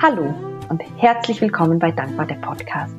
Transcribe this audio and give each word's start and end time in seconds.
Hallo 0.00 0.32
und 0.68 0.80
herzlich 0.98 1.40
willkommen 1.40 1.80
bei 1.80 1.90
Dankbar 1.90 2.24
der 2.24 2.36
Podcast. 2.36 2.94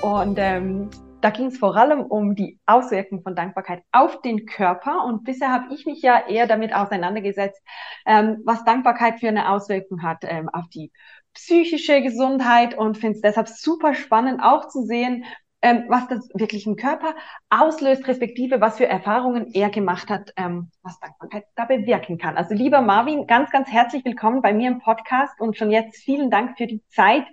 Und 0.02 0.38
ähm, 0.38 0.88
da 1.20 1.30
ging 1.30 1.46
es 1.46 1.58
vor 1.58 1.76
allem 1.76 2.02
um 2.02 2.36
die 2.36 2.60
Auswirkungen 2.64 3.24
von 3.24 3.34
Dankbarkeit 3.34 3.82
auf 3.90 4.22
den 4.22 4.46
Körper. 4.46 5.04
Und 5.04 5.24
bisher 5.24 5.50
habe 5.50 5.74
ich 5.74 5.84
mich 5.84 6.00
ja 6.00 6.28
eher 6.28 6.46
damit 6.46 6.72
auseinandergesetzt, 6.72 7.60
ähm, 8.06 8.40
was 8.44 8.64
Dankbarkeit 8.64 9.18
für 9.18 9.28
eine 9.28 9.50
Auswirkung 9.50 10.04
hat 10.04 10.18
ähm, 10.22 10.48
auf 10.48 10.68
die 10.68 10.92
psychische 11.34 12.02
Gesundheit 12.02 12.78
und 12.78 12.98
finde 12.98 13.16
es 13.16 13.20
deshalb 13.20 13.48
super 13.48 13.94
spannend 13.94 14.40
auch 14.44 14.68
zu 14.68 14.84
sehen, 14.84 15.24
ähm, 15.62 15.84
was 15.88 16.08
das 16.08 16.28
wirklich 16.34 16.66
im 16.66 16.76
Körper 16.76 17.14
auslöst, 17.48 18.06
respektive 18.08 18.60
was 18.60 18.78
für 18.78 18.86
Erfahrungen 18.86 19.54
er 19.54 19.70
gemacht 19.70 20.10
hat, 20.10 20.32
ähm, 20.36 20.70
was 20.82 20.98
Dankbarkeit 20.98 21.44
da 21.54 21.64
bewirken 21.64 22.18
kann. 22.18 22.36
Also 22.36 22.54
lieber 22.54 22.82
Marvin, 22.82 23.28
ganz, 23.28 23.50
ganz 23.50 23.70
herzlich 23.70 24.04
willkommen 24.04 24.42
bei 24.42 24.52
mir 24.52 24.68
im 24.68 24.80
Podcast 24.80 25.40
und 25.40 25.56
schon 25.56 25.70
jetzt 25.70 26.02
vielen 26.02 26.30
Dank 26.30 26.58
für 26.58 26.66
die 26.66 26.82
Zeit, 26.88 27.24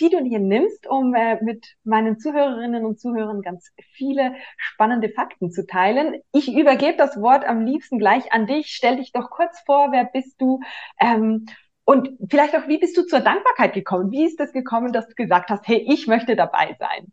die 0.00 0.08
du 0.08 0.22
dir 0.24 0.38
nimmst, 0.38 0.86
um 0.86 1.14
äh, 1.14 1.42
mit 1.42 1.76
meinen 1.84 2.18
Zuhörerinnen 2.18 2.86
und 2.86 2.98
Zuhörern 2.98 3.42
ganz 3.42 3.70
viele 3.92 4.34
spannende 4.56 5.10
Fakten 5.10 5.52
zu 5.52 5.66
teilen. 5.66 6.22
Ich 6.32 6.52
übergebe 6.52 6.96
das 6.96 7.20
Wort 7.20 7.44
am 7.44 7.66
liebsten 7.66 7.98
gleich 7.98 8.32
an 8.32 8.46
dich. 8.46 8.68
Stell 8.74 8.96
dich 8.96 9.12
doch 9.12 9.28
kurz 9.28 9.60
vor, 9.66 9.92
wer 9.92 10.04
bist 10.04 10.40
du? 10.40 10.60
Ähm, 10.98 11.46
und 11.84 12.12
vielleicht 12.30 12.56
auch, 12.56 12.66
wie 12.66 12.78
bist 12.78 12.96
du 12.96 13.02
zur 13.02 13.20
Dankbarkeit 13.20 13.74
gekommen? 13.74 14.10
Wie 14.10 14.24
ist 14.24 14.40
das 14.40 14.52
gekommen, 14.52 14.94
dass 14.94 15.06
du 15.06 15.14
gesagt 15.14 15.50
hast, 15.50 15.68
hey, 15.68 15.84
ich 15.86 16.06
möchte 16.06 16.34
dabei 16.34 16.76
sein? 16.78 17.12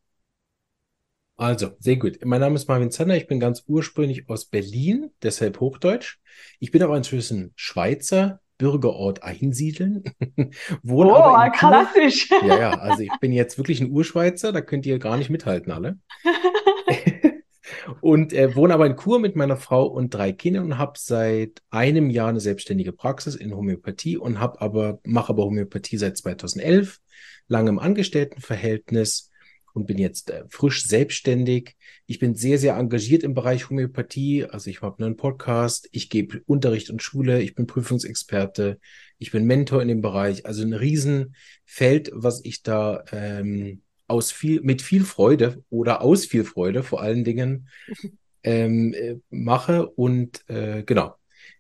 Also, 1.42 1.72
sehr 1.80 1.96
gut. 1.96 2.24
Mein 2.24 2.40
Name 2.40 2.54
ist 2.54 2.68
Marvin 2.68 2.92
Zander. 2.92 3.18
Ich 3.18 3.26
bin 3.26 3.40
ganz 3.40 3.64
ursprünglich 3.66 4.30
aus 4.30 4.46
Berlin, 4.46 5.10
deshalb 5.24 5.60
Hochdeutsch. 5.60 6.20
Ich 6.60 6.70
bin 6.70 6.84
aber 6.84 6.96
inzwischen 6.96 7.52
Schweizer, 7.56 8.42
Bürgerort 8.60 9.24
Einsiedeln. 9.24 10.04
Wohne 10.84 11.10
oh, 11.10 11.16
aber 11.16 11.50
klassisch. 11.50 12.30
Kur. 12.30 12.48
Ja, 12.48 12.60
ja, 12.60 12.70
also 12.78 13.02
ich 13.02 13.20
bin 13.20 13.32
jetzt 13.32 13.58
wirklich 13.58 13.82
ein 13.82 13.90
Urschweizer, 13.90 14.52
da 14.52 14.62
könnt 14.62 14.86
ihr 14.86 15.00
gar 15.00 15.18
nicht 15.18 15.32
mithalten 15.32 15.72
alle. 15.72 15.98
und 18.02 18.34
äh, 18.34 18.56
wohne 18.56 18.76
aber 18.76 18.86
in 18.86 18.96
Kur 18.96 19.18
mit 19.18 19.36
meiner 19.36 19.58
Frau 19.58 19.88
und 19.88 20.14
drei 20.14 20.34
Kindern 20.34 20.66
und 20.66 20.78
habe 20.78 20.94
seit 21.00 21.64
einem 21.72 22.12
Jahr 22.12 22.30
eine 22.30 22.40
selbstständige 22.40 22.94
Praxis 22.94 23.34
in 23.34 23.56
Homöopathie 23.56 24.16
und 24.16 24.40
habe 24.40 24.62
aber 24.62 25.00
mache 25.06 25.34
aber 25.34 25.46
Homöopathie 25.46 25.98
seit 25.98 26.18
2011, 26.18 27.00
lange 27.48 27.72
im 27.72 27.80
Angestelltenverhältnis 27.80 29.31
und 29.74 29.86
bin 29.86 29.98
jetzt 29.98 30.30
äh, 30.30 30.44
frisch 30.50 30.86
selbstständig. 30.86 31.76
Ich 32.06 32.20
bin 32.20 32.36
sehr, 32.36 32.58
sehr 32.58 32.76
engagiert 32.76 33.24
im 33.24 33.34
Bereich 33.34 33.70
Homöopathie. 33.70 34.46
Also 34.46 34.70
ich 34.70 34.82
habe 34.82 35.04
einen 35.04 35.18
Podcast, 35.18 35.88
ich 35.92 36.10
gebe 36.10 36.42
Unterricht 36.46 36.90
und 36.90 37.02
Schule, 37.02 37.42
ich 37.42 37.56
bin 37.56 37.68
Prüfungsexperte, 37.68 38.80
ich 39.18 39.32
bin 39.32 39.46
Mentor 39.46 39.82
in 39.82 39.88
dem 39.88 40.02
Bereich. 40.02 40.46
Also 40.46 40.64
ein 40.64 40.74
Riesenfeld, 40.74 42.12
was 42.14 42.44
ich 42.44 42.64
da 42.64 43.04
ähm, 43.12 43.82
aus 44.08 44.32
viel, 44.32 44.62
mit 44.62 44.82
viel 44.82 45.06
Freude 45.06 45.64
oder 45.70 46.02
aus 46.02 46.26
viel 46.26 46.44
Freude 46.44 46.84
vor 46.84 47.02
allen 47.02 47.24
Dingen 47.24 47.70
ähm, 48.44 48.94
äh, 48.94 49.16
mache. 49.30 49.88
Und 49.88 50.48
äh, 50.50 50.84
genau, 50.84 51.16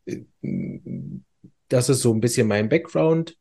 äh, 0.05 0.21
das 1.69 1.89
ist 1.89 2.01
so 2.01 2.13
ein 2.13 2.19
bisschen 2.19 2.47
mein 2.47 2.67
Background. 2.67 3.37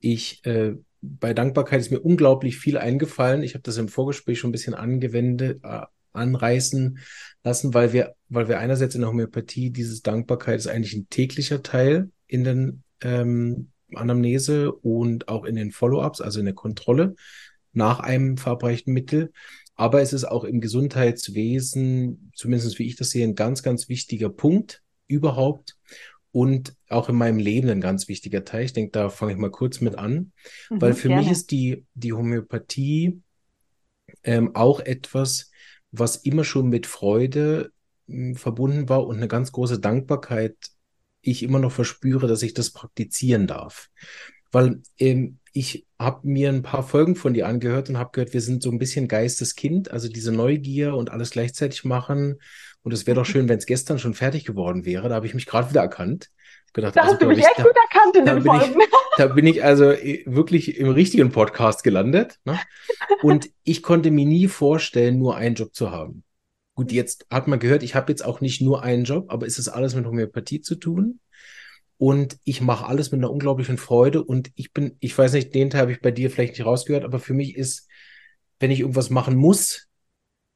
Ich 0.00 0.44
äh, 0.44 0.74
bei 1.20 1.34
Dankbarkeit 1.34 1.80
ist 1.80 1.90
mir 1.90 2.00
unglaublich 2.00 2.58
viel 2.58 2.78
eingefallen. 2.78 3.42
Ich 3.42 3.54
habe 3.54 3.62
das 3.62 3.76
im 3.76 3.88
Vorgespräch 3.88 4.38
schon 4.38 4.50
ein 4.50 4.52
bisschen 4.52 4.74
angewendet, 4.74 5.60
äh, 5.62 5.82
anreißen 6.12 6.98
lassen, 7.44 7.74
weil 7.74 7.92
wir, 7.92 8.14
weil 8.28 8.48
wir 8.48 8.58
einerseits 8.58 8.94
in 8.94 9.02
der 9.02 9.10
Homöopathie 9.10 9.70
dieses 9.70 10.02
Dankbarkeit 10.02 10.58
ist 10.58 10.66
eigentlich 10.66 10.94
ein 10.94 11.08
täglicher 11.08 11.62
Teil 11.62 12.10
in 12.26 12.44
den 12.44 12.82
ähm, 13.02 13.70
Anamnese 13.94 14.72
und 14.72 15.28
auch 15.28 15.44
in 15.44 15.54
den 15.56 15.70
Follow-ups, 15.70 16.20
also 16.20 16.40
in 16.40 16.46
der 16.46 16.54
Kontrolle 16.54 17.14
nach 17.72 18.00
einem 18.00 18.36
verabreichten 18.36 18.92
Mittel. 18.92 19.32
Aber 19.74 20.00
es 20.00 20.12
ist 20.12 20.24
auch 20.24 20.44
im 20.44 20.60
Gesundheitswesen, 20.60 22.32
zumindest 22.34 22.78
wie 22.78 22.86
ich 22.86 22.96
das 22.96 23.10
sehe, 23.10 23.26
ein 23.26 23.34
ganz, 23.34 23.62
ganz 23.62 23.88
wichtiger 23.88 24.30
Punkt 24.30 24.82
überhaupt 25.06 25.76
und 26.36 26.76
auch 26.90 27.08
in 27.08 27.16
meinem 27.16 27.38
Leben 27.38 27.70
ein 27.70 27.80
ganz 27.80 28.08
wichtiger 28.08 28.44
Teil. 28.44 28.66
Ich 28.66 28.74
denke, 28.74 28.90
da 28.90 29.08
fange 29.08 29.32
ich 29.32 29.38
mal 29.38 29.50
kurz 29.50 29.80
mit 29.80 29.96
an, 29.96 30.32
mhm, 30.68 30.82
weil 30.82 30.92
für 30.92 31.08
gerne. 31.08 31.22
mich 31.22 31.32
ist 31.32 31.50
die, 31.50 31.86
die 31.94 32.12
Homöopathie 32.12 33.22
ähm, 34.22 34.54
auch 34.54 34.80
etwas, 34.80 35.50
was 35.92 36.16
immer 36.16 36.44
schon 36.44 36.68
mit 36.68 36.84
Freude 36.86 37.72
äh, 38.06 38.34
verbunden 38.34 38.90
war 38.90 39.06
und 39.06 39.16
eine 39.16 39.28
ganz 39.28 39.50
große 39.50 39.80
Dankbarkeit 39.80 40.56
ich 41.22 41.42
immer 41.42 41.58
noch 41.58 41.72
verspüre, 41.72 42.26
dass 42.26 42.42
ich 42.42 42.52
das 42.52 42.70
praktizieren 42.70 43.46
darf. 43.46 43.88
Weil 44.52 44.82
ähm, 44.98 45.38
ich 45.54 45.86
habe 45.98 46.28
mir 46.28 46.50
ein 46.50 46.62
paar 46.62 46.82
Folgen 46.82 47.16
von 47.16 47.32
dir 47.32 47.46
angehört 47.46 47.88
und 47.88 47.96
habe 47.96 48.10
gehört, 48.12 48.34
wir 48.34 48.42
sind 48.42 48.62
so 48.62 48.70
ein 48.70 48.78
bisschen 48.78 49.08
Geisteskind, 49.08 49.90
also 49.90 50.10
diese 50.10 50.32
Neugier 50.32 50.96
und 50.96 51.10
alles 51.10 51.30
gleichzeitig 51.30 51.84
machen 51.84 52.36
und 52.86 52.92
es 52.92 53.04
wäre 53.04 53.16
doch 53.16 53.26
schön, 53.26 53.48
wenn 53.48 53.58
es 53.58 53.66
gestern 53.66 53.98
schon 53.98 54.14
fertig 54.14 54.44
geworden 54.44 54.84
wäre. 54.84 55.08
Da 55.08 55.16
habe 55.16 55.26
ich 55.26 55.34
mich 55.34 55.46
gerade 55.46 55.68
wieder 55.70 55.80
erkannt. 55.80 56.30
Gedacht, 56.72 56.94
da 56.94 57.00
also, 57.00 57.14
hast 57.14 57.20
du 57.20 57.26
mich 57.26 57.38
ich, 57.38 57.44
echt 57.44 57.58
da, 57.58 57.64
gut 57.64 57.74
erkannt 57.74 58.16
in 58.16 58.26
den 58.26 58.42
Folgen. 58.42 58.80
Ich, 58.80 58.88
da 59.16 59.26
bin 59.26 59.44
ich 59.44 59.64
also 59.64 59.90
äh, 59.90 60.22
wirklich 60.24 60.78
im 60.78 60.90
richtigen 60.90 61.32
Podcast 61.32 61.82
gelandet. 61.82 62.38
Ne? 62.44 62.60
Und 63.22 63.50
ich 63.64 63.82
konnte 63.82 64.12
mir 64.12 64.24
nie 64.24 64.46
vorstellen, 64.46 65.18
nur 65.18 65.34
einen 65.34 65.56
Job 65.56 65.74
zu 65.74 65.90
haben. 65.90 66.22
Gut, 66.76 66.92
jetzt 66.92 67.26
hat 67.28 67.48
man 67.48 67.58
gehört, 67.58 67.82
ich 67.82 67.96
habe 67.96 68.12
jetzt 68.12 68.24
auch 68.24 68.40
nicht 68.40 68.62
nur 68.62 68.84
einen 68.84 69.02
Job, 69.02 69.32
aber 69.32 69.48
es 69.48 69.58
ist 69.58 69.66
alles 69.66 69.96
mit 69.96 70.06
Homöopathie 70.06 70.60
zu 70.60 70.76
tun. 70.76 71.18
Und 71.98 72.38
ich 72.44 72.60
mache 72.60 72.86
alles 72.86 73.10
mit 73.10 73.18
einer 73.18 73.32
unglaublichen 73.32 73.78
Freude. 73.78 74.22
Und 74.22 74.52
ich 74.54 74.72
bin, 74.72 74.96
ich 75.00 75.18
weiß 75.18 75.32
nicht, 75.32 75.52
den 75.56 75.70
Teil 75.70 75.80
habe 75.80 75.92
ich 75.92 76.00
bei 76.00 76.12
dir 76.12 76.30
vielleicht 76.30 76.52
nicht 76.52 76.64
rausgehört, 76.64 77.02
aber 77.02 77.18
für 77.18 77.34
mich 77.34 77.56
ist, 77.56 77.88
wenn 78.60 78.70
ich 78.70 78.78
irgendwas 78.78 79.10
machen 79.10 79.34
muss, 79.34 79.85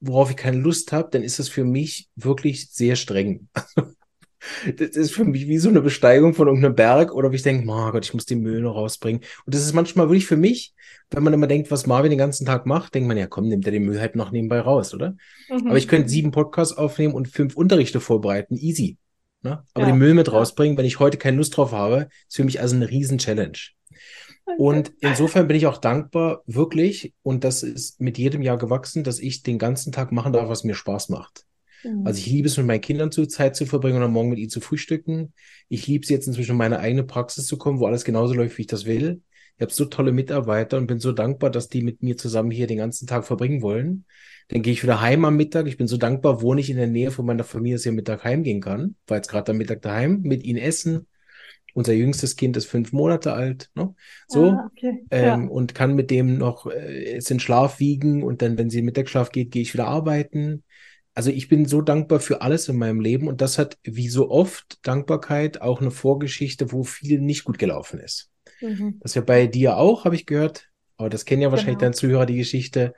worauf 0.01 0.31
ich 0.31 0.37
keine 0.37 0.59
Lust 0.59 0.93
habe, 0.93 1.09
dann 1.11 1.23
ist 1.23 1.39
das 1.39 1.49
für 1.49 1.65
mich 1.65 2.09
wirklich 2.17 2.71
sehr 2.71 2.97
streng. 2.97 3.49
das 4.77 4.91
ist 4.91 5.13
für 5.13 5.25
mich 5.25 5.47
wie 5.47 5.59
so 5.59 5.69
eine 5.69 5.83
Besteigung 5.83 6.35
von 6.35 6.49
irgendeinem 6.49 6.75
Berg 6.75 7.13
oder 7.13 7.31
wie 7.31 7.37
ich 7.37 7.43
denke, 7.43 7.71
oh 7.71 7.91
Gott, 7.91 8.05
ich 8.05 8.15
muss 8.15 8.27
den 8.27 8.41
Müll 8.41 8.63
noch 8.63 8.75
rausbringen. 8.75 9.23
Und 9.45 9.55
das 9.55 9.63
ist 9.63 9.75
manchmal 9.75 10.09
wirklich 10.09 10.27
für 10.27 10.37
mich, 10.37 10.75
wenn 11.11 11.23
man 11.23 11.33
immer 11.33 11.47
denkt, 11.47 11.71
was 11.71 11.87
Marvin 11.87 12.11
den 12.11 12.19
ganzen 12.19 12.47
Tag 12.47 12.67
macht, 12.67 12.95
denkt 12.95 13.09
man, 13.09 13.17
ja 13.17 13.27
komm, 13.27 13.49
nimmt 13.49 13.67
er 13.67 13.73
den 13.73 13.85
Müll 13.85 14.01
halt 14.01 14.17
noch 14.17 14.31
nebenbei 14.31 14.61
raus, 14.61 14.95
oder? 14.95 15.17
Mhm. 15.51 15.67
Aber 15.67 15.77
ich 15.77 15.89
könnte 15.89 16.09
sieben 16.09 16.31
Podcasts 16.31 16.77
aufnehmen 16.77 17.15
und 17.15 17.29
fünf 17.29 17.57
Unterrichte 17.57 18.01
vorbereiten, 18.01 18.57
easy. 18.57 18.97
Ne? 19.43 19.65
Aber 19.75 19.87
ja. 19.87 19.93
den 19.93 19.99
Müll 19.99 20.15
mit 20.15 20.33
rausbringen, 20.33 20.77
wenn 20.77 20.85
ich 20.85 20.99
heute 20.99 21.17
keine 21.17 21.39
Lust 21.39 21.57
drauf 21.57 21.73
habe, 21.73 22.09
ist 22.29 22.37
für 22.37 22.45
mich 22.45 22.61
also 22.61 22.77
eine 22.77 22.89
riesen 22.89 23.19
Challenge. 23.19 23.59
Und 24.59 24.93
insofern 25.01 25.49
bin 25.49 25.57
ich 25.57 25.67
auch 25.67 25.79
dankbar, 25.79 26.43
wirklich, 26.47 27.15
und 27.23 27.45
das 27.45 27.63
ist 27.63 28.01
mit 28.01 28.19
jedem 28.19 28.43
Jahr 28.43 28.59
gewachsen, 28.59 29.05
dass 29.05 29.19
ich 29.19 29.43
den 29.43 29.59
ganzen 29.59 29.93
Tag 29.93 30.13
machen 30.13 30.33
darf, 30.33 30.49
was 30.49 30.65
mir 30.65 30.75
Spaß 30.75 31.09
macht. 31.09 31.45
Mhm. 31.85 32.07
Also 32.07 32.19
ich 32.19 32.27
liebe 32.27 32.49
es, 32.49 32.57
mit 32.57 32.67
meinen 32.67 32.81
Kindern 32.81 33.13
zu 33.13 33.27
Zeit 33.27 33.57
zu 33.57 33.67
verbringen 33.67 33.99
und 33.99 34.05
am 34.05 34.13
Morgen 34.13 34.31
mit 34.31 34.39
ihnen 34.39 34.51
zu 34.51 34.61
frühstücken. 34.61 35.33
Ich 35.69 35.87
liebe 35.87 36.03
es 36.03 36.11
jetzt 36.11 36.27
inzwischen 36.27 36.53
in 36.53 36.59
meine 36.59 36.79
eigene 36.79 37.05
Praxis 37.05 37.47
zu 37.47 37.57
kommen, 37.57 37.81
wo 37.81 37.87
alles 37.87 38.05
genauso 38.05 38.35
läuft, 38.35 38.59
wie 38.59 38.63
ich 38.63 38.69
das 38.69 38.85
will. 38.85 39.23
Ich 39.57 39.63
habe 39.63 39.73
so 39.73 39.85
tolle 39.85 40.13
Mitarbeiter 40.13 40.79
und 40.79 40.87
bin 40.87 41.01
so 41.01 41.13
dankbar, 41.13 41.51
dass 41.51 41.69
die 41.69 41.83
mit 41.83 42.03
mir 42.03 42.17
zusammen 42.17 42.51
hier 42.51 42.67
den 42.67 42.79
ganzen 42.79 43.07
Tag 43.07 43.27
verbringen 43.27 43.61
wollen. 43.61 44.07
Dann 44.49 44.63
gehe 44.63 44.73
ich 44.73 44.83
wieder 44.83 45.01
heim 45.01 45.25
am 45.25 45.37
Mittag. 45.37 45.67
Ich 45.67 45.77
bin 45.77 45.87
so 45.87 45.97
dankbar, 45.97 46.41
wohne 46.41 46.61
ich 46.61 46.71
in 46.71 46.77
der 46.77 46.87
Nähe 46.87 47.11
von 47.11 47.27
meiner 47.27 47.45
Familie, 47.45 47.77
dass 47.77 47.83
ich 47.83 47.91
am 47.91 47.95
Mittag 47.95 48.25
heimgehen 48.25 48.61
kann. 48.61 48.97
War 49.07 49.19
jetzt 49.19 49.29
gerade 49.29 49.53
am 49.53 49.59
Mittag 49.59 49.83
daheim, 49.83 50.23
mit 50.23 50.45
ihnen 50.45 50.59
essen. 50.59 51.07
Unser 51.75 51.93
jüngstes 51.93 52.37
Kind 52.37 52.57
ist 52.57 52.67
fünf 52.67 52.93
Monate 52.93 53.33
alt, 53.33 53.71
ne? 53.75 53.95
So. 54.29 54.51
Ah, 54.51 54.71
okay. 54.71 55.05
ähm, 55.11 55.25
ja. 55.25 55.49
Und 55.49 55.75
kann 55.75 55.95
mit 55.95 56.11
dem 56.11 56.39
noch 56.39 56.67
äh, 56.67 57.17
es 57.17 57.31
in 57.31 57.41
Schlaf 57.41 57.79
wiegen 57.79 58.23
und 58.23 58.43
dann, 58.43 58.59
wenn 58.59 58.71
sie 58.71 58.81
in 58.81 58.85
Mittagsschlaf 58.85 59.31
geht, 59.33 59.51
gehe 59.51 59.63
ich 59.63 59.73
wieder 59.75 59.87
arbeiten. 59.87 60.65
Also 61.15 61.31
ich 61.31 61.49
bin 61.49 61.67
so 61.67 61.83
dankbar 61.83 62.21
für 62.21 62.41
alles 62.43 62.69
in 62.69 62.77
meinem 62.77 63.01
Leben 63.01 63.29
und 63.29 63.41
das 63.41 63.59
hat 63.59 63.79
wie 63.83 64.09
so 64.09 64.31
oft 64.31 64.79
Dankbarkeit 64.87 65.61
auch 65.61 65.81
eine 65.81 65.91
Vorgeschichte, 65.91 66.73
wo 66.73 66.85
viel 66.85 67.21
nicht 67.21 67.45
gut 67.45 67.59
gelaufen 67.59 68.01
ist. 68.01 68.31
Mhm. 68.61 68.99
Das 69.01 69.15
ja 69.15 69.23
bei 69.23 69.47
dir 69.47 69.77
auch, 69.77 70.05
habe 70.05 70.15
ich 70.15 70.27
gehört. 70.27 70.69
Aber 70.97 71.09
das 71.09 71.25
kennen 71.25 71.43
ja 71.43 71.51
wahrscheinlich 71.51 71.79
genau. 71.79 71.87
deine 71.87 71.95
Zuhörer, 71.95 72.27
die 72.27 72.37
Geschichte. 72.37 72.95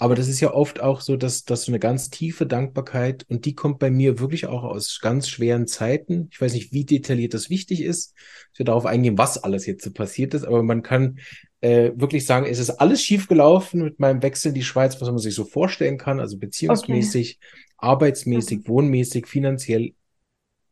Aber 0.00 0.14
das 0.14 0.28
ist 0.28 0.40
ja 0.40 0.54
oft 0.54 0.80
auch 0.80 1.02
so, 1.02 1.18
dass, 1.18 1.44
dass 1.44 1.64
so 1.64 1.70
eine 1.70 1.78
ganz 1.78 2.08
tiefe 2.08 2.46
Dankbarkeit 2.46 3.26
und 3.28 3.44
die 3.44 3.54
kommt 3.54 3.78
bei 3.78 3.90
mir 3.90 4.18
wirklich 4.18 4.46
auch 4.46 4.64
aus 4.64 4.98
ganz 5.02 5.28
schweren 5.28 5.66
Zeiten. 5.66 6.30
Ich 6.32 6.40
weiß 6.40 6.54
nicht, 6.54 6.72
wie 6.72 6.86
detailliert 6.86 7.34
das 7.34 7.50
wichtig 7.50 7.82
ist. 7.82 8.14
Ich 8.50 8.58
werde 8.58 8.70
darauf 8.70 8.86
eingehen, 8.86 9.18
was 9.18 9.36
alles 9.36 9.66
jetzt 9.66 9.84
so 9.84 9.92
passiert 9.92 10.32
ist, 10.32 10.44
aber 10.44 10.62
man 10.62 10.82
kann 10.82 11.18
äh, 11.60 11.90
wirklich 11.96 12.24
sagen, 12.24 12.46
es 12.46 12.58
ist 12.58 12.70
alles 12.70 13.02
schiefgelaufen 13.02 13.82
mit 13.82 14.00
meinem 14.00 14.22
Wechsel 14.22 14.48
in 14.48 14.54
die 14.54 14.62
Schweiz, 14.62 14.98
was 15.02 15.08
man 15.10 15.18
sich 15.18 15.34
so 15.34 15.44
vorstellen 15.44 15.98
kann, 15.98 16.18
also 16.18 16.38
beziehungsmäßig, 16.38 17.38
okay. 17.38 17.74
arbeitsmäßig, 17.76 18.60
mhm. 18.60 18.68
wohnmäßig, 18.68 19.26
finanziell. 19.26 19.92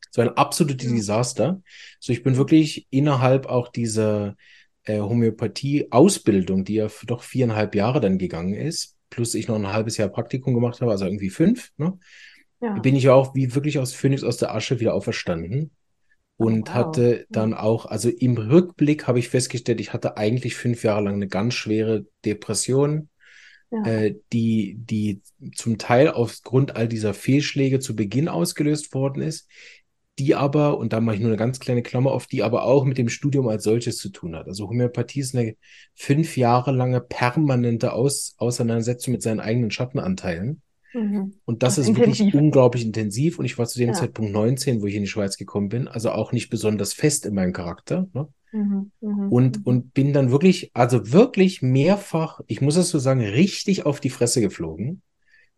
So 0.09 0.21
ein 0.23 0.29
absolutes 0.29 0.89
mhm. 0.89 0.95
Desaster. 0.95 1.61
So, 1.99 2.11
ich 2.11 2.23
bin 2.23 2.35
wirklich 2.35 2.87
innerhalb 2.89 3.45
auch 3.45 3.67
dieser 3.67 4.37
äh, 4.85 4.99
Homöopathie-Ausbildung, 4.99 6.65
die 6.65 6.73
ja 6.73 6.87
doch 7.05 7.21
viereinhalb 7.21 7.75
Jahre 7.75 8.01
dann 8.01 8.17
gegangen 8.17 8.55
ist, 8.55 8.95
plus 9.09 9.33
ich 9.35 9.47
noch 9.47 9.55
ein 9.55 9.71
halbes 9.71 9.97
Jahr 9.97 10.09
Praktikum 10.09 10.53
gemacht 10.53 10.81
habe, 10.81 10.91
also 10.91 11.05
irgendwie 11.05 11.29
fünf, 11.29 11.71
ne? 11.77 11.97
Ja. 12.61 12.77
bin 12.79 12.95
ich 12.95 13.07
auch 13.07 13.35
wie 13.35 13.55
wirklich 13.55 13.79
aus 13.79 13.93
Phoenix 13.93 14.23
aus 14.23 14.37
der 14.37 14.53
Asche 14.53 14.81
wieder 14.81 14.93
auferstanden 14.93 15.71
und 16.35 16.69
wow. 16.69 16.75
hatte 16.75 17.25
dann 17.29 17.53
auch, 17.53 17.85
also 17.85 18.09
im 18.09 18.37
Rückblick 18.37 19.07
habe 19.07 19.19
ich 19.19 19.29
festgestellt, 19.29 19.81
ich 19.81 19.93
hatte 19.93 20.17
eigentlich 20.17 20.55
fünf 20.55 20.83
Jahre 20.83 21.03
lang 21.03 21.15
eine 21.15 21.27
ganz 21.27 21.53
schwere 21.53 22.05
Depression, 22.25 23.09
ja. 23.71 23.83
äh, 23.83 24.15
die, 24.31 24.77
die 24.79 25.21
zum 25.53 25.77
Teil 25.77 26.09
aufgrund 26.09 26.75
all 26.75 26.87
dieser 26.87 27.13
Fehlschläge 27.13 27.79
zu 27.79 27.95
Beginn 27.95 28.27
ausgelöst 28.27 28.93
worden 28.93 29.21
ist, 29.21 29.49
die 30.19 30.35
aber, 30.35 30.77
und 30.77 30.93
da 30.93 30.99
mache 30.99 31.15
ich 31.15 31.21
nur 31.21 31.29
eine 31.29 31.37
ganz 31.37 31.59
kleine 31.59 31.81
Klammer 31.81 32.11
auf, 32.11 32.27
die 32.27 32.43
aber 32.43 32.63
auch 32.63 32.85
mit 32.85 32.97
dem 32.97 33.09
Studium 33.09 33.47
als 33.47 33.63
solches 33.63 33.97
zu 33.97 34.09
tun 34.09 34.35
hat. 34.35 34.47
Also 34.47 34.67
Homöopathie 34.67 35.21
ist 35.21 35.35
eine 35.35 35.55
fünf 35.95 36.37
Jahre 36.37 36.71
lange 36.71 37.01
permanente 37.01 37.93
Aus 37.93 38.35
Auseinandersetzung 38.37 39.13
mit 39.13 39.21
seinen 39.21 39.39
eigenen 39.39 39.71
Schattenanteilen. 39.71 40.61
Mhm. 40.93 41.33
Und 41.45 41.63
das, 41.63 41.75
das 41.75 41.85
ist 41.85 41.89
intensiv. 41.89 42.19
wirklich 42.19 42.33
unglaublich 42.35 42.85
intensiv. 42.85 43.39
Und 43.39 43.45
ich 43.45 43.57
war 43.57 43.65
zu 43.67 43.79
dem 43.79 43.89
ja. 43.89 43.93
Zeitpunkt 43.93 44.31
19, 44.31 44.81
wo 44.81 44.87
ich 44.87 44.95
in 44.95 45.03
die 45.03 45.07
Schweiz 45.07 45.37
gekommen 45.37 45.69
bin, 45.69 45.87
also 45.87 46.11
auch 46.11 46.31
nicht 46.31 46.49
besonders 46.49 46.93
fest 46.93 47.25
in 47.25 47.33
meinem 47.33 47.53
Charakter. 47.53 48.07
Ne? 48.13 48.27
Mhm. 48.51 48.91
Mhm. 49.01 49.31
Und, 49.31 49.57
mhm. 49.59 49.63
und 49.63 49.93
bin 49.93 50.13
dann 50.13 50.31
wirklich, 50.31 50.71
also 50.73 51.11
wirklich 51.11 51.61
mehrfach, 51.61 52.41
ich 52.47 52.61
muss 52.61 52.75
es 52.75 52.89
so 52.89 52.99
sagen, 52.99 53.21
richtig 53.21 53.85
auf 53.85 53.99
die 53.99 54.09
Fresse 54.09 54.41
geflogen 54.41 55.01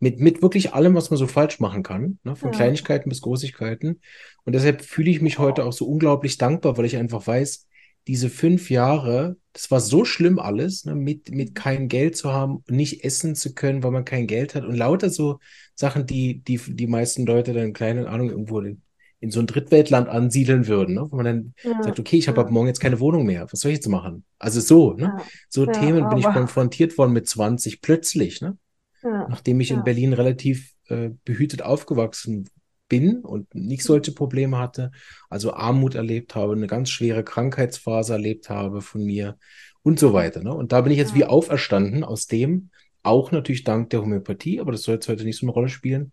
mit, 0.02 0.18
mit 0.18 0.42
wirklich 0.42 0.74
allem, 0.74 0.96
was 0.96 1.10
man 1.10 1.16
so 1.16 1.28
falsch 1.28 1.60
machen 1.60 1.84
kann, 1.84 2.18
ne? 2.24 2.34
von 2.34 2.50
ja. 2.50 2.56
Kleinigkeiten 2.56 3.08
bis 3.08 3.20
Großigkeiten. 3.20 4.00
Und 4.42 4.52
deshalb 4.52 4.82
fühle 4.82 5.12
ich 5.12 5.22
mich 5.22 5.38
heute 5.38 5.64
auch 5.64 5.72
so 5.72 5.86
unglaublich 5.86 6.38
dankbar, 6.38 6.76
weil 6.76 6.86
ich 6.86 6.96
einfach 6.96 7.24
weiß, 7.24 7.68
diese 8.08 8.28
fünf 8.28 8.68
Jahre, 8.68 9.36
das 9.52 9.70
war 9.70 9.80
so 9.80 10.04
schlimm 10.04 10.40
alles, 10.40 10.86
ne? 10.86 10.96
mit, 10.96 11.30
mit 11.30 11.54
kein 11.54 11.86
Geld 11.86 12.16
zu 12.16 12.32
haben, 12.32 12.64
nicht 12.68 13.04
essen 13.04 13.36
zu 13.36 13.54
können, 13.54 13.84
weil 13.84 13.92
man 13.92 14.04
kein 14.04 14.26
Geld 14.26 14.56
hat 14.56 14.64
und 14.64 14.74
lauter 14.74 15.08
so 15.08 15.38
Sachen, 15.76 16.04
die 16.04 16.42
die, 16.42 16.58
die 16.58 16.88
meisten 16.88 17.24
Leute 17.24 17.52
dann, 17.52 17.72
keine 17.72 18.08
Ahnung, 18.08 18.28
irgendwo 18.28 18.60
in 18.60 19.30
so 19.30 19.38
ein 19.38 19.46
Drittweltland 19.46 20.08
ansiedeln 20.08 20.66
würden, 20.66 20.96
ne? 20.96 21.06
wo 21.08 21.14
man 21.14 21.24
dann 21.24 21.54
ja, 21.62 21.80
sagt, 21.80 22.00
okay, 22.00 22.16
ich 22.16 22.26
habe 22.26 22.38
ja. 22.38 22.44
ab 22.44 22.50
morgen 22.50 22.66
jetzt 22.66 22.80
keine 22.80 22.98
Wohnung 22.98 23.24
mehr, 23.24 23.46
was 23.48 23.60
soll 23.60 23.70
ich 23.70 23.76
jetzt 23.76 23.88
machen? 23.88 24.24
Also 24.40 24.58
so, 24.58 24.94
ne? 24.94 25.14
Ja, 25.16 25.24
so 25.48 25.64
Themen 25.64 26.08
bin 26.08 26.18
ich 26.18 26.24
konfrontiert 26.24 26.98
worden 26.98 27.12
mit 27.12 27.28
20 27.28 27.80
plötzlich, 27.80 28.40
ne? 28.40 28.58
Ja, 29.02 29.26
Nachdem 29.28 29.60
ich 29.60 29.70
ja. 29.70 29.76
in 29.76 29.84
Berlin 29.84 30.12
relativ 30.12 30.72
äh, 30.88 31.10
behütet 31.24 31.62
aufgewachsen 31.62 32.48
bin 32.88 33.20
und 33.20 33.54
nicht 33.54 33.84
solche 33.84 34.12
Probleme 34.12 34.58
hatte, 34.58 34.90
also 35.30 35.54
Armut 35.54 35.94
erlebt 35.94 36.34
habe, 36.34 36.52
eine 36.52 36.66
ganz 36.66 36.90
schwere 36.90 37.24
Krankheitsphase 37.24 38.12
erlebt 38.12 38.50
habe 38.50 38.82
von 38.82 39.02
mir 39.02 39.38
und 39.82 39.98
so 39.98 40.12
weiter. 40.12 40.42
Ne? 40.42 40.52
Und 40.52 40.72
da 40.72 40.82
bin 40.82 40.92
ich 40.92 40.98
jetzt 40.98 41.12
ja. 41.12 41.16
wie 41.16 41.24
auferstanden 41.24 42.04
aus 42.04 42.26
dem, 42.26 42.70
auch 43.02 43.32
natürlich 43.32 43.64
dank 43.64 43.90
der 43.90 44.02
Homöopathie, 44.02 44.60
aber 44.60 44.72
das 44.72 44.82
soll 44.82 44.96
jetzt 44.96 45.08
heute 45.08 45.24
nicht 45.24 45.38
so 45.38 45.46
eine 45.46 45.52
Rolle 45.52 45.68
spielen, 45.68 46.12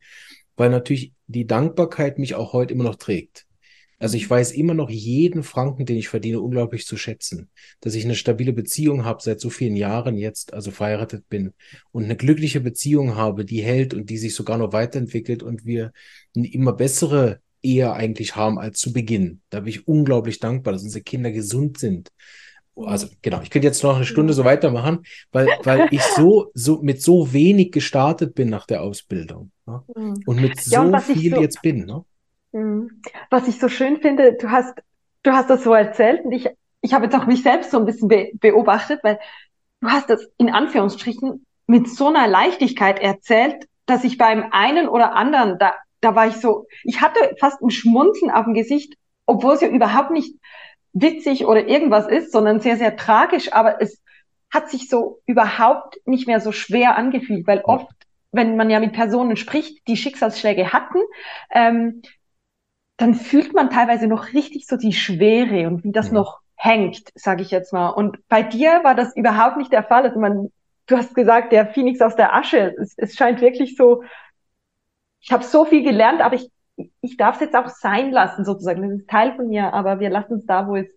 weil 0.56 0.70
natürlich 0.70 1.14
die 1.28 1.46
Dankbarkeit 1.46 2.18
mich 2.18 2.36
auch 2.36 2.54
heute 2.54 2.74
immer 2.74 2.86
noch 2.86 2.96
trägt. 2.96 3.46
Also 4.00 4.16
ich 4.16 4.30
weiß 4.30 4.54
immer 4.54 4.74
noch 4.74 4.90
jeden 4.90 5.44
Franken, 5.44 5.86
den 5.86 5.98
ich 5.98 6.08
verdiene, 6.08 6.40
unglaublich 6.40 6.86
zu 6.86 6.96
schätzen. 6.96 7.50
Dass 7.82 7.96
ich 7.96 8.06
eine 8.06 8.16
stabile 8.16 8.54
Beziehung 8.54 9.04
habe 9.04 9.22
seit 9.22 9.42
so 9.42 9.50
vielen 9.50 9.76
Jahren 9.76 10.18
jetzt, 10.18 10.54
also 10.54 10.72
verheiratet 10.72 11.28
bin 11.28 11.54
und 11.92 12.06
eine 12.06 12.16
glückliche 12.16 12.62
Beziehung 12.62 13.16
habe, 13.16 13.44
die 13.44 13.62
hält 13.62 13.94
und 13.94 14.10
die 14.10 14.18
sich 14.18 14.34
sogar 14.34 14.58
noch 14.58 14.72
weiterentwickelt 14.72 15.44
und 15.44 15.66
wir 15.66 15.92
eine 16.36 16.52
immer 16.52 16.74
bessere 16.74 17.42
Ehe 17.62 17.92
eigentlich 17.92 18.38
haben 18.38 18.58
als 18.58 18.80
zu 18.80 18.94
Beginn. 18.94 19.42
Da 19.50 19.60
bin 19.60 19.70
ich 19.70 19.88
unglaublich 19.88 20.40
dankbar, 20.40 20.74
dass 20.74 20.84
unsere 20.84 21.04
Kinder 21.04 21.32
gesund 21.32 21.78
sind. 21.78 22.10
Also 22.76 23.08
genau, 23.22 23.42
ich 23.42 23.50
könnte 23.50 23.68
jetzt 23.68 23.84
noch 23.84 23.98
eine 23.98 24.06
Stunde 24.06 24.34
so 24.34 24.46
weitermachen, 24.46 25.00
weil, 25.34 25.48
weil 25.64 25.90
ich 25.92 26.02
so, 26.02 26.52
so 26.54 26.82
mit 26.82 27.02
so 27.02 27.34
wenig 27.34 27.72
gestartet 27.72 28.36
bin 28.36 28.50
nach 28.50 28.66
der 28.66 28.82
Ausbildung 28.82 29.52
ne? 29.66 29.84
Mhm. 29.96 30.14
und 30.26 30.42
mit 30.42 30.62
so 30.62 30.72
ja, 30.72 30.82
und 30.84 31.02
viel 31.02 31.36
so, 31.36 31.42
jetzt 31.42 31.62
bin. 31.62 31.86
Ne? 31.86 32.06
Mhm. 32.52 33.02
Was 33.30 33.48
ich 33.48 33.60
so 33.60 33.70
schön 33.70 34.02
finde, 34.02 34.34
du 34.34 34.50
hast, 34.50 34.74
du 35.24 35.32
hast 35.32 35.50
das 35.50 35.64
so 35.64 35.74
erzählt 35.74 36.26
und 36.26 36.32
ich, 36.32 36.50
ich 36.82 36.94
habe 36.94 37.06
jetzt 37.06 37.16
auch 37.16 37.28
mich 37.28 37.44
selbst 37.44 37.72
so 37.72 37.78
ein 37.78 37.86
bisschen 37.86 38.08
be 38.08 38.32
beobachtet, 38.34 39.02
weil 39.04 39.20
du 39.82 39.90
hast 39.90 40.10
das 40.10 40.28
in 40.38 40.50
Anführungsstrichen 40.50 41.46
mit 41.68 41.88
so 41.88 42.08
einer 42.08 42.28
Leichtigkeit 42.28 43.00
erzählt, 43.00 43.68
dass 43.86 44.04
ich 44.04 44.18
beim 44.18 44.46
einen 44.52 44.88
oder 44.88 45.14
anderen, 45.14 45.58
da, 45.60 45.74
da 46.02 46.16
war 46.16 46.28
ich 46.28 46.36
so, 46.38 46.66
ich 46.84 47.02
hatte 47.02 47.36
fast 47.40 47.62
ein 47.62 47.70
Schmunzen 47.70 48.32
auf 48.32 48.46
dem 48.46 48.54
Gesicht, 48.54 48.96
obwohl 49.26 49.54
es 49.54 49.62
ja 49.62 49.68
überhaupt 49.68 50.12
nicht 50.12 50.36
witzig 50.94 51.46
oder 51.46 51.68
irgendwas 51.68 52.08
ist, 52.08 52.32
sondern 52.32 52.60
sehr, 52.62 52.78
sehr 52.78 52.96
tragisch, 52.96 53.54
aber 53.54 53.82
es 53.82 54.02
hat 54.52 54.70
sich 54.72 54.90
so 54.90 55.22
überhaupt 55.28 56.00
nicht 56.06 56.26
mehr 56.28 56.40
so 56.40 56.52
schwer 56.52 56.98
angefühlt, 56.98 57.46
weil 57.46 57.62
oft, 57.62 57.92
wenn 58.32 58.56
man 58.56 58.70
ja 58.70 58.80
mit 58.80 58.94
Personen 58.94 59.36
spricht, 59.38 59.88
die 59.88 59.98
Schicksalsschläge 59.98 60.74
hatten, 60.74 61.00
ähm, 61.52 62.02
dann 63.00 63.16
fühlt 63.16 63.54
man 63.54 63.70
teilweise 63.70 64.08
noch 64.08 64.34
richtig 64.34 64.68
so 64.68 64.76
die 64.76 64.92
Schwere 64.92 65.68
und 65.68 65.86
wie 65.86 65.94
das 65.94 66.08
ja. 66.08 66.16
noch 66.16 66.42
hängt, 66.56 67.10
sage 67.16 67.42
ich 67.42 67.50
jetzt 67.50 67.72
mal. 67.72 67.90
Und 67.90 68.18
bei 68.28 68.44
dir 68.44 68.84
war 68.84 68.94
das 68.94 69.16
überhaupt 69.16 69.56
nicht 69.56 69.72
der 69.72 69.86
Fall. 69.86 70.04
Also 70.04 70.20
man, 70.20 70.52
du 70.86 70.98
hast 70.98 71.16
gesagt, 71.16 71.54
der 71.54 71.68
Phoenix 71.68 72.02
aus 72.02 72.18
der 72.18 72.36
Asche. 72.36 72.76
Es, 72.78 72.94
es 72.98 73.16
scheint 73.16 73.40
wirklich 73.40 73.78
so. 73.78 74.04
Ich 75.22 75.32
habe 75.32 75.46
so 75.46 75.64
viel 75.64 75.82
gelernt, 75.82 76.20
aber 76.20 76.36
ich, 76.36 76.52
ich 77.00 77.16
darf 77.16 77.36
es 77.36 77.42
jetzt 77.42 77.56
auch 77.56 77.70
sein 77.70 78.12
lassen, 78.12 78.44
sozusagen. 78.44 78.82
Das 78.82 79.00
ist 79.00 79.10
Teil 79.10 79.34
von 79.34 79.48
mir, 79.48 79.74
aber 79.74 80.02
wir 80.02 80.10
lassen 80.10 80.40
es 80.40 80.46
da, 80.46 80.68
wo 80.68 80.76
es, 80.76 80.88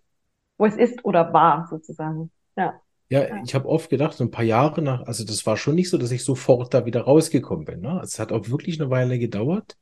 wo 0.57 0.65
es 0.65 0.75
ist 0.75 1.05
oder 1.05 1.31
war, 1.31 1.67
sozusagen. 1.69 2.31
Ja. 2.57 2.73
Ja, 3.07 3.41
ich 3.45 3.55
habe 3.55 3.69
oft 3.69 3.89
gedacht, 3.89 4.13
so 4.13 4.25
ein 4.25 4.31
paar 4.31 4.43
Jahre 4.43 4.81
nach, 4.81 5.05
also 5.05 5.23
das 5.23 5.45
war 5.45 5.55
schon 5.55 5.75
nicht 5.75 5.89
so, 5.89 5.97
dass 5.97 6.11
ich 6.11 6.25
sofort 6.25 6.73
da 6.73 6.85
wieder 6.85 7.01
rausgekommen 7.01 7.63
bin. 7.63 7.79
Ne? 7.79 8.01
Es 8.03 8.17
hat 8.19 8.31
auch 8.33 8.49
wirklich 8.49 8.81
eine 8.81 8.89
Weile 8.89 9.19
gedauert. 9.19 9.77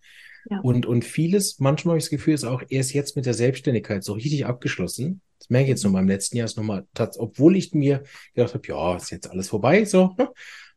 Und, 0.64 0.86
und 0.86 1.06
vieles, 1.06 1.60
manchmal 1.60 1.94
habe 1.94 2.00
ich 2.00 2.06
das 2.06 2.10
Gefühl, 2.12 2.34
ist 2.34 2.44
auch 2.44 2.64
erst 2.70 2.94
jetzt 2.94 3.16
mit 3.16 3.26
der 3.26 3.34
Selbstständigkeit 3.34 4.04
so 4.04 4.14
richtig 4.14 4.46
abgeschlossen. 4.46 5.22
Das 5.40 5.50
merke 5.50 5.66
ich 5.66 5.70
jetzt 5.70 5.84
noch 5.84 5.92
mal 5.92 6.02
im 6.02 6.08
letzten 6.08 6.38
Jahr 6.38 6.46
ist 6.46 6.58
nochmal, 6.58 6.86
obwohl 7.18 7.56
ich 7.56 7.74
mir 7.74 8.04
gedacht 8.34 8.54
habe, 8.54 8.68
ja, 8.68 8.96
ist 8.96 9.12
jetzt 9.12 9.30
alles 9.30 9.50
vorbei, 9.50 9.86
so. 9.86 10.16
Ne? 10.18 10.30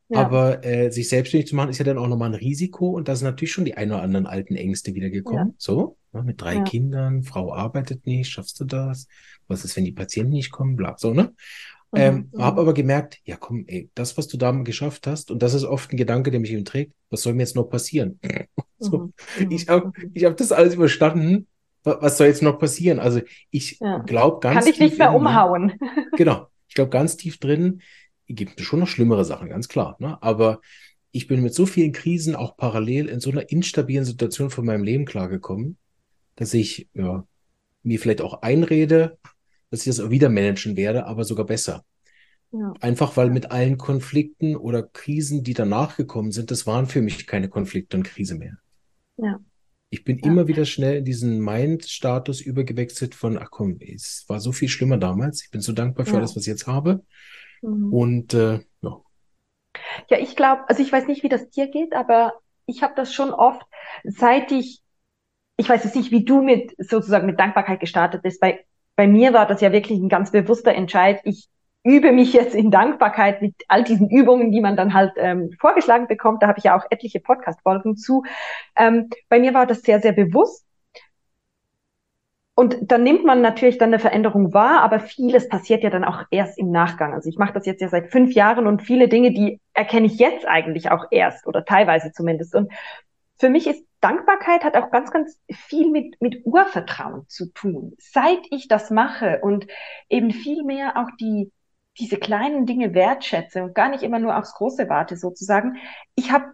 Ja. 0.09 0.21
Aber 0.21 0.64
äh, 0.64 0.90
sich 0.90 1.09
selbstständig 1.09 1.49
zu 1.49 1.56
machen, 1.56 1.71
ist 1.71 1.78
ja 1.78 1.85
dann 1.85 1.99
auch 1.99 2.09
nochmal 2.09 2.28
ein 2.28 2.35
Risiko 2.35 2.90
und 2.90 3.09
da 3.09 3.16
sind 3.16 3.25
natürlich 3.25 3.52
schon 3.52 3.64
die 3.64 3.75
ein 3.75 3.90
oder 3.90 4.02
anderen 4.02 4.26
alten 4.26 4.54
Ängste 4.54 4.94
wiedergekommen. 4.94 5.49
Ja. 5.49 5.54
So, 5.56 5.97
ne? 6.12 6.23
mit 6.23 6.40
drei 6.40 6.56
ja. 6.56 6.62
Kindern, 6.62 7.23
Frau 7.23 7.54
arbeitet 7.54 8.06
nicht, 8.06 8.30
schaffst 8.30 8.61
du 8.61 8.64
das? 8.64 9.09
Was 9.49 9.64
ist, 9.64 9.76
wenn 9.76 9.85
die 9.85 9.92
Patienten 9.92 10.33
nicht 10.33 10.50
kommen? 10.50 10.76
Bla, 10.76 10.94
so, 10.99 11.14
ne? 11.14 11.35
Mhm. 11.94 12.00
Ähm, 12.00 12.30
mhm. 12.32 12.42
habe 12.42 12.60
aber 12.60 12.74
gemerkt, 12.74 13.20
ja 13.24 13.36
komm, 13.36 13.64
ey, 13.66 13.90
das, 13.94 14.18
was 14.18 14.28
du 14.28 14.36
da 14.36 14.50
geschafft 14.50 15.06
hast, 15.06 15.30
und 15.30 15.42
das 15.42 15.54
ist 15.54 15.64
oft 15.64 15.92
ein 15.92 15.96
Gedanke, 15.96 16.30
der 16.30 16.40
mich 16.40 16.52
eben 16.52 16.64
trägt, 16.64 16.92
was 17.10 17.22
soll 17.22 17.34
mir 17.34 17.42
jetzt 17.42 17.56
noch 17.56 17.64
passieren? 17.64 18.18
so, 18.78 19.10
mhm. 19.38 19.50
Ich 19.50 19.68
habe 19.68 19.92
ich 20.12 20.24
hab 20.24 20.36
das 20.36 20.52
alles 20.52 20.74
überstanden. 20.74 21.46
Was 21.86 22.16
soll 22.16 22.28
jetzt 22.28 22.42
noch 22.42 22.58
passieren? 22.58 22.98
Also 22.98 23.20
ich 23.50 23.78
ja. 23.78 23.98
glaube 23.98 24.40
ganz. 24.40 24.64
Kann 24.64 24.64
dich 24.64 24.80
nicht 24.80 24.98
mehr 24.98 25.12
umhauen. 25.12 25.78
genau. 26.16 26.48
Ich 26.66 26.74
glaube, 26.74 26.90
ganz 26.90 27.18
tief 27.18 27.38
drin 27.38 27.82
gibt 28.26 28.58
es 28.58 28.66
schon 28.66 28.80
noch 28.80 28.88
schlimmere 28.88 29.24
Sachen, 29.26 29.50
ganz 29.50 29.68
klar. 29.68 29.96
Ne? 29.98 30.20
Aber 30.22 30.60
ich 31.12 31.28
bin 31.28 31.42
mit 31.42 31.54
so 31.54 31.66
vielen 31.66 31.92
Krisen 31.92 32.34
auch 32.34 32.56
parallel 32.56 33.08
in 33.08 33.20
so 33.20 33.30
einer 33.30 33.50
instabilen 33.50 34.04
Situation 34.04 34.50
von 34.50 34.64
meinem 34.64 34.82
Leben 34.82 35.04
klargekommen, 35.04 35.76
dass 36.36 36.54
ich 36.54 36.88
ja, 36.94 37.26
mir 37.82 38.00
vielleicht 38.00 38.22
auch 38.22 38.42
einrede, 38.42 39.18
dass 39.75 39.87
ich 39.87 39.97
das 39.97 40.00
auch 40.00 40.11
wieder 40.11 40.28
managen 40.28 40.76
werde, 40.76 41.07
aber 41.07 41.25
sogar 41.25 41.47
besser. 41.47 41.85
Ja. 42.52 42.73
Einfach 42.81 43.16
weil 43.16 43.31
mit 43.31 43.50
allen 43.50 43.78
Konflikten 43.78 44.54
oder 44.54 44.85
Krisen, 44.85 45.43
die 45.43 45.54
danach 45.54 45.97
gekommen 45.97 46.31
sind, 46.31 46.52
das 46.52 46.66
waren 46.66 46.87
für 46.87 47.02
mich 47.02 47.26
keine 47.26 47.49
Konflikte 47.49 47.97
und 47.97 48.04
Krise 48.04 48.37
mehr. 48.37 48.57
Ja. 49.16 49.40
Ich 49.90 50.04
bin 50.04 50.19
ja. 50.19 50.26
immer 50.26 50.47
wieder 50.47 50.64
schnell 50.64 50.99
in 50.99 51.04
diesen 51.04 51.40
Mind-Status 51.40 52.40
übergewechselt 52.40 53.14
von, 53.14 53.38
ach 53.38 53.50
komm, 53.50 53.78
es 53.81 54.25
war 54.28 54.40
so 54.40 54.52
viel 54.52 54.69
schlimmer 54.69 54.99
damals. 54.99 55.43
Ich 55.43 55.50
bin 55.50 55.61
so 55.61 55.73
dankbar 55.73 56.07
für 56.07 56.16
alles, 56.16 56.37
was 56.37 56.43
ich 56.43 56.49
jetzt 56.49 56.66
habe. 56.69 57.04
Mhm. 57.62 57.93
Und 57.93 58.35
äh, 58.35 58.61
ja. 58.83 59.00
Ja, 60.11 60.19
ich 60.19 60.37
glaube, 60.37 60.62
also 60.69 60.81
ich 60.81 60.93
weiß 60.93 61.09
nicht, 61.09 61.25
wie 61.25 61.28
das 61.28 61.50
dir 61.50 61.69
geht, 61.69 61.93
aber 61.93 62.35
ich 62.66 62.83
habe 62.83 62.95
das 62.95 63.12
schon 63.12 63.33
oft, 63.33 63.62
seit 64.04 64.52
ich, 64.52 64.81
ich 65.57 65.69
weiß 65.69 65.83
jetzt 65.85 65.97
nicht, 65.97 66.12
wie 66.12 66.25
du 66.25 66.40
mit 66.40 66.73
sozusagen 66.78 67.26
mit 67.26 67.40
Dankbarkeit 67.40 67.81
gestartet 67.81 68.23
bist. 68.23 68.40
Bei, 68.40 68.64
bei 68.96 69.06
mir 69.06 69.32
war 69.32 69.46
das 69.46 69.60
ja 69.60 69.72
wirklich 69.72 69.98
ein 69.98 70.08
ganz 70.08 70.30
bewusster 70.30 70.74
Entscheid. 70.74 71.20
Ich 71.24 71.48
übe 71.84 72.12
mich 72.12 72.32
jetzt 72.32 72.54
in 72.54 72.70
Dankbarkeit 72.70 73.42
mit 73.42 73.54
all 73.68 73.84
diesen 73.84 74.08
Übungen, 74.08 74.50
die 74.50 74.60
man 74.60 74.76
dann 74.76 74.94
halt 74.94 75.12
ähm, 75.16 75.50
vorgeschlagen 75.60 76.06
bekommt. 76.06 76.42
Da 76.42 76.48
habe 76.48 76.58
ich 76.58 76.64
ja 76.64 76.76
auch 76.76 76.84
etliche 76.90 77.20
Podcast-Folgen 77.20 77.96
zu. 77.96 78.24
Ähm, 78.76 79.10
bei 79.28 79.38
mir 79.38 79.52
war 79.52 79.66
das 79.66 79.82
sehr, 79.82 80.00
sehr 80.00 80.12
bewusst. 80.12 80.64
Und 82.56 82.76
dann 82.82 83.02
nimmt 83.02 83.24
man 83.24 83.40
natürlich 83.40 83.78
dann 83.78 83.88
eine 83.88 83.98
Veränderung 83.98 84.54
wahr, 84.54 84.80
aber 84.82 85.00
vieles 85.00 85.48
passiert 85.48 85.82
ja 85.82 85.90
dann 85.90 86.04
auch 86.04 86.22
erst 86.30 86.56
im 86.56 86.70
Nachgang. 86.70 87.12
Also 87.12 87.28
ich 87.28 87.36
mache 87.36 87.52
das 87.52 87.66
jetzt 87.66 87.80
ja 87.80 87.88
seit 87.88 88.12
fünf 88.12 88.32
Jahren 88.32 88.68
und 88.68 88.80
viele 88.80 89.08
Dinge, 89.08 89.32
die 89.32 89.60
erkenne 89.72 90.06
ich 90.06 90.18
jetzt 90.18 90.46
eigentlich 90.46 90.90
auch 90.92 91.06
erst 91.10 91.48
oder 91.48 91.64
teilweise 91.64 92.12
zumindest. 92.12 92.54
Und 92.54 92.72
für 93.38 93.50
mich 93.50 93.66
ist 93.66 93.84
Dankbarkeit 94.04 94.64
hat 94.64 94.76
auch 94.76 94.90
ganz, 94.90 95.11
ganz 95.11 95.40
viel 95.50 95.90
mit, 95.90 96.20
mit 96.20 96.44
Urvertrauen 96.44 97.26
zu 97.26 97.46
tun. 97.54 97.94
Seit 97.99 98.40
ich 98.50 98.68
das 98.68 98.90
mache 98.90 99.40
und 99.40 99.66
eben 100.11 100.30
viel 100.30 100.62
mehr 100.62 100.99
auch 100.99 101.08
die, 101.18 101.50
diese 101.99 102.18
kleinen 102.18 102.66
Dinge 102.66 102.92
wertschätze 102.92 103.64
und 103.64 103.75
gar 103.75 103.88
nicht 103.88 104.02
immer 104.02 104.18
nur 104.18 104.37
aufs 104.37 104.52
Große 104.52 104.90
warte 104.90 105.16
sozusagen, 105.16 105.78
ich 106.16 106.30
habe 106.32 106.52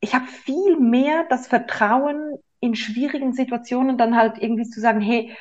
ich 0.00 0.14
hab 0.14 0.26
viel 0.26 0.80
mehr 0.80 1.26
das 1.28 1.46
Vertrauen 1.46 2.38
in 2.60 2.74
schwierigen 2.74 3.34
Situationen 3.34 3.98
dann 3.98 4.16
halt 4.16 4.38
irgendwie 4.38 4.66
zu 4.66 4.80
sagen, 4.80 5.02
hey, 5.02 5.36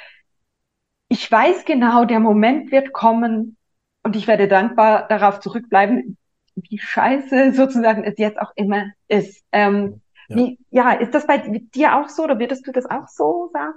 ich 1.08 1.32
weiß 1.32 1.64
genau, 1.64 2.04
der 2.04 2.20
Moment 2.20 2.74
wird 2.74 2.92
kommen 2.92 3.56
und 4.04 4.18
ich 4.18 4.28
werde 4.28 4.50
dankbar 4.50 5.08
darauf 5.08 5.40
zurückbleiben, 5.40 6.18
wie 6.56 6.78
scheiße 6.78 7.54
sozusagen 7.56 8.04
es 8.04 8.18
jetzt 8.18 8.38
auch 8.38 8.52
immer 8.58 8.88
ist. 9.08 9.46
Ähm, 9.54 10.02
ja. 10.32 10.38
Wie, 10.38 10.60
ja, 10.70 10.94
ist 10.94 11.14
das 11.14 11.28
bei 11.28 11.38
dir 11.74 11.98
auch 11.98 12.10
so 12.10 12.24
oder 12.24 12.40
würdest 12.40 12.66
du 12.66 12.72
das 12.72 12.86
auch 12.86 13.08
so 13.08 13.50
sagen? 13.54 13.74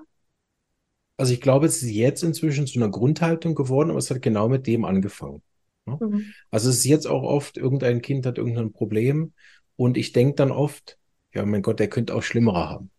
Also 1.17 1.33
ich 1.33 1.41
glaube, 1.41 1.67
es 1.67 1.83
ist 1.83 1.91
jetzt 1.91 2.23
inzwischen 2.23 2.67
zu 2.67 2.79
einer 2.79 2.91
Grundhaltung 2.91 3.55
geworden, 3.55 3.91
aber 3.91 3.99
es 3.99 4.11
hat 4.11 4.23
genau 4.23 4.49
mit 4.49 4.67
dem 4.67 4.85
angefangen. 4.85 5.43
Ne? 5.87 5.99
Mhm. 6.01 6.25
Also 6.51 6.71
es 6.71 6.79
ist 6.79 6.85
jetzt 6.85 7.07
auch 7.07 7.23
oft, 7.23 7.57
irgendein 7.57 8.03
Kind 8.03 8.27
hat 8.27 8.39
irgendein 8.39 8.73
Problem 8.73 9.33
und 9.77 9.97
ich 9.97 10.13
denke 10.13 10.35
dann 10.37 10.51
oft, 10.51 10.99
ja, 11.33 11.45
mein 11.45 11.63
Gott, 11.63 11.81
der 11.81 11.89
könnte 11.89 12.15
auch 12.15 12.23
Schlimmere 12.23 12.69
haben. 12.69 12.91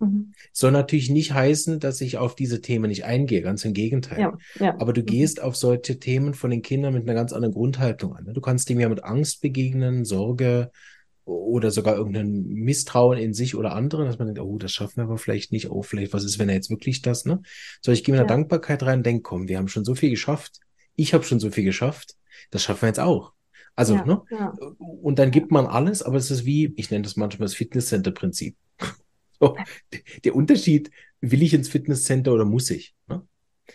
Mhm. 0.00 0.32
Soll 0.52 0.72
natürlich 0.72 1.10
nicht 1.10 1.32
heißen, 1.32 1.80
dass 1.80 2.00
ich 2.00 2.18
auf 2.18 2.34
diese 2.34 2.60
Themen 2.60 2.88
nicht 2.88 3.04
eingehe, 3.04 3.42
ganz 3.42 3.64
im 3.64 3.74
Gegenteil. 3.74 4.20
Ja, 4.20 4.38
ja. 4.58 4.80
Aber 4.80 4.92
du 4.92 5.02
mhm. 5.02 5.06
gehst 5.06 5.42
auf 5.42 5.56
solche 5.56 5.98
Themen 5.98 6.34
von 6.34 6.50
den 6.50 6.62
Kindern 6.62 6.94
mit 6.94 7.02
einer 7.02 7.14
ganz 7.14 7.32
anderen 7.32 7.54
Grundhaltung 7.54 8.14
an. 8.14 8.24
Ne? 8.24 8.32
Du 8.32 8.40
kannst 8.40 8.68
dem 8.68 8.80
ja 8.80 8.88
mit 8.88 9.04
Angst 9.04 9.42
begegnen, 9.42 10.04
Sorge, 10.04 10.70
oder 11.24 11.70
sogar 11.70 11.96
irgendein 11.96 12.46
Misstrauen 12.46 13.18
in 13.18 13.34
sich 13.34 13.54
oder 13.54 13.74
anderen, 13.74 14.06
dass 14.06 14.18
man 14.18 14.28
denkt, 14.28 14.40
oh, 14.40 14.58
das 14.58 14.72
schaffen 14.72 14.96
wir 14.96 15.04
aber 15.04 15.18
vielleicht 15.18 15.52
nicht, 15.52 15.70
oh, 15.70 15.82
vielleicht, 15.82 16.12
was 16.12 16.24
ist, 16.24 16.38
wenn 16.38 16.48
er 16.48 16.54
jetzt 16.54 16.70
wirklich 16.70 17.02
das, 17.02 17.24
ne? 17.24 17.42
So, 17.82 17.92
ich 17.92 18.04
gehe 18.04 18.12
mit 18.12 18.18
ja. 18.18 18.24
einer 18.24 18.34
Dankbarkeit 18.34 18.82
rein 18.82 18.98
und 18.98 19.06
denke, 19.06 19.22
komm, 19.22 19.48
wir 19.48 19.58
haben 19.58 19.68
schon 19.68 19.84
so 19.84 19.94
viel 19.94 20.10
geschafft, 20.10 20.60
ich 20.96 21.14
habe 21.14 21.24
schon 21.24 21.40
so 21.40 21.50
viel 21.50 21.64
geschafft, 21.64 22.16
das 22.50 22.62
schaffen 22.62 22.82
wir 22.82 22.88
jetzt 22.88 23.00
auch. 23.00 23.32
Also, 23.76 23.94
ja, 23.94 24.04
ne? 24.04 24.22
Ja. 24.30 24.54
Und 24.78 25.18
dann 25.18 25.30
gibt 25.30 25.50
man 25.50 25.66
alles, 25.66 26.02
aber 26.02 26.16
es 26.16 26.30
ist 26.30 26.44
wie, 26.44 26.72
ich 26.76 26.90
nenne 26.90 27.02
das 27.02 27.16
manchmal 27.16 27.46
das 27.46 27.54
Fitnesscenter-Prinzip. 27.54 28.56
so, 29.40 29.56
der 30.24 30.34
Unterschied, 30.34 30.90
will 31.20 31.42
ich 31.42 31.54
ins 31.54 31.68
Fitnesscenter 31.68 32.32
oder 32.32 32.44
muss 32.44 32.70
ich? 32.70 32.94
Ne? 33.08 33.22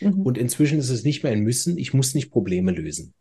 Mhm. 0.01 0.21
Und 0.21 0.37
inzwischen 0.37 0.79
ist 0.79 0.89
es 0.89 1.03
nicht 1.03 1.23
mehr 1.23 1.31
ein 1.31 1.41
Müssen, 1.41 1.77
ich 1.77 1.93
muss 1.93 2.13
nicht 2.13 2.31
Probleme 2.31 2.71
lösen. 2.71 3.13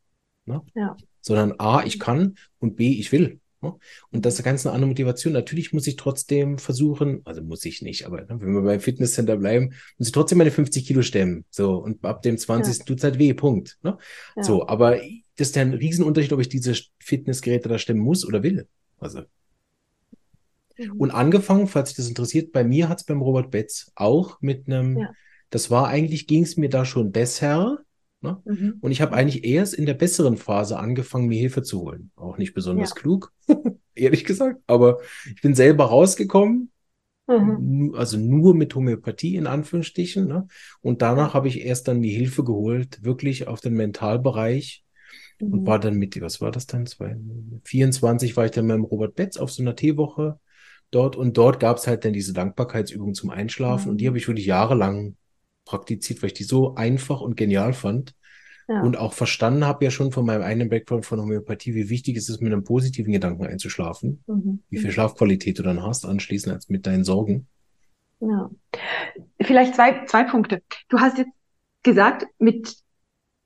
Ne? 0.46 0.62
Ja. 0.74 0.96
Sondern 1.20 1.54
A, 1.58 1.84
ich 1.84 1.98
kann 1.98 2.36
und 2.58 2.76
B, 2.76 2.92
ich 2.92 3.12
will. 3.12 3.40
Ne? 3.64 3.74
Und 4.10 4.24
das 4.24 4.38
ist 4.38 4.44
ganz 4.44 4.66
eine 4.66 4.74
andere 4.74 4.88
Motivation. 4.88 5.32
Natürlich 5.32 5.72
muss 5.72 5.86
ich 5.86 5.96
trotzdem 5.96 6.58
versuchen, 6.58 7.22
also 7.24 7.42
muss 7.42 7.64
ich 7.64 7.82
nicht, 7.82 8.06
aber 8.06 8.22
ne, 8.22 8.40
wenn 8.40 8.52
wir 8.52 8.62
beim 8.62 8.80
Fitnesscenter 8.80 9.36
bleiben, 9.36 9.74
muss 9.98 10.08
ich 10.08 10.12
trotzdem 10.12 10.38
meine 10.38 10.50
50 10.50 10.86
Kilo 10.86 11.02
stemmen. 11.02 11.44
So, 11.50 11.76
und 11.76 12.04
ab 12.04 12.22
dem 12.22 12.38
20. 12.38 12.78
Ja. 12.78 12.84
tut 12.84 12.98
es 12.98 13.04
halt 13.04 13.18
weh, 13.18 13.34
Punkt. 13.34 13.78
Ne? 13.82 13.96
Ja. 14.36 14.42
So, 14.42 14.66
aber 14.68 14.96
das 15.36 15.48
ist 15.48 15.56
ja 15.56 15.62
ein 15.62 15.74
Riesenunterschied, 15.74 16.32
ob 16.32 16.40
ich 16.40 16.48
diese 16.48 16.74
Fitnessgeräte 17.00 17.68
da 17.68 17.78
stemmen 17.78 18.00
muss 18.00 18.26
oder 18.26 18.42
will. 18.42 18.68
Also. 18.98 19.22
Mhm. 20.78 20.92
Und 20.92 21.10
angefangen, 21.10 21.66
falls 21.66 21.90
sich 21.90 21.96
das 21.96 22.08
interessiert, 22.08 22.52
bei 22.52 22.64
mir 22.64 22.88
hat 22.88 23.00
es 23.00 23.04
beim 23.04 23.22
Robert 23.22 23.50
Betz 23.50 23.90
auch 23.94 24.40
mit 24.40 24.66
einem, 24.66 24.98
ja. 24.98 25.12
das 25.50 25.70
war 25.70 25.88
eigentlich, 25.88 26.26
ging 26.26 26.42
es 26.42 26.56
mir 26.56 26.68
da 26.68 26.84
schon 26.84 27.12
besser, 27.12 27.83
Ne? 28.24 28.40
Mhm. 28.46 28.74
Und 28.80 28.90
ich 28.90 29.02
habe 29.02 29.14
eigentlich 29.14 29.44
erst 29.44 29.74
in 29.74 29.84
der 29.84 29.94
besseren 29.94 30.38
Phase 30.38 30.78
angefangen, 30.78 31.28
mir 31.28 31.38
Hilfe 31.38 31.62
zu 31.62 31.82
holen. 31.82 32.10
Auch 32.16 32.38
nicht 32.38 32.54
besonders 32.54 32.90
ja. 32.90 32.96
klug, 32.96 33.32
ehrlich 33.94 34.24
gesagt, 34.24 34.60
aber 34.66 35.00
ich 35.26 35.42
bin 35.42 35.54
selber 35.54 35.84
rausgekommen, 35.84 36.70
mhm. 37.26 37.94
also 37.94 38.16
nur 38.16 38.54
mit 38.54 38.74
Homöopathie 38.74 39.36
in 39.36 39.46
Anführungsstrichen. 39.46 40.26
Ne? 40.26 40.48
Und 40.80 41.02
danach 41.02 41.34
habe 41.34 41.48
ich 41.48 41.60
erst 41.60 41.86
dann 41.86 42.00
mir 42.00 42.16
Hilfe 42.16 42.44
geholt, 42.44 43.04
wirklich 43.04 43.46
auf 43.46 43.60
den 43.60 43.74
Mentalbereich. 43.74 44.84
Mhm. 45.38 45.52
Und 45.52 45.66
war 45.66 45.78
dann 45.78 45.96
mit, 45.96 46.18
was 46.22 46.40
war 46.40 46.50
das 46.50 46.66
dann? 46.66 46.88
24 47.64 48.36
war 48.38 48.46
ich 48.46 48.52
dann 48.52 48.66
mit 48.66 48.76
dem 48.76 48.84
Robert 48.84 49.14
Betz 49.16 49.36
auf 49.36 49.52
so 49.52 49.62
einer 49.62 49.76
Teewoche 49.76 50.40
dort 50.90 51.16
und 51.16 51.36
dort 51.36 51.60
gab 51.60 51.76
es 51.76 51.86
halt 51.86 52.04
dann 52.06 52.14
diese 52.14 52.32
Dankbarkeitsübung 52.32 53.14
zum 53.14 53.30
Einschlafen 53.30 53.90
und 53.90 53.98
die 53.98 54.04
mhm. 54.04 54.08
habe 54.08 54.18
ich 54.18 54.28
wirklich 54.28 54.46
jahrelang 54.46 55.16
praktiziert, 55.64 56.22
weil 56.22 56.28
ich 56.28 56.34
die 56.34 56.44
so 56.44 56.74
einfach 56.74 57.20
und 57.20 57.36
genial 57.36 57.72
fand. 57.72 58.14
Ja. 58.68 58.80
Und 58.80 58.96
auch 58.96 59.12
verstanden 59.12 59.66
habe 59.66 59.84
ja 59.84 59.90
schon 59.90 60.10
von 60.10 60.24
meinem 60.24 60.42
eigenen 60.42 60.70
Background 60.70 61.04
von 61.04 61.20
Homöopathie, 61.20 61.74
wie 61.74 61.90
wichtig 61.90 62.16
es 62.16 62.28
ist, 62.30 62.40
mit 62.40 62.52
einem 62.52 62.64
positiven 62.64 63.12
Gedanken 63.12 63.44
einzuschlafen. 63.46 64.22
Mhm. 64.26 64.62
Wie 64.70 64.78
viel 64.78 64.90
Schlafqualität 64.90 65.58
du 65.58 65.62
dann 65.62 65.82
hast 65.82 66.06
anschließend 66.06 66.54
als 66.54 66.68
mit 66.70 66.86
deinen 66.86 67.04
Sorgen. 67.04 67.46
Ja. 68.20 68.50
Vielleicht 69.40 69.74
zwei, 69.74 70.06
zwei 70.06 70.24
Punkte. 70.24 70.62
Du 70.88 70.98
hast 70.98 71.18
jetzt 71.18 71.32
gesagt, 71.82 72.26
mit, 72.38 72.74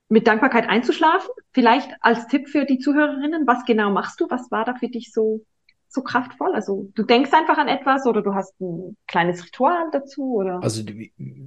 mit 0.09 0.29
Dankbarkeit 0.29 0.69
einzuschlafen. 0.69 1.31
Vielleicht 1.53 1.91
als 2.01 2.29
Tipp 2.29 2.49
für 2.49 2.65
die 2.65 2.79
Zuhörerinnen, 2.79 3.47
was 3.47 3.65
genau 3.65 3.91
machst 3.91 4.21
du? 4.21 4.27
Was 4.31 4.53
war 4.53 4.65
da 4.65 4.77
für 4.77 4.89
dich 4.89 5.13
so 5.13 5.45
so 5.89 6.03
kraftvoll? 6.03 6.55
Also 6.55 6.91
du 6.95 7.03
denkst 7.03 7.33
einfach 7.33 7.59
an 7.59 7.69
etwas 7.69 8.07
oder 8.07 8.23
du 8.23 8.35
hast 8.35 8.61
ein 8.61 8.97
kleines 9.07 9.45
Ritual 9.45 9.89
dazu 9.93 10.37
oder? 10.37 10.63
Also 10.63 10.83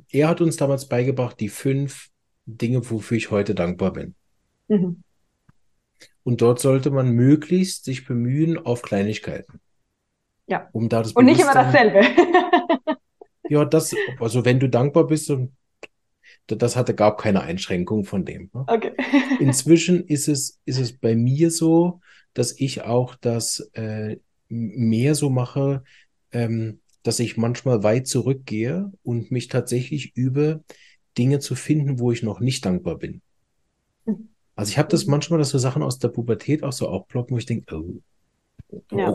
er 0.10 0.28
hat 0.28 0.42
uns 0.42 0.58
damals 0.58 0.88
beigebracht, 0.88 1.40
die 1.40 1.50
fünf 1.50 2.10
Dinge, 2.46 2.90
wofür 2.90 3.18
ich 3.18 3.32
heute 3.32 3.56
dankbar 3.56 3.94
bin. 3.94 4.16
Mhm. 4.68 5.04
Und 6.24 6.42
dort 6.42 6.60
sollte 6.60 6.92
man 6.92 7.12
möglichst 7.12 7.86
sich 7.86 8.06
bemühen 8.06 8.58
auf 8.58 8.82
Kleinigkeiten. 8.82 9.60
Ja. 10.48 10.70
Um 10.72 10.90
da 10.90 11.02
das 11.02 11.14
Und 11.14 11.26
nicht 11.26 11.40
immer 11.40 11.54
dasselbe. 11.54 12.02
ja, 13.50 13.66
das, 13.66 13.96
also 14.20 14.46
wenn 14.46 14.60
du 14.60 14.70
dankbar 14.70 15.08
bist 15.08 15.30
und 15.30 15.56
das 16.48 16.76
hatte, 16.76 16.94
gab 16.94 17.20
keine 17.20 17.42
Einschränkung 17.42 18.04
von 18.04 18.26
dem. 18.26 18.50
Ne? 18.54 18.66
Okay. 18.68 18.94
Inzwischen 19.40 20.06
ist 20.06 20.28
es, 20.28 20.60
ist 20.66 20.80
es 20.80 20.98
bei 20.98 21.16
mir 21.16 21.52
so, 21.52 22.02
dass 22.34 22.60
ich 22.60 22.84
auch 22.84 23.16
das 23.16 23.72
äh, 23.74 24.18
mehr 24.52 25.16
so 25.16 25.30
mache, 25.30 25.84
ähm, 26.32 26.80
dass 27.04 27.20
ich 27.20 27.38
manchmal 27.38 27.84
weit 27.84 28.08
zurückgehe 28.08 28.92
und 29.04 29.32
mich 29.32 29.48
tatsächlich 29.48 30.16
übe, 30.16 30.64
Dinge 31.18 31.40
zu 31.40 31.56
finden, 31.56 32.00
wo 32.00 32.12
ich 32.12 32.24
noch 32.24 32.40
nicht 32.40 32.66
dankbar 32.66 32.98
bin. 32.98 33.22
Mhm. 34.06 34.30
Also 34.56 34.72
ich 34.72 34.78
habe 34.78 34.90
das 34.90 35.06
manchmal, 35.06 35.40
dass 35.40 35.50
so 35.50 35.58
Sachen 35.58 35.84
aus 35.84 36.00
der 36.00 36.10
Pubertät 36.10 36.64
auch 36.64 36.74
so 36.74 36.88
aufploppen, 36.88 37.36
wo 37.36 37.38
ich 37.40 37.46
denke, 37.46 37.76
oh, 37.76 38.02
oh, 38.92 38.98
ja. 38.98 39.14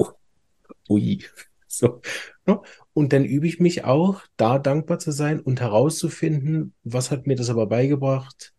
ui. 0.88 1.24
So. 1.68 2.00
Ne? 2.46 2.60
Und 2.94 3.12
dann 3.12 3.24
übe 3.24 3.46
ich 3.46 3.60
mich 3.60 3.84
auch, 3.84 4.22
da 4.38 4.58
dankbar 4.58 4.98
zu 4.98 5.10
sein 5.10 5.40
und 5.40 5.60
herauszufinden, 5.60 6.72
was 6.84 7.10
hat 7.10 7.26
mir 7.26 7.36
das 7.36 7.50
aber 7.50 7.66
beigebracht? 7.66 8.54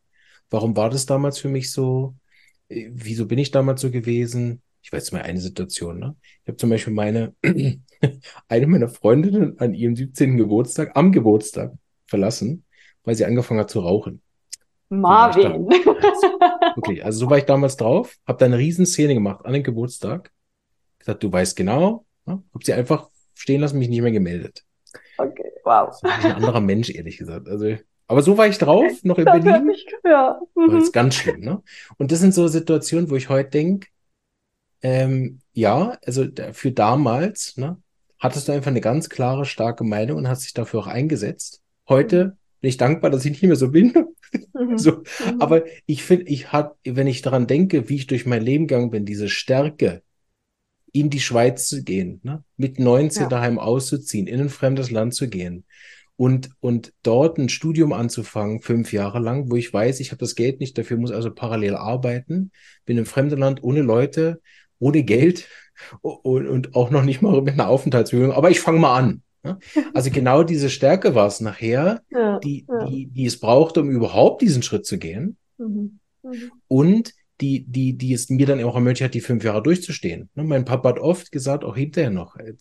Warum 0.51 0.75
war 0.75 0.89
das 0.91 1.07
damals 1.07 1.39
für 1.39 1.50
mich 1.50 1.72
so? 1.72 2.15
Äh, 2.69 2.89
wieso 2.91 3.25
bin 3.25 3.39
ich 3.39 3.50
damals 3.50 3.81
so 3.81 3.89
gewesen? 3.89 4.62
Ich 4.81 4.91
weiß 4.91 5.12
mal 5.12 5.22
eine 5.22 5.39
Situation, 5.39 6.00
ne? 6.00 6.15
Ich 6.43 6.48
habe 6.48 6.57
zum 6.57 6.69
Beispiel 6.69 6.93
meine, 6.93 7.34
eine 8.48 8.67
meiner 8.67 8.89
Freundinnen 8.89 9.60
an 9.60 9.74
ihrem 9.74 9.96
17. 9.96 10.38
Geburtstag, 10.38 10.91
am 10.96 11.12
Geburtstag 11.12 11.74
verlassen, 12.05 12.63
weil 13.03 13.15
sie 13.15 13.25
angefangen 13.25 13.60
hat 13.60 13.69
zu 13.69 13.81
rauchen. 13.81 14.22
Marvin. 14.89 15.67
Wirklich, 15.67 17.03
also 17.03 17.19
so 17.19 17.29
war 17.29 17.38
ich 17.38 17.46
damals 17.46 17.75
drauf, 17.75 18.15
habe 18.25 18.38
da 18.38 18.46
eine 18.46 18.57
Riesenszene 18.57 19.13
gemacht 19.13 19.46
an 19.46 19.53
dem 19.53 19.63
Geburtstag. 19.63 20.31
Gesagt, 21.00 21.24
du 21.24 21.31
weißt 21.31 21.55
genau, 21.55 22.05
ne? 22.25 22.41
hab 22.53 22.63
sie 22.63 22.74
einfach 22.74 23.10
stehen 23.34 23.62
lassen, 23.62 23.79
mich 23.79 23.89
nicht 23.89 24.01
mehr 24.01 24.12
gemeldet. 24.12 24.63
Okay, 25.17 25.51
wow. 25.63 25.89
Das 26.01 26.19
ist 26.19 26.25
ein 26.25 26.36
anderer 26.36 26.62
Mensch, 26.62 26.89
ehrlich 26.89 27.17
gesagt. 27.17 27.48
Also, 27.48 27.75
aber 28.07 28.22
so 28.22 28.38
war 28.38 28.48
ich 28.48 28.57
drauf, 28.57 29.03
noch 29.03 29.17
in 29.17 29.25
das 29.25 29.41
Berlin. 29.41 29.69
Ich, 29.69 29.86
ja. 30.03 30.39
Mhm. 30.55 30.72
Das 30.72 30.84
ist 30.84 30.93
ganz 30.93 31.15
schlimm, 31.15 31.41
ne? 31.41 31.62
Und 31.98 32.12
das 32.12 32.19
sind 32.19 32.34
so 32.34 32.48
Situationen, 32.48 33.10
wo 33.10 33.15
ich 33.15 33.29
heute 33.29 33.50
denke, 33.50 33.88
ähm, 34.81 35.39
ja, 35.53 35.98
also 36.05 36.25
für 36.53 36.72
damals, 36.72 37.57
ne, 37.57 37.77
hattest 38.19 38.48
du 38.48 38.51
einfach 38.51 38.72
eine 38.72 38.81
ganz 38.81 39.10
klare, 39.10 39.46
starke 39.46 39.84
Meinung 39.84 40.17
und 40.17 40.27
hast 40.27 40.43
dich 40.43 40.53
dafür 40.53 40.81
auch 40.81 40.88
eingesetzt. 40.88 41.62
Heute 41.88 42.25
mhm. 42.25 42.31
bin 42.62 42.69
ich 42.69 42.77
dankbar, 42.77 43.12
dass 43.12 43.25
ich 43.25 43.31
nicht 43.31 43.43
mehr 43.43 43.55
so 43.55 43.72
bin. 43.72 43.93
Mhm. 44.53 44.77
so. 44.77 44.91
Mhm. 44.91 45.41
Aber 45.41 45.63
ich 45.86 46.03
finde, 46.03 46.25
ich 46.25 46.51
hat, 46.51 46.75
wenn 46.84 47.07
ich 47.07 47.22
daran 47.22 47.48
denke, 47.48 47.89
wie 47.89 47.96
ich 47.96 48.07
durch 48.07 48.25
mein 48.25 48.41
Leben 48.41 48.67
gegangen 48.67 48.91
bin, 48.91 49.05
diese 49.05 49.29
Stärke, 49.29 50.01
in 50.93 51.10
die 51.10 51.19
Schweiz 51.19 51.67
zu 51.67 51.84
gehen, 51.84 52.22
ne? 52.24 52.43
mit 52.55 52.79
19 52.79 53.24
ja. 53.24 53.29
daheim 53.29 53.60
auszuziehen, 53.60 54.25
in 54.25 54.39
ein 54.39 54.50
fremdes 54.50 54.89
Land 54.89 55.13
zu 55.13 55.29
gehen 55.29 55.65
und, 56.15 56.50
und 56.60 56.93
dort 57.03 57.38
ein 57.38 57.50
Studium 57.50 57.93
anzufangen, 57.93 58.62
fünf 58.62 58.91
Jahre 58.91 59.19
lang, 59.19 59.51
wo 59.51 59.55
ich 59.55 59.72
weiß, 59.72 60.00
ich 60.00 60.12
habe 60.12 60.19
das 60.19 60.34
Geld 60.34 60.60
nicht, 60.60 60.77
dafür 60.77 60.98
muss 60.98 61.12
also 61.12 61.31
parallel 61.31 61.75
arbeiten, 61.75 62.51
bin 62.86 62.98
im 62.98 63.05
fremden 63.05 63.38
Land 63.38 63.63
ohne 63.63 63.81
Leute, 63.81 64.41
ohne 64.79 65.03
Geld 65.03 65.48
und, 66.01 66.48
und 66.48 66.75
auch 66.75 66.89
noch 66.89 67.03
nicht 67.03 67.22
mal 67.22 67.41
mit 67.41 67.53
einer 67.53 67.67
Aufenthaltsbewilligung, 67.67 68.36
aber 68.36 68.50
ich 68.50 68.60
fange 68.60 68.79
mal 68.79 68.98
an. 68.98 69.22
Ne? 69.43 69.60
Also 69.93 70.12
genau 70.12 70.43
diese 70.43 70.69
Stärke 70.69 71.15
war 71.15 71.27
es 71.27 71.39
nachher, 71.39 72.01
ja, 72.10 72.39
die, 72.39 72.65
ja. 72.67 72.86
Die, 72.86 73.07
die 73.07 73.25
es 73.25 73.39
brauchte, 73.39 73.81
um 73.81 73.89
überhaupt 73.89 74.41
diesen 74.41 74.63
Schritt 74.63 74.86
zu 74.86 74.98
gehen. 74.98 75.38
Mhm. 75.57 76.00
Mhm. 76.24 76.51
Und 76.67 77.13
die, 77.39 77.65
die, 77.65 77.98
die 77.98 78.13
es 78.13 78.29
mir 78.29 78.46
dann 78.48 78.63
auch 78.63 78.75
ermöglicht 78.75 79.03
hat, 79.03 79.13
die 79.13 79.22
fünf 79.22 79.43
Jahre 79.43 79.62
durchzustehen. 79.62 80.29
Ne? 80.34 80.43
Mein 80.43 80.65
Papa 80.65 80.89
hat 80.89 81.00
oft 81.00 81.31
gesagt, 81.31 81.63
auch 81.63 81.75
hinterher 81.75 82.10
noch, 82.10 82.36
er 82.36 82.55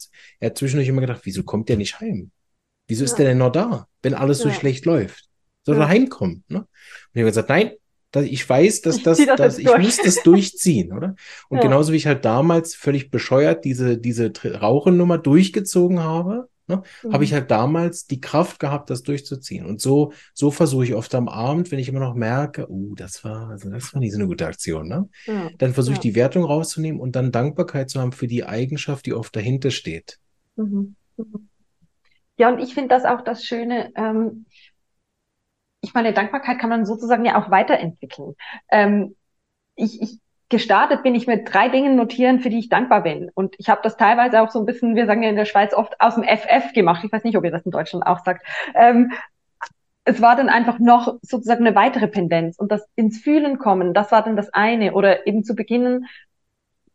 hat 0.50 0.58
zwischendurch 0.58 0.88
immer 0.88 1.00
gedacht, 1.00 1.22
wieso 1.24 1.42
kommt 1.44 1.68
der 1.68 1.76
nicht 1.76 2.00
heim? 2.00 2.30
Wieso 2.86 3.04
ist 3.04 3.16
der 3.16 3.26
denn 3.26 3.38
noch 3.38 3.50
da, 3.50 3.88
wenn 4.02 4.14
alles 4.14 4.38
so 4.38 4.50
schlecht 4.50 4.84
läuft? 4.84 5.28
Soll 5.64 5.78
er 5.78 5.88
heimkommen? 5.88 6.44
Ne? 6.48 6.58
Und 6.58 6.68
ich 7.14 7.20
habe 7.20 7.30
gesagt, 7.30 7.48
nein, 7.48 7.72
ich 8.24 8.48
weiß, 8.48 8.82
dass 8.82 9.02
das, 9.02 9.18
ich, 9.18 9.26
das, 9.26 9.36
das 9.36 9.58
ich 9.58 9.78
muss 9.78 9.96
das 9.98 10.22
durchziehen, 10.22 10.92
oder? 10.92 11.14
Und 11.48 11.58
ja. 11.58 11.62
genauso 11.62 11.92
wie 11.92 11.96
ich 11.96 12.06
halt 12.06 12.24
damals 12.24 12.74
völlig 12.74 13.10
bescheuert 13.10 13.64
diese, 13.64 13.98
diese 13.98 14.32
Rauchennummer 14.44 15.18
durchgezogen 15.18 16.00
habe, 16.00 16.48
ne, 16.68 16.82
mhm. 17.02 17.12
habe 17.12 17.24
ich 17.24 17.32
halt 17.32 17.50
damals 17.50 18.06
die 18.06 18.20
Kraft 18.20 18.58
gehabt, 18.60 18.90
das 18.90 19.02
durchzuziehen. 19.02 19.66
Und 19.66 19.80
so, 19.80 20.12
so 20.34 20.50
versuche 20.50 20.84
ich 20.84 20.94
oft 20.94 21.14
am 21.14 21.28
Abend, 21.28 21.70
wenn 21.70 21.78
ich 21.78 21.88
immer 21.88 22.00
noch 22.00 22.14
merke, 22.14 22.70
oh, 22.70 22.94
das 22.96 23.24
war, 23.24 23.50
also 23.50 23.70
das 23.70 23.92
war 23.94 24.00
nicht 24.00 24.12
so 24.12 24.18
eine 24.18 24.26
gute 24.26 24.46
Aktion, 24.46 24.88
ne? 24.88 25.08
Ja. 25.26 25.50
Dann 25.58 25.74
versuche 25.74 25.94
ich 25.94 26.04
ja. 26.04 26.10
die 26.10 26.14
Wertung 26.14 26.44
rauszunehmen 26.44 27.00
und 27.00 27.16
dann 27.16 27.32
Dankbarkeit 27.32 27.90
zu 27.90 28.00
haben 28.00 28.12
für 28.12 28.26
die 28.26 28.44
Eigenschaft, 28.44 29.06
die 29.06 29.14
oft 29.14 29.34
dahinter 29.34 29.70
steht. 29.70 30.18
Mhm. 30.56 30.96
mhm. 31.16 31.48
Ja, 32.38 32.52
und 32.52 32.58
ich 32.58 32.74
finde 32.74 32.88
das 32.88 33.04
auch 33.04 33.22
das 33.22 33.44
Schöne, 33.44 33.92
ähm, 33.96 34.44
ich 35.80 35.94
meine, 35.94 36.12
Dankbarkeit 36.12 36.58
kann 36.58 36.70
man 36.70 36.86
sozusagen 36.86 37.24
ja 37.24 37.40
auch 37.40 37.50
weiterentwickeln. 37.50 38.34
Ähm, 38.70 39.16
ich, 39.74 40.00
ich 40.00 40.18
gestartet 40.48 41.02
bin 41.02 41.14
ich 41.14 41.26
mit 41.26 41.52
drei 41.52 41.68
Dingen 41.68 41.96
notieren, 41.96 42.40
für 42.40 42.50
die 42.50 42.58
ich 42.58 42.68
dankbar 42.68 43.02
bin. 43.02 43.30
Und 43.34 43.56
ich 43.58 43.68
habe 43.68 43.80
das 43.82 43.96
teilweise 43.96 44.40
auch 44.40 44.50
so 44.50 44.60
ein 44.60 44.66
bisschen, 44.66 44.94
wir 44.94 45.06
sagen 45.06 45.22
ja 45.22 45.30
in 45.30 45.36
der 45.36 45.44
Schweiz 45.44 45.74
oft 45.74 46.00
aus 46.00 46.14
dem 46.14 46.24
FF 46.24 46.72
gemacht. 46.72 47.02
Ich 47.04 47.12
weiß 47.12 47.24
nicht, 47.24 47.36
ob 47.36 47.44
ihr 47.44 47.50
das 47.50 47.66
in 47.66 47.72
Deutschland 47.72 48.06
auch 48.06 48.24
sagt. 48.24 48.46
Ähm, 48.74 49.12
es 50.04 50.22
war 50.22 50.36
dann 50.36 50.48
einfach 50.48 50.78
noch 50.78 51.18
sozusagen 51.22 51.66
eine 51.66 51.74
weitere 51.74 52.06
Pendenz 52.06 52.58
und 52.58 52.70
das 52.70 52.86
ins 52.94 53.18
Fühlen 53.18 53.58
kommen, 53.58 53.92
das 53.92 54.12
war 54.12 54.22
dann 54.22 54.36
das 54.36 54.50
eine. 54.54 54.92
Oder 54.92 55.26
eben 55.26 55.42
zu 55.42 55.56
beginnen, 55.56 56.06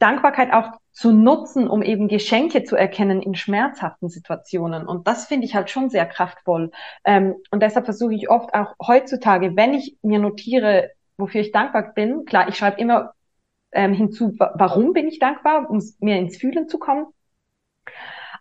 Dankbarkeit 0.01 0.51
auch 0.53 0.71
zu 0.91 1.11
nutzen, 1.11 1.67
um 1.67 1.81
eben 1.83 2.07
Geschenke 2.07 2.63
zu 2.63 2.75
erkennen 2.75 3.21
in 3.21 3.35
schmerzhaften 3.35 4.09
Situationen. 4.09 4.87
Und 4.87 5.07
das 5.07 5.25
finde 5.25 5.45
ich 5.45 5.55
halt 5.55 5.69
schon 5.69 5.89
sehr 5.89 6.05
kraftvoll. 6.05 6.71
Ähm, 7.05 7.35
und 7.51 7.61
deshalb 7.61 7.85
versuche 7.85 8.13
ich 8.13 8.29
oft 8.29 8.53
auch 8.53 8.75
heutzutage, 8.85 9.55
wenn 9.55 9.73
ich 9.73 9.97
mir 10.01 10.19
notiere, 10.19 10.91
wofür 11.17 11.41
ich 11.41 11.51
dankbar 11.51 11.93
bin, 11.93 12.25
klar, 12.25 12.49
ich 12.49 12.55
schreibe 12.55 12.81
immer 12.81 13.13
ähm, 13.71 13.93
hinzu, 13.93 14.35
warum 14.37 14.93
bin 14.93 15.07
ich 15.07 15.19
dankbar, 15.19 15.69
um 15.69 15.81
mir 15.99 16.17
ins 16.17 16.37
Fühlen 16.37 16.67
zu 16.67 16.79
kommen. 16.79 17.05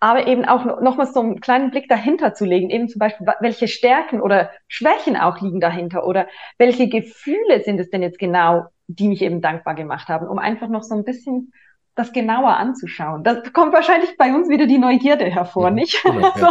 Aber 0.03 0.27
eben 0.27 0.47
auch 0.47 0.81
nochmal 0.81 1.07
so 1.07 1.21
einen 1.21 1.41
kleinen 1.41 1.71
Blick 1.71 1.89
dahinter 1.89 2.33
zu 2.33 2.47
legen, 2.47 2.71
eben 2.71 2.89
zum 2.89 2.99
Beispiel, 2.99 3.27
welche 3.41 3.69
Stärken 3.69 4.23
oder 4.23 4.51
Schwächen 4.67 5.17
auch 5.17 5.41
liegen 5.43 5.61
dahinter 5.61 6.07
oder 6.07 6.27
welche 6.57 6.89
Gefühle 6.89 7.63
sind 7.63 7.79
es 7.79 7.91
denn 7.91 8.03
jetzt 8.03 8.19
genau, 8.19 8.65
die 8.87 9.09
mich 9.09 9.21
eben 9.21 9.43
dankbar 9.43 9.75
gemacht 9.75 10.09
haben, 10.09 10.27
um 10.27 10.39
einfach 10.39 10.69
noch 10.69 10.83
so 10.83 10.95
ein 10.95 11.05
bisschen 11.05 11.53
das 11.95 12.13
genauer 12.13 12.57
anzuschauen. 12.57 13.25
Das 13.25 13.53
kommt 13.53 13.75
wahrscheinlich 13.75 14.17
bei 14.17 14.35
uns 14.35 14.49
wieder 14.49 14.67
die 14.67 14.79
Neugierde 14.79 15.27
hervor, 15.27 15.65
ja, 15.65 15.71
nicht? 15.71 16.03
Genau, 16.03 16.33
so, 16.37 16.49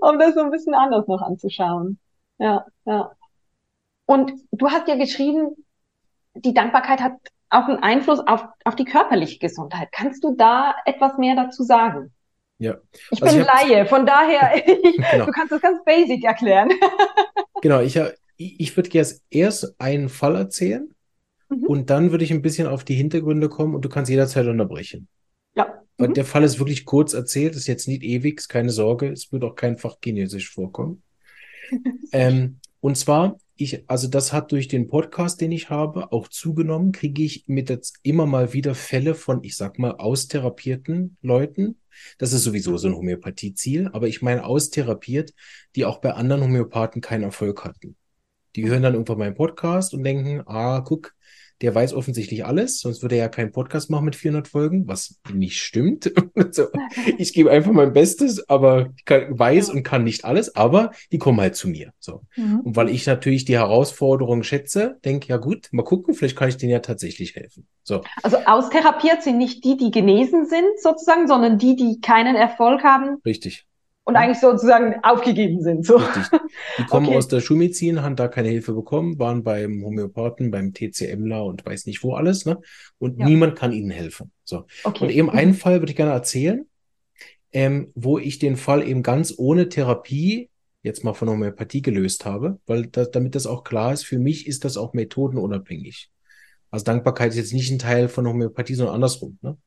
um 0.00 0.18
das 0.18 0.34
so 0.34 0.40
ein 0.40 0.50
bisschen 0.50 0.74
anders 0.74 1.06
noch 1.08 1.22
anzuschauen. 1.22 1.98
Ja, 2.38 2.66
ja. 2.84 3.12
Und 4.04 4.32
du 4.52 4.70
hast 4.70 4.88
ja 4.88 4.96
geschrieben, 4.96 5.56
die 6.34 6.52
Dankbarkeit 6.52 7.00
hat 7.00 7.12
auch 7.48 7.66
einen 7.66 7.82
Einfluss 7.82 8.20
auf, 8.20 8.44
auf 8.64 8.76
die 8.76 8.84
körperliche 8.84 9.38
Gesundheit. 9.38 9.90
Kannst 9.92 10.22
du 10.22 10.34
da 10.36 10.74
etwas 10.84 11.16
mehr 11.18 11.34
dazu 11.34 11.62
sagen? 11.62 12.12
Ja. 12.60 12.76
Ich 13.10 13.22
also 13.22 13.34
bin 13.34 13.42
ich 13.42 13.46
Laie, 13.46 13.86
von 13.86 14.04
daher, 14.04 14.62
genau. 15.10 15.26
du 15.26 15.32
kannst 15.32 15.50
das 15.50 15.62
ganz 15.62 15.82
basic 15.84 16.22
erklären. 16.24 16.70
genau, 17.62 17.80
ich, 17.80 17.98
ich 18.36 18.76
würde 18.76 18.90
gerne 18.90 19.08
erst 19.30 19.74
einen 19.80 20.10
Fall 20.10 20.36
erzählen 20.36 20.94
mhm. 21.48 21.64
und 21.64 21.90
dann 21.90 22.10
würde 22.10 22.22
ich 22.22 22.30
ein 22.30 22.42
bisschen 22.42 22.66
auf 22.66 22.84
die 22.84 22.94
Hintergründe 22.94 23.48
kommen 23.48 23.74
und 23.74 23.84
du 23.84 23.88
kannst 23.88 24.10
jederzeit 24.10 24.46
unterbrechen. 24.46 25.08
Ja. 25.56 25.82
Weil 25.96 26.08
mhm. 26.08 26.14
der 26.14 26.26
Fall 26.26 26.44
ist 26.44 26.58
wirklich 26.58 26.84
kurz 26.84 27.14
erzählt, 27.14 27.56
ist 27.56 27.66
jetzt 27.66 27.88
nicht 27.88 28.02
ewig, 28.02 28.46
keine 28.46 28.70
Sorge, 28.70 29.08
es 29.08 29.32
wird 29.32 29.42
auch 29.42 29.56
kein 29.56 29.78
Fachchinesisch 29.78 30.52
vorkommen. 30.52 31.02
ähm, 32.12 32.60
und 32.80 32.96
zwar 32.96 33.36
ich, 33.60 33.88
also 33.88 34.08
das 34.08 34.32
hat 34.32 34.52
durch 34.52 34.68
den 34.68 34.88
Podcast, 34.88 35.40
den 35.40 35.52
ich 35.52 35.70
habe, 35.70 36.12
auch 36.12 36.28
zugenommen, 36.28 36.92
kriege 36.92 37.22
ich 37.22 37.44
mit 37.46 37.68
jetzt 37.68 37.98
immer 38.02 38.26
mal 38.26 38.52
wieder 38.52 38.74
Fälle 38.74 39.14
von, 39.14 39.44
ich 39.44 39.56
sag 39.56 39.78
mal, 39.78 39.92
austherapierten 39.92 41.16
Leuten. 41.20 41.79
Das 42.18 42.32
ist 42.32 42.44
sowieso 42.44 42.76
so 42.76 42.88
ein 42.88 42.94
Homöopathie-Ziel, 42.94 43.90
aber 43.92 44.08
ich 44.08 44.22
meine 44.22 44.44
austherapiert, 44.44 45.32
die 45.76 45.84
auch 45.84 45.98
bei 45.98 46.12
anderen 46.12 46.42
Homöopathen 46.42 47.00
keinen 47.00 47.24
Erfolg 47.24 47.64
hatten. 47.64 47.96
Die 48.56 48.68
hören 48.68 48.82
dann 48.82 48.94
irgendwann 48.94 49.18
meinen 49.18 49.34
Podcast 49.34 49.94
und 49.94 50.02
denken, 50.02 50.42
ah, 50.46 50.80
guck, 50.80 51.14
der 51.62 51.74
weiß 51.74 51.92
offensichtlich 51.92 52.46
alles, 52.46 52.80
sonst 52.80 53.02
würde 53.02 53.16
er 53.16 53.24
ja 53.24 53.28
keinen 53.28 53.52
Podcast 53.52 53.90
machen 53.90 54.06
mit 54.06 54.16
400 54.16 54.48
Folgen, 54.48 54.88
was 54.88 55.20
nicht 55.32 55.60
stimmt. 55.60 56.10
so, 56.50 56.66
ich 57.18 57.32
gebe 57.32 57.50
einfach 57.50 57.72
mein 57.72 57.92
Bestes, 57.92 58.48
aber 58.48 58.94
kann, 59.04 59.38
weiß 59.38 59.68
ja. 59.68 59.74
und 59.74 59.82
kann 59.82 60.04
nicht 60.04 60.24
alles, 60.24 60.56
aber 60.56 60.92
die 61.12 61.18
kommen 61.18 61.40
halt 61.40 61.56
zu 61.56 61.68
mir. 61.68 61.92
So. 61.98 62.22
Mhm. 62.36 62.60
Und 62.60 62.76
weil 62.76 62.88
ich 62.88 63.06
natürlich 63.06 63.44
die 63.44 63.58
Herausforderung 63.58 64.42
schätze, 64.42 64.98
denke, 65.04 65.28
ja 65.28 65.36
gut, 65.36 65.68
mal 65.72 65.82
gucken, 65.82 66.14
vielleicht 66.14 66.36
kann 66.36 66.48
ich 66.48 66.56
denen 66.56 66.72
ja 66.72 66.80
tatsächlich 66.80 67.34
helfen. 67.36 67.66
So. 67.82 68.02
Also 68.22 68.38
austherapiert 68.38 69.22
sind 69.22 69.38
nicht 69.38 69.64
die, 69.64 69.76
die 69.76 69.90
genesen 69.90 70.46
sind, 70.46 70.80
sozusagen, 70.80 71.28
sondern 71.28 71.58
die, 71.58 71.76
die 71.76 72.00
keinen 72.00 72.36
Erfolg 72.36 72.82
haben. 72.82 73.18
Richtig 73.24 73.66
und 74.04 74.16
eigentlich 74.16 74.40
sozusagen 74.40 74.94
aufgegeben 75.02 75.62
sind. 75.62 75.86
So. 75.86 75.96
Richtig. 75.96 76.40
Die 76.78 76.84
kommen 76.84 77.06
okay. 77.06 77.16
aus 77.16 77.28
der 77.28 77.40
Schulmedizin, 77.40 78.02
haben 78.02 78.16
da 78.16 78.28
keine 78.28 78.48
Hilfe 78.48 78.72
bekommen, 78.72 79.18
waren 79.18 79.44
beim 79.44 79.84
Homöopathen, 79.84 80.50
beim 80.50 80.72
TCMler 80.72 81.44
und 81.44 81.64
weiß 81.64 81.86
nicht 81.86 82.02
wo 82.02 82.14
alles, 82.14 82.44
ne? 82.44 82.58
Und 82.98 83.18
ja. 83.18 83.26
niemand 83.26 83.56
kann 83.56 83.72
ihnen 83.72 83.90
helfen. 83.90 84.32
So. 84.44 84.66
Okay. 84.84 85.04
Und 85.04 85.10
eben 85.10 85.28
mhm. 85.28 85.34
einen 85.34 85.54
Fall 85.54 85.80
würde 85.80 85.90
ich 85.90 85.96
gerne 85.96 86.12
erzählen, 86.12 86.66
ähm, 87.52 87.92
wo 87.94 88.18
ich 88.18 88.38
den 88.38 88.56
Fall 88.56 88.86
eben 88.86 89.02
ganz 89.02 89.34
ohne 89.36 89.68
Therapie 89.68 90.50
jetzt 90.82 91.04
mal 91.04 91.14
von 91.14 91.28
Homöopathie 91.28 91.82
gelöst 91.82 92.24
habe, 92.24 92.58
weil 92.66 92.86
das, 92.86 93.10
damit 93.10 93.34
das 93.34 93.46
auch 93.46 93.64
klar 93.64 93.92
ist, 93.92 94.04
für 94.04 94.18
mich 94.18 94.46
ist 94.46 94.64
das 94.64 94.76
auch 94.76 94.94
methodenunabhängig. 94.94 96.10
Also 96.70 96.84
Dankbarkeit 96.84 97.30
ist 97.30 97.36
jetzt 97.36 97.52
nicht 97.52 97.70
ein 97.70 97.78
Teil 97.78 98.08
von 98.08 98.26
Homöopathie, 98.26 98.74
sondern 98.74 98.94
andersrum. 98.94 99.38
Ne? 99.42 99.58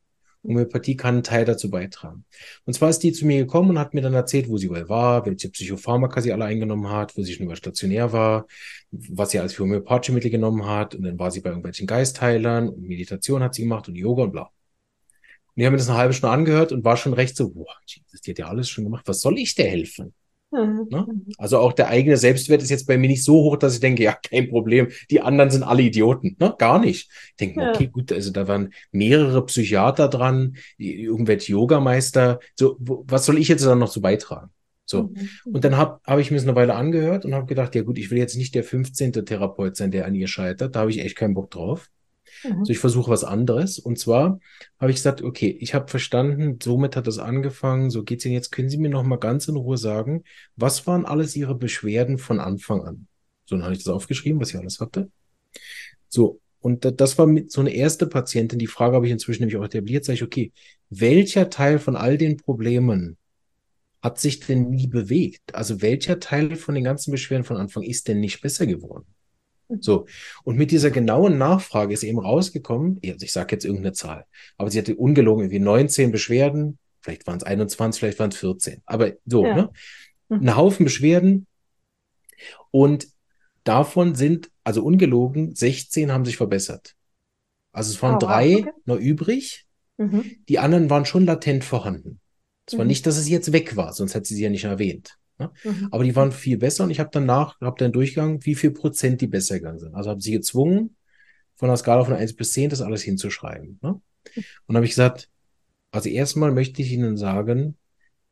Homöopathie 0.43 0.97
kann 0.97 1.15
einen 1.15 1.23
Teil 1.23 1.45
dazu 1.45 1.69
beitragen. 1.69 2.25
Und 2.65 2.73
zwar 2.73 2.89
ist 2.89 2.99
die 2.99 3.13
zu 3.13 3.25
mir 3.25 3.39
gekommen 3.39 3.71
und 3.71 3.79
hat 3.79 3.93
mir 3.93 4.01
dann 4.01 4.13
erzählt, 4.13 4.49
wo 4.49 4.57
sie 4.57 4.69
wohl 4.69 4.89
war, 4.89 5.25
welche 5.25 5.49
Psychopharmaka 5.49 6.21
sie 6.21 6.33
alle 6.33 6.45
eingenommen 6.45 6.89
hat, 6.89 7.15
wo 7.17 7.23
sie 7.23 7.33
schon 7.33 7.45
über 7.45 7.55
stationär 7.55 8.11
war, 8.11 8.47
was 8.91 9.31
sie 9.31 9.39
alles 9.39 9.53
für 9.53 9.63
homöopathische 9.63 10.11
Mittel 10.13 10.31
genommen 10.31 10.65
hat. 10.65 10.95
Und 10.95 11.03
dann 11.03 11.17
war 11.17 11.31
sie 11.31 11.41
bei 11.41 11.49
irgendwelchen 11.49 11.87
Geistheilern 11.87 12.69
und 12.69 12.81
Meditation 12.87 13.41
hat 13.41 13.55
sie 13.55 13.63
gemacht 13.63 13.87
und 13.87 13.95
Yoga 13.95 14.23
und 14.23 14.31
bla. 14.31 14.43
Und 14.43 14.51
die 15.61 15.65
haben 15.65 15.73
mir 15.73 15.77
das 15.77 15.89
eine 15.89 15.97
halbe 15.97 16.13
Stunde 16.13 16.33
angehört 16.33 16.71
und 16.71 16.83
war 16.83 16.97
schon 16.97 17.13
recht 17.13 17.35
so, 17.37 17.49
boah, 17.51 17.75
Jesus, 17.85 18.21
die 18.21 18.31
hat 18.31 18.39
ja 18.39 18.47
alles 18.47 18.69
schon 18.69 18.83
gemacht. 18.83 19.07
Was 19.07 19.21
soll 19.21 19.37
ich 19.37 19.55
dir 19.55 19.65
helfen? 19.65 20.13
Mhm. 20.53 20.87
Ne? 20.89 21.07
Also 21.37 21.57
auch 21.57 21.73
der 21.73 21.87
eigene 21.87 22.17
Selbstwert 22.17 22.61
ist 22.61 22.69
jetzt 22.69 22.85
bei 22.85 22.97
mir 22.97 23.07
nicht 23.07 23.23
so 23.23 23.33
hoch, 23.33 23.57
dass 23.57 23.73
ich 23.73 23.79
denke, 23.79 24.03
ja, 24.03 24.13
kein 24.13 24.49
Problem, 24.49 24.89
die 25.09 25.21
anderen 25.21 25.49
sind 25.49 25.63
alle 25.63 25.81
Idioten. 25.81 26.35
Ne? 26.39 26.53
Gar 26.57 26.79
nicht. 26.79 27.09
Ich 27.29 27.35
denke, 27.39 27.61
ja. 27.61 27.69
okay, 27.71 27.87
gut, 27.87 28.11
also 28.11 28.31
da 28.31 28.47
waren 28.47 28.73
mehrere 28.91 29.45
Psychiater 29.45 30.07
dran, 30.07 30.57
irgendwelche 30.77 31.53
Yogameister. 31.53 32.39
So, 32.55 32.77
was 32.79 33.25
soll 33.25 33.39
ich 33.39 33.47
jetzt 33.47 33.65
dann 33.65 33.79
noch 33.79 33.91
so 33.91 34.01
beitragen? 34.01 34.51
So. 34.85 35.03
Mhm. 35.03 35.29
Und 35.45 35.63
dann 35.63 35.77
habe 35.77 35.99
hab 36.05 36.19
ich 36.19 36.29
mir 36.29 36.37
es 36.37 36.43
eine 36.43 36.55
Weile 36.55 36.75
angehört 36.75 37.25
und 37.25 37.33
habe 37.33 37.47
gedacht, 37.47 37.73
ja 37.73 37.81
gut, 37.81 37.97
ich 37.97 38.11
will 38.11 38.17
jetzt 38.17 38.37
nicht 38.37 38.53
der 38.53 38.63
15. 38.63 39.13
Therapeut 39.25 39.75
sein, 39.75 39.91
der 39.91 40.05
an 40.05 40.15
ihr 40.15 40.27
scheitert. 40.27 40.75
Da 40.75 40.81
habe 40.81 40.91
ich 40.91 40.99
echt 40.99 41.15
keinen 41.15 41.33
Bock 41.33 41.49
drauf. 41.49 41.89
Mhm. 42.43 42.65
So, 42.65 42.71
ich 42.71 42.79
versuche 42.79 43.11
was 43.11 43.23
anderes. 43.23 43.79
Und 43.79 43.99
zwar 43.99 44.39
habe 44.79 44.91
ich 44.91 44.97
gesagt, 44.97 45.21
okay, 45.21 45.55
ich 45.59 45.73
habe 45.73 45.87
verstanden, 45.87 46.59
somit 46.61 46.95
hat 46.95 47.07
das 47.07 47.19
angefangen, 47.19 47.89
so 47.89 48.03
geht's 48.03 48.25
Ihnen 48.25 48.33
jetzt. 48.33 48.51
Können 48.51 48.69
Sie 48.69 48.77
mir 48.77 48.89
noch 48.89 49.03
mal 49.03 49.17
ganz 49.17 49.47
in 49.47 49.55
Ruhe 49.55 49.77
sagen, 49.77 50.23
was 50.55 50.85
waren 50.87 51.05
alles 51.05 51.35
Ihre 51.35 51.55
Beschwerden 51.55 52.17
von 52.17 52.39
Anfang 52.39 52.81
an? 52.81 53.07
So, 53.45 53.55
dann 53.55 53.63
habe 53.63 53.73
ich 53.73 53.83
das 53.83 53.93
aufgeschrieben, 53.93 54.39
was 54.39 54.49
ich 54.49 54.57
alles 54.57 54.79
hatte. 54.79 55.09
So, 56.09 56.39
und 56.59 56.99
das 56.99 57.17
war 57.17 57.27
mit 57.27 57.51
so 57.51 57.59
eine 57.59 57.73
erste 57.73 58.07
Patientin. 58.07 58.57
Die 58.57 58.67
Frage 58.67 58.95
habe 58.95 59.05
ich 59.05 59.11
inzwischen 59.11 59.41
nämlich 59.41 59.57
auch 59.57 59.65
etabliert. 59.65 60.05
Sage 60.05 60.15
ich, 60.15 60.23
okay, 60.23 60.53
welcher 60.89 61.49
Teil 61.49 61.77
von 61.77 61.95
all 61.97 62.17
den 62.17 62.37
Problemen 62.37 63.17
hat 64.01 64.19
sich 64.19 64.39
denn 64.39 64.69
nie 64.69 64.87
bewegt? 64.87 65.55
Also 65.55 65.81
welcher 65.81 66.19
Teil 66.19 66.55
von 66.55 66.75
den 66.75 66.83
ganzen 66.83 67.11
Beschwerden 67.11 67.43
von 67.43 67.57
Anfang 67.57 67.83
ist 67.83 68.07
denn 68.07 68.19
nicht 68.21 68.41
besser 68.41 68.65
geworden? 68.65 69.05
So. 69.81 70.05
Und 70.43 70.57
mit 70.57 70.71
dieser 70.71 70.91
genauen 70.91 71.37
Nachfrage 71.37 71.93
ist 71.93 72.03
eben 72.03 72.19
rausgekommen, 72.19 72.99
also 73.05 73.23
ich 73.23 73.31
sage 73.31 73.55
jetzt 73.55 73.65
irgendeine 73.65 73.93
Zahl, 73.93 74.25
aber 74.57 74.69
sie 74.71 74.79
hatte 74.79 74.95
ungelogen 74.95 75.43
irgendwie 75.43 75.59
19 75.59 76.11
Beschwerden, 76.11 76.77
vielleicht 77.01 77.27
waren 77.27 77.37
es 77.37 77.43
21, 77.43 77.99
vielleicht 77.99 78.19
waren 78.19 78.31
es 78.31 78.37
14, 78.37 78.81
aber 78.85 79.13
so, 79.25 79.45
ja. 79.45 79.55
ne? 79.55 79.69
Mhm. 80.29 80.41
Ein 80.41 80.55
Haufen 80.55 80.83
Beschwerden 80.85 81.47
und 82.71 83.07
davon 83.63 84.15
sind, 84.15 84.49
also 84.63 84.83
ungelogen, 84.83 85.55
16 85.55 86.11
haben 86.11 86.25
sich 86.25 86.37
verbessert. 86.37 86.95
Also 87.71 87.91
es 87.91 88.01
waren 88.01 88.15
oh, 88.15 88.19
drei 88.19 88.57
okay. 88.57 88.71
noch 88.85 88.97
übrig, 88.97 89.65
mhm. 89.97 90.23
die 90.47 90.59
anderen 90.59 90.89
waren 90.89 91.05
schon 91.05 91.25
latent 91.25 91.63
vorhanden. 91.63 92.19
Es 92.65 92.77
war 92.77 92.85
mhm. 92.85 92.89
nicht, 92.89 93.05
dass 93.05 93.17
es 93.17 93.27
jetzt 93.27 93.51
weg 93.51 93.75
war, 93.75 93.93
sonst 93.93 94.15
hätte 94.15 94.27
sie 94.27 94.35
sie 94.35 94.43
ja 94.43 94.49
nicht 94.49 94.63
erwähnt. 94.63 95.17
Ne? 95.39 95.51
Mhm. 95.63 95.89
Aber 95.91 96.03
die 96.03 96.15
waren 96.15 96.31
viel 96.31 96.57
besser 96.57 96.83
und 96.83 96.91
ich 96.91 96.99
habe 96.99 97.09
danach, 97.11 97.59
habe 97.61 97.79
dann 97.79 97.91
durchgegangen, 97.91 98.45
wie 98.45 98.55
viel 98.55 98.71
Prozent 98.71 99.21
die 99.21 99.27
besser 99.27 99.55
gegangen 99.55 99.79
sind. 99.79 99.95
Also 99.95 100.09
habe 100.09 100.21
sie 100.21 100.31
gezwungen, 100.31 100.95
von 101.55 101.69
der 101.69 101.77
Skala 101.77 102.03
von 102.03 102.13
1 102.13 102.35
bis 102.35 102.53
10 102.53 102.69
das 102.69 102.81
alles 102.81 103.03
hinzuschreiben. 103.03 103.79
Ne? 103.81 104.01
Und 104.67 104.75
habe 104.75 104.85
ich 104.85 104.91
gesagt, 104.91 105.29
also 105.91 106.09
erstmal 106.09 106.51
möchte 106.51 106.81
ich 106.81 106.91
Ihnen 106.91 107.17
sagen, 107.17 107.77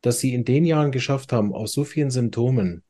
dass 0.02 0.20
Sie 0.20 0.34
in 0.34 0.46
den 0.46 0.66
Jahren 0.66 0.92
geschafft 0.92 1.32
haben, 1.32 1.54
aus 1.54 1.74
so 1.74 1.84
vielen 1.84 2.10
Symptomen 2.10 2.84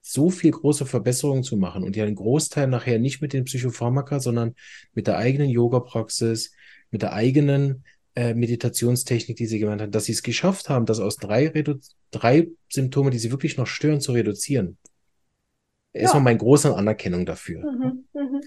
so 0.00 0.30
viel 0.30 0.50
große 0.50 0.86
Verbesserungen 0.86 1.42
zu 1.42 1.56
machen 1.56 1.82
und 1.82 1.96
ja 1.96 2.04
einen 2.04 2.14
Großteil 2.14 2.66
nachher 2.66 2.98
nicht 2.98 3.20
mit 3.20 3.32
den 3.32 3.44
Psychopharmaka, 3.44 4.20
sondern 4.20 4.54
mit 4.94 5.06
der 5.06 5.18
eigenen 5.18 5.50
Yoga-Praxis, 5.50 6.52
mit 6.90 7.02
der 7.02 7.12
eigenen 7.12 7.84
äh, 8.14 8.34
Meditationstechnik, 8.34 9.36
die 9.36 9.46
sie 9.46 9.58
gemeint 9.58 9.80
hat, 9.80 9.94
dass 9.94 10.04
sie 10.04 10.12
es 10.12 10.22
geschafft 10.22 10.68
haben, 10.68 10.86
das 10.86 11.00
aus 11.00 11.16
drei, 11.16 11.48
Redu 11.48 11.74
drei 12.10 12.48
Symptome, 12.68 13.10
die 13.10 13.18
sie 13.18 13.30
wirklich 13.30 13.56
noch 13.56 13.66
stören, 13.66 14.00
zu 14.00 14.12
reduzieren. 14.12 14.78
Ja. 15.92 16.02
Erstmal 16.02 16.22
meine 16.22 16.38
große 16.38 16.74
Anerkennung 16.74 17.26
dafür. 17.26 17.60
Mhm, 17.60 18.04
mh. 18.12 18.40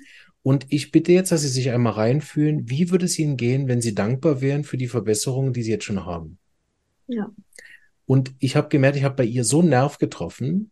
Und 0.43 0.65
ich 0.69 0.91
bitte 0.91 1.11
jetzt, 1.11 1.31
dass 1.31 1.41
Sie 1.41 1.47
sich 1.47 1.69
einmal 1.69 1.93
reinfühlen, 1.93 2.69
wie 2.69 2.89
würde 2.89 3.05
es 3.05 3.19
Ihnen 3.19 3.37
gehen, 3.37 3.67
wenn 3.67 3.81
Sie 3.81 3.93
dankbar 3.93 4.41
wären 4.41 4.63
für 4.63 4.77
die 4.77 4.87
Verbesserungen, 4.87 5.53
die 5.53 5.61
Sie 5.61 5.71
jetzt 5.71 5.83
schon 5.83 6.05
haben? 6.05 6.39
Ja. 7.07 7.31
Und 8.05 8.33
ich 8.39 8.55
habe 8.55 8.69
gemerkt, 8.69 8.97
ich 8.97 9.03
habe 9.03 9.15
bei 9.15 9.23
ihr 9.23 9.43
so 9.43 9.59
einen 9.59 9.69
Nerv 9.69 9.99
getroffen, 9.99 10.71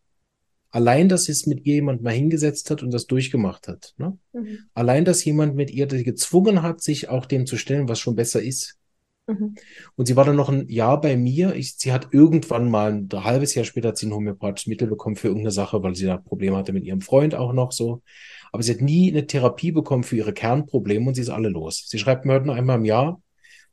allein, 0.72 1.08
dass 1.08 1.30
es 1.30 1.46
mit 1.46 1.66
ihr 1.66 1.76
jemand 1.76 2.02
mal 2.02 2.14
hingesetzt 2.14 2.72
hat 2.72 2.82
und 2.82 2.92
das 2.92 3.06
durchgemacht 3.06 3.68
hat. 3.68 3.94
Ne? 3.98 4.18
Mhm. 4.34 4.60
Allein, 4.74 5.06
dass 5.06 5.24
jemand 5.24 5.56
mit 5.56 5.72
ihr 5.72 5.86
gezwungen 5.86 6.62
hat, 6.64 6.82
sich 6.82 7.10
auch 7.10 7.26
dem 7.26 7.46
zu 7.46 7.58
stellen, 7.58 7.88
was 7.88 8.00
schon 8.00 8.16
besser 8.16 8.42
ist. 8.42 8.79
Mhm. 9.30 9.56
Und 9.96 10.08
sie 10.08 10.16
war 10.16 10.26
dann 10.26 10.36
noch 10.36 10.50
ein 10.50 10.68
Jahr 10.70 11.00
bei 11.00 11.16
mir. 11.16 11.56
Ich, 11.56 11.76
sie 11.78 11.92
hat 11.92 12.10
irgendwann 12.12 12.70
mal 12.70 12.92
ein, 12.92 13.10
ein 13.12 13.24
halbes 13.24 13.54
Jahr 13.54 13.66
später 13.66 13.90
hat 13.90 13.98
sie 13.98 14.08
ein 14.08 14.14
homöopathisches 14.14 14.68
Mittel 14.68 14.88
bekommen 14.88 15.16
für 15.16 15.28
irgendeine 15.28 15.52
Sache, 15.52 15.84
weil 15.84 15.96
sie 15.96 16.06
da 16.06 16.18
Probleme 16.18 16.58
hatte 16.58 16.74
mit 16.74 16.86
ihrem 16.86 17.02
Freund 17.02 17.36
auch 17.36 17.54
noch 17.54 17.72
so. 17.72 18.02
Aber 18.52 18.64
sie 18.64 18.74
hat 18.74 18.82
nie 18.82 19.12
eine 19.12 19.28
Therapie 19.28 19.72
bekommen 19.72 20.04
für 20.04 20.16
ihre 20.16 20.34
Kernprobleme 20.34 21.08
und 21.08 21.14
sie 21.14 21.22
ist 21.22 21.30
alle 21.30 21.50
los. 21.50 21.86
Sie 21.88 22.00
schreibt 22.00 22.26
mir 22.26 22.34
heute 22.34 22.48
nur 22.48 22.56
einmal 22.56 22.78
im 22.78 22.86
Jahr, 22.86 23.22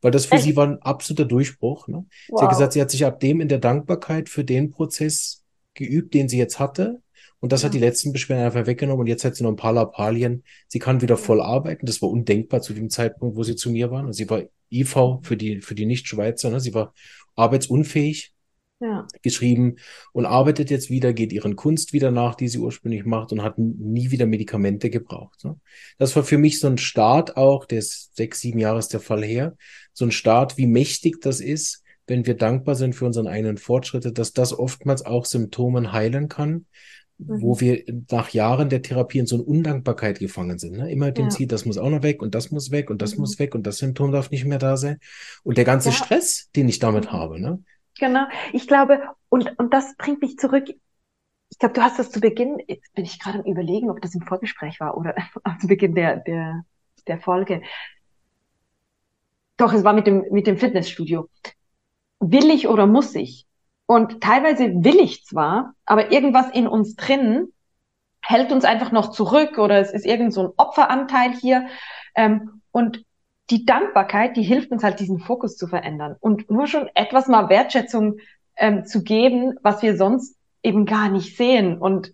weil 0.02 0.10
das 0.10 0.26
für 0.26 0.34
Echt? 0.34 0.44
sie 0.44 0.56
war 0.56 0.66
ein 0.66 0.82
absoluter 0.82 1.24
Durchbruch. 1.24 1.88
Ne? 1.88 2.04
Wow. 2.28 2.38
Sie 2.38 2.44
hat 2.44 2.50
gesagt, 2.50 2.72
sie 2.74 2.80
hat 2.82 2.90
sich 2.90 3.06
ab 3.06 3.20
dem 3.20 3.40
in 3.40 3.48
der 3.48 3.58
Dankbarkeit 3.58 4.28
für 4.28 4.44
den 4.44 4.70
Prozess 4.70 5.44
geübt, 5.74 6.12
den 6.12 6.28
sie 6.28 6.38
jetzt 6.38 6.58
hatte. 6.58 7.00
Und 7.40 7.52
das 7.52 7.62
ja. 7.62 7.66
hat 7.66 7.74
die 7.74 7.78
letzten 7.78 8.12
Beschwerden 8.12 8.44
einfach 8.44 8.66
weggenommen 8.66 9.00
und 9.00 9.06
jetzt 9.06 9.24
hat 9.24 9.36
sie 9.36 9.44
noch 9.44 9.50
ein 9.50 9.56
paar 9.56 9.72
Lappalien. 9.72 10.42
Sie 10.68 10.78
kann 10.78 11.02
wieder 11.02 11.16
voll 11.16 11.40
arbeiten. 11.40 11.86
Das 11.86 12.02
war 12.02 12.10
undenkbar 12.10 12.62
zu 12.62 12.72
dem 12.72 12.90
Zeitpunkt, 12.90 13.36
wo 13.36 13.42
sie 13.42 13.56
zu 13.56 13.70
mir 13.70 13.90
waren. 13.90 14.06
Und 14.06 14.14
sie 14.14 14.28
war 14.28 14.42
IV 14.70 15.20
für 15.22 15.36
die, 15.36 15.60
für 15.60 15.74
die 15.74 15.86
Nicht-Schweizer. 15.86 16.50
Ne? 16.50 16.60
Sie 16.60 16.74
war 16.74 16.94
arbeitsunfähig 17.34 18.32
ja. 18.80 19.06
geschrieben 19.22 19.76
und 20.12 20.26
arbeitet 20.26 20.70
jetzt 20.70 20.90
wieder, 20.90 21.12
geht 21.12 21.32
ihren 21.32 21.56
Kunst 21.56 21.92
wieder 21.92 22.10
nach, 22.10 22.34
die 22.34 22.48
sie 22.48 22.58
ursprünglich 22.58 23.04
macht 23.04 23.32
und 23.32 23.42
hat 23.42 23.58
nie 23.58 24.10
wieder 24.10 24.26
Medikamente 24.26 24.90
gebraucht. 24.90 25.44
Ne? 25.44 25.58
Das 25.98 26.14
war 26.16 26.24
für 26.24 26.38
mich 26.38 26.60
so 26.60 26.66
ein 26.66 26.78
Start 26.78 27.36
auch, 27.36 27.64
der 27.64 27.78
ist 27.78 28.14
sechs, 28.16 28.40
sieben 28.40 28.58
Jahre 28.58 28.78
ist 28.78 28.92
der 28.92 29.00
Fall 29.00 29.24
her, 29.24 29.56
so 29.92 30.04
ein 30.04 30.12
Start, 30.12 30.56
wie 30.56 30.66
mächtig 30.66 31.20
das 31.20 31.40
ist, 31.40 31.82
wenn 32.06 32.26
wir 32.26 32.34
dankbar 32.34 32.74
sind 32.76 32.94
für 32.94 33.04
unseren 33.04 33.26
eigenen 33.26 33.56
Fortschritte, 33.56 34.12
dass 34.12 34.32
das 34.32 34.56
oftmals 34.56 35.04
auch 35.04 35.24
Symptomen 35.24 35.92
heilen 35.92 36.28
kann, 36.28 36.66
mhm. 37.18 37.42
wo 37.42 37.60
wir 37.60 37.84
nach 38.10 38.30
Jahren 38.30 38.68
der 38.68 38.82
Therapie 38.82 39.18
in 39.18 39.26
so 39.26 39.36
eine 39.36 39.44
Undankbarkeit 39.44 40.18
gefangen 40.18 40.58
sind. 40.58 40.76
Ne? 40.76 40.90
Immer 40.90 41.10
dem 41.10 41.26
ja. 41.26 41.30
Ziel, 41.30 41.46
das 41.46 41.64
muss 41.64 41.78
auch 41.78 41.90
noch 41.90 42.02
weg 42.02 42.22
und 42.22 42.34
das 42.34 42.50
muss 42.50 42.70
weg 42.70 42.90
und 42.90 43.02
das 43.02 43.14
mhm. 43.14 43.20
muss 43.20 43.38
weg 43.38 43.54
und 43.54 43.66
das 43.66 43.78
Symptom 43.78 44.12
darf 44.12 44.30
nicht 44.30 44.44
mehr 44.44 44.58
da 44.58 44.76
sein. 44.76 44.98
Und 45.42 45.56
der 45.58 45.64
ganze 45.64 45.90
ja. 45.90 45.94
Stress, 45.94 46.50
den 46.54 46.68
ich 46.68 46.78
damit 46.78 47.06
mhm. 47.06 47.12
habe. 47.12 47.40
Ne? 47.40 47.62
Genau. 47.98 48.26
Ich 48.52 48.66
glaube, 48.68 49.00
und, 49.28 49.58
und 49.58 49.72
das 49.72 49.96
bringt 49.96 50.20
mich 50.20 50.36
zurück. 50.36 50.68
Ich 51.48 51.58
glaube, 51.58 51.74
du 51.74 51.82
hast 51.82 51.98
das 51.98 52.10
zu 52.10 52.20
Beginn, 52.20 52.58
jetzt 52.66 52.92
bin 52.94 53.04
ich 53.04 53.20
gerade 53.20 53.38
am 53.38 53.44
überlegen, 53.44 53.88
ob 53.88 54.00
das 54.02 54.14
im 54.14 54.22
Vorgespräch 54.22 54.80
war 54.80 54.96
oder 54.96 55.14
zu 55.60 55.66
Beginn 55.66 55.94
der, 55.94 56.16
der, 56.16 56.64
der 57.06 57.20
Folge. 57.20 57.62
Doch, 59.56 59.72
es 59.72 59.84
war 59.84 59.94
mit 59.94 60.06
dem, 60.06 60.24
mit 60.30 60.46
dem 60.46 60.58
Fitnessstudio. 60.58 61.30
Will 62.20 62.50
ich 62.50 62.68
oder 62.68 62.86
muss 62.86 63.14
ich? 63.14 63.45
Und 63.86 64.20
teilweise 64.20 64.64
will 64.84 64.98
ich 64.98 65.24
zwar, 65.24 65.74
aber 65.84 66.12
irgendwas 66.12 66.50
in 66.50 66.66
uns 66.66 66.96
drin 66.96 67.52
hält 68.20 68.50
uns 68.50 68.64
einfach 68.64 68.90
noch 68.90 69.12
zurück 69.12 69.58
oder 69.58 69.78
es 69.78 69.92
ist 69.92 70.04
irgend 70.04 70.34
so 70.34 70.42
ein 70.42 70.52
Opferanteil 70.56 71.32
hier. 71.32 71.66
Ähm, 72.16 72.62
und 72.72 73.04
die 73.50 73.64
Dankbarkeit, 73.64 74.36
die 74.36 74.42
hilft 74.42 74.72
uns 74.72 74.82
halt, 74.82 74.98
diesen 74.98 75.20
Fokus 75.20 75.56
zu 75.56 75.68
verändern 75.68 76.16
und 76.18 76.50
nur 76.50 76.66
schon 76.66 76.88
etwas 76.94 77.28
mal 77.28 77.48
Wertschätzung 77.48 78.18
ähm, 78.56 78.84
zu 78.84 79.04
geben, 79.04 79.54
was 79.62 79.82
wir 79.82 79.96
sonst 79.96 80.36
eben 80.64 80.84
gar 80.84 81.08
nicht 81.08 81.36
sehen. 81.36 81.78
Und 81.78 82.12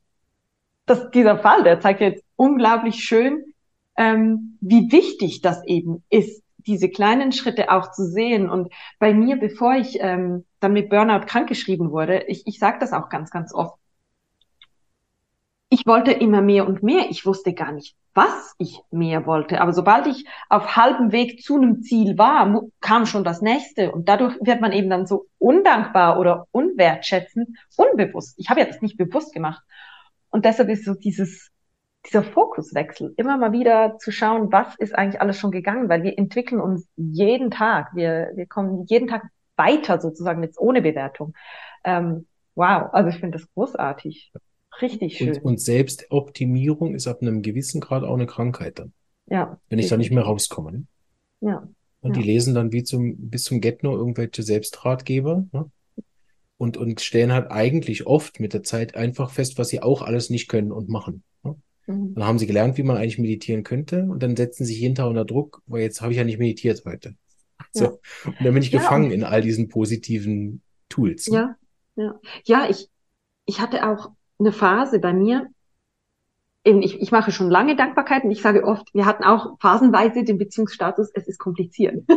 das, 0.85 1.11
dieser 1.11 1.39
Fall, 1.39 1.63
der 1.63 1.81
zeigt 1.81 2.03
jetzt 2.03 2.25
unglaublich 2.37 2.97
schön, 2.97 3.55
ähm, 3.97 4.59
wie 4.61 4.93
wichtig 4.93 5.41
das 5.41 5.65
eben 5.65 6.05
ist, 6.11 6.43
diese 6.66 6.88
kleinen 6.88 7.33
Schritte 7.33 7.70
auch 7.70 7.90
zu 7.92 8.05
sehen. 8.05 8.48
Und 8.48 8.72
bei 8.98 9.14
mir, 9.14 9.37
bevor 9.37 9.75
ich 9.75 9.98
ähm, 10.01 10.44
dann 10.61 10.72
mit 10.72 10.90
Burnout 10.90 11.27
krankgeschrieben 11.27 11.90
wurde, 11.90 12.25
ich, 12.29 12.46
ich 12.46 12.59
sage 12.59 12.79
das 12.81 12.92
auch 12.92 13.09
ganz, 13.09 13.31
ganz 13.31 13.55
oft, 13.55 13.77
ich 15.72 15.87
wollte 15.87 16.12
immer 16.12 16.42
mehr 16.42 16.66
und 16.68 16.83
mehr. 16.83 17.07
Ich 17.09 17.25
wusste 17.25 17.55
gar 17.55 17.72
nicht, 17.72 17.96
was 18.12 18.55
ich 18.59 18.81
mehr 18.90 19.25
wollte. 19.25 19.59
Aber 19.62 19.72
sobald 19.72 20.07
ich 20.07 20.27
auf 20.51 20.77
halbem 20.77 21.12
Weg 21.12 21.42
zu 21.42 21.57
einem 21.57 21.81
Ziel 21.81 22.18
war, 22.18 22.62
kam 22.83 23.07
schon 23.07 23.25
das 23.25 23.40
nächste. 23.40 23.90
Und 23.90 24.07
dadurch 24.07 24.37
wird 24.42 24.61
man 24.61 24.72
eben 24.72 24.90
dann 24.90 25.07
so 25.07 25.29
undankbar 25.38 26.18
oder 26.18 26.46
unwertschätzend, 26.53 27.57
unbewusst. 27.77 28.35
Ich 28.37 28.51
habe 28.51 28.61
ja 28.61 28.66
das 28.66 28.83
nicht 28.83 28.98
bewusst 28.98 29.33
gemacht. 29.33 29.62
Und 30.29 30.44
deshalb 30.44 30.68
ist 30.68 30.85
so 30.85 30.92
dieses 30.92 31.52
dieser 32.07 32.25
Fokuswechsel, 32.25 33.15
immer 33.17 33.37
mal 33.38 33.53
wieder 33.53 33.97
zu 33.99 34.11
schauen, 34.11 34.51
was 34.51 34.75
ist 34.77 34.95
eigentlich 34.95 35.21
alles 35.21 35.38
schon 35.38 35.51
gegangen, 35.51 35.88
weil 35.88 36.03
wir 36.03 36.19
entwickeln 36.19 36.61
uns 36.61 36.88
jeden 36.97 37.51
Tag, 37.51 37.95
wir, 37.95 38.33
wir 38.35 38.47
kommen 38.47 38.87
jeden 38.88 39.09
Tag 39.09 39.23
weiter 39.57 40.01
sozusagen 40.01 40.43
jetzt 40.43 40.59
ohne 40.59 40.83
Bewertung. 40.83 41.35
Ähm, 41.85 42.27
wow, 42.55 42.88
also 42.93 43.09
ich 43.09 43.21
finde 43.21 43.38
das 43.38 43.49
großartig. 43.55 44.33
Richtig 44.81 45.19
schön. 45.19 45.29
Und, 45.29 45.45
und 45.45 45.61
Selbstoptimierung 45.61 46.95
ist 46.95 47.07
ab 47.07 47.23
einem 47.23 47.43
gewissen 47.43 47.81
Grad 47.81 48.05
auch 48.05 48.15
eine 48.15 48.27
Krankheit 48.27 48.79
dann. 48.79 48.93
Ja. 49.27 49.59
Wenn 49.69 49.79
ich 49.79 49.88
da 49.88 49.97
nicht 49.97 50.11
mehr 50.11 50.25
rauskomme. 50.25 50.73
Ne? 50.73 50.87
Ja. 51.41 51.69
Und 52.01 52.17
die 52.17 52.23
lesen 52.23 52.55
dann 52.55 52.73
wie 52.73 52.83
zum, 52.83 53.31
bis 53.31 53.45
zum 53.45 53.61
get 53.61 53.85
irgendwelche 53.85 54.43
Selbstratgeber. 54.43 55.47
Ne? 55.53 55.71
Und, 56.57 56.77
und 56.77 57.01
stellen 57.01 57.33
halt 57.33 57.51
eigentlich 57.51 58.07
oft 58.07 58.41
mit 58.41 58.55
der 58.55 58.62
Zeit 58.62 58.97
einfach 58.97 59.31
fest, 59.31 59.59
was 59.59 59.69
sie 59.69 59.83
auch 59.83 60.03
alles 60.03 60.31
nicht 60.31 60.49
können 60.49 60.73
und 60.73 60.88
machen. 60.88 61.23
Ne? 61.45 61.57
Mhm. 61.87 62.14
Dann 62.14 62.25
haben 62.25 62.38
sie 62.38 62.47
gelernt, 62.47 62.79
wie 62.79 62.83
man 62.83 62.97
eigentlich 62.97 63.18
meditieren 63.18 63.62
könnte 63.62 64.05
und 64.05 64.23
dann 64.23 64.37
setzen 64.37 64.64
sie 64.64 64.73
sich 64.73 64.83
jeden 64.83 64.95
Tag 64.95 65.09
unter 65.09 65.25
Druck, 65.25 65.62
weil 65.66 65.83
jetzt 65.83 66.01
habe 66.01 66.12
ich 66.12 66.18
ja 66.18 66.25
nicht 66.25 66.38
meditiert 66.38 66.83
heute. 66.85 67.14
So. 67.73 67.85
Ja. 67.85 67.90
Und 68.25 68.45
dann 68.45 68.55
bin 68.55 68.62
ich 68.62 68.71
ja, 68.71 68.79
gefangen 68.79 69.11
in 69.11 69.25
all 69.25 69.42
diesen 69.42 69.68
positiven 69.68 70.62
Tools. 70.88 71.29
Ne? 71.29 71.57
Ja, 71.97 72.05
ja. 72.05 72.21
Ja, 72.45 72.71
ich, 72.71 72.88
ich 73.47 73.61
hatte 73.61 73.88
auch 73.88 74.11
eine 74.38 74.53
Phase 74.53 74.99
bei 74.99 75.12
mir, 75.12 75.49
eben, 76.64 76.83
ich, 76.83 77.01
ich 77.01 77.11
mache 77.11 77.33
schon 77.33 77.51
lange 77.51 77.77
Dankbarkeit 77.77 78.25
und 78.25 78.31
ich 78.31 78.42
sage 78.42 78.64
oft, 78.64 78.94
wir 78.94 79.07
hatten 79.07 79.25
auch 79.25 79.59
phasenweise 79.61 80.25
den 80.25 80.38
Beziehungsstatus, 80.38 81.11
es 81.14 81.27
ist 81.29 81.38
kompliziert. 81.38 82.05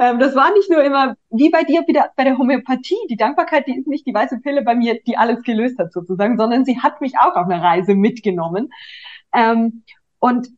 Ähm, 0.00 0.18
das 0.18 0.34
war 0.34 0.52
nicht 0.52 0.70
nur 0.70 0.82
immer, 0.82 1.16
wie 1.30 1.50
bei 1.50 1.62
dir 1.62 1.82
wieder 1.86 2.10
bei 2.14 2.24
der 2.24 2.36
Homöopathie, 2.36 2.98
die 3.08 3.16
Dankbarkeit, 3.16 3.66
die 3.66 3.78
ist 3.78 3.86
nicht 3.86 4.06
die 4.06 4.12
weiße 4.12 4.40
Pille 4.40 4.62
bei 4.62 4.74
mir, 4.74 5.00
die 5.06 5.16
alles 5.16 5.42
gelöst 5.42 5.78
hat 5.78 5.92
sozusagen, 5.92 6.36
sondern 6.36 6.64
sie 6.64 6.80
hat 6.80 7.00
mich 7.00 7.14
auch 7.18 7.34
auf 7.34 7.48
eine 7.48 7.62
Reise 7.62 7.94
mitgenommen. 7.94 8.70
Ähm, 9.32 9.84
und 10.18 10.48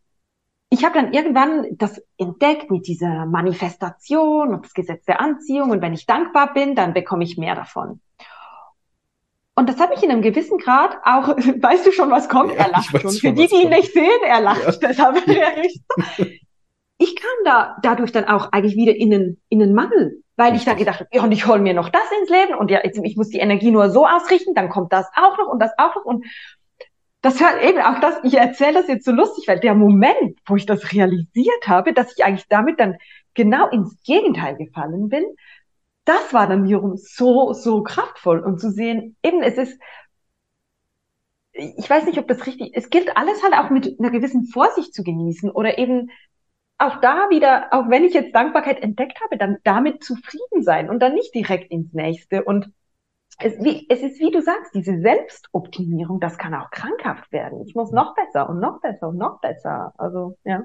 ich 0.68 0.84
habe 0.84 0.94
dann 0.94 1.12
irgendwann 1.12 1.66
das 1.76 2.02
entdeckt 2.16 2.70
mit 2.70 2.86
dieser 2.86 3.26
Manifestation 3.26 4.54
und 4.54 4.64
das 4.64 4.74
Gesetz 4.74 5.04
der 5.04 5.20
Anziehung 5.20 5.70
und 5.70 5.80
wenn 5.80 5.94
ich 5.94 6.06
dankbar 6.06 6.52
bin, 6.52 6.74
dann 6.74 6.92
bekomme 6.92 7.24
ich 7.24 7.38
mehr 7.38 7.54
davon. 7.54 8.00
Und 9.60 9.68
das 9.68 9.78
hat 9.78 9.90
mich 9.90 10.02
in 10.02 10.10
einem 10.10 10.22
gewissen 10.22 10.56
Grad 10.56 10.96
auch, 11.04 11.28
weißt 11.36 11.86
du 11.86 11.92
schon, 11.92 12.10
was 12.10 12.30
kommt? 12.30 12.52
Ja, 12.52 12.64
er 12.64 12.70
lacht 12.70 12.98
schon. 12.98 13.10
Für 13.10 13.32
die, 13.32 13.46
die 13.46 13.56
ihn 13.56 13.68
nicht 13.68 13.92
sehen, 13.92 14.08
er 14.26 14.40
lacht. 14.40 14.64
Ja. 14.64 14.88
Deshalb, 14.88 15.22
ich 16.96 17.16
kam 17.16 17.30
da 17.44 17.76
dadurch 17.82 18.10
dann 18.10 18.24
auch 18.24 18.52
eigentlich 18.52 18.74
wieder 18.74 18.96
in 18.96 19.12
einen, 19.12 19.42
in 19.50 19.62
einen 19.62 19.74
Mangel, 19.74 20.22
weil 20.36 20.56
ich 20.56 20.64
dann 20.64 20.78
gedacht 20.78 21.00
habe, 21.00 21.10
ja, 21.12 21.22
und 21.22 21.32
ich 21.32 21.46
hole 21.46 21.58
mir 21.58 21.74
noch 21.74 21.90
das 21.90 22.10
ins 22.18 22.30
Leben 22.30 22.54
und 22.54 22.70
ja, 22.70 22.80
ich 22.82 23.16
muss 23.16 23.28
die 23.28 23.40
Energie 23.40 23.70
nur 23.70 23.90
so 23.90 24.06
ausrichten, 24.06 24.54
dann 24.54 24.70
kommt 24.70 24.94
das 24.94 25.06
auch 25.14 25.36
noch 25.36 25.48
und 25.48 25.58
das 25.58 25.72
auch 25.76 25.94
noch 25.94 26.06
und 26.06 26.24
das 27.20 27.38
hört 27.38 27.62
eben 27.62 27.80
auch 27.80 28.00
das, 28.00 28.14
ich 28.22 28.38
erzähle 28.38 28.72
das 28.72 28.88
jetzt 28.88 29.04
so 29.04 29.12
lustig, 29.12 29.46
weil 29.46 29.60
der 29.60 29.74
Moment, 29.74 30.38
wo 30.46 30.56
ich 30.56 30.64
das 30.64 30.90
realisiert 30.94 31.68
habe, 31.68 31.92
dass 31.92 32.16
ich 32.16 32.24
eigentlich 32.24 32.48
damit 32.48 32.80
dann 32.80 32.96
genau 33.34 33.68
ins 33.68 34.02
Gegenteil 34.04 34.56
gefallen 34.56 35.10
bin, 35.10 35.24
das 36.04 36.32
war 36.32 36.48
dann 36.48 36.64
wiederum 36.64 36.96
so, 36.96 37.52
so 37.52 37.82
kraftvoll 37.82 38.40
und 38.40 38.60
zu 38.60 38.70
sehen, 38.70 39.16
eben 39.22 39.42
es 39.42 39.56
ist, 39.58 39.78
ich 41.52 41.88
weiß 41.88 42.06
nicht, 42.06 42.18
ob 42.18 42.28
das 42.28 42.46
richtig, 42.46 42.72
es 42.74 42.90
gilt 42.90 43.16
alles 43.16 43.42
halt 43.42 43.54
auch 43.54 43.70
mit 43.70 43.98
einer 43.98 44.10
gewissen 44.10 44.46
Vorsicht 44.46 44.94
zu 44.94 45.02
genießen 45.02 45.50
oder 45.50 45.78
eben 45.78 46.10
auch 46.78 47.00
da 47.00 47.28
wieder, 47.30 47.68
auch 47.72 47.90
wenn 47.90 48.04
ich 48.04 48.14
jetzt 48.14 48.34
Dankbarkeit 48.34 48.82
entdeckt 48.82 49.20
habe, 49.22 49.36
dann 49.36 49.58
damit 49.64 50.02
zufrieden 50.02 50.62
sein 50.62 50.88
und 50.88 51.00
dann 51.00 51.14
nicht 51.14 51.34
direkt 51.34 51.70
ins 51.70 51.92
nächste 51.92 52.44
und 52.44 52.72
es, 53.38 53.58
wie, 53.64 53.86
es 53.88 54.02
ist, 54.02 54.20
wie 54.20 54.30
du 54.30 54.42
sagst, 54.42 54.74
diese 54.74 55.00
Selbstoptimierung, 55.00 56.20
das 56.20 56.38
kann 56.38 56.54
auch 56.54 56.70
krankhaft 56.70 57.32
werden. 57.32 57.62
Ich 57.66 57.74
muss 57.74 57.90
noch 57.92 58.14
besser 58.14 58.48
und 58.48 58.60
noch 58.60 58.80
besser 58.80 59.08
und 59.08 59.18
noch 59.18 59.40
besser. 59.40 59.94
Also, 59.98 60.36
ja. 60.44 60.64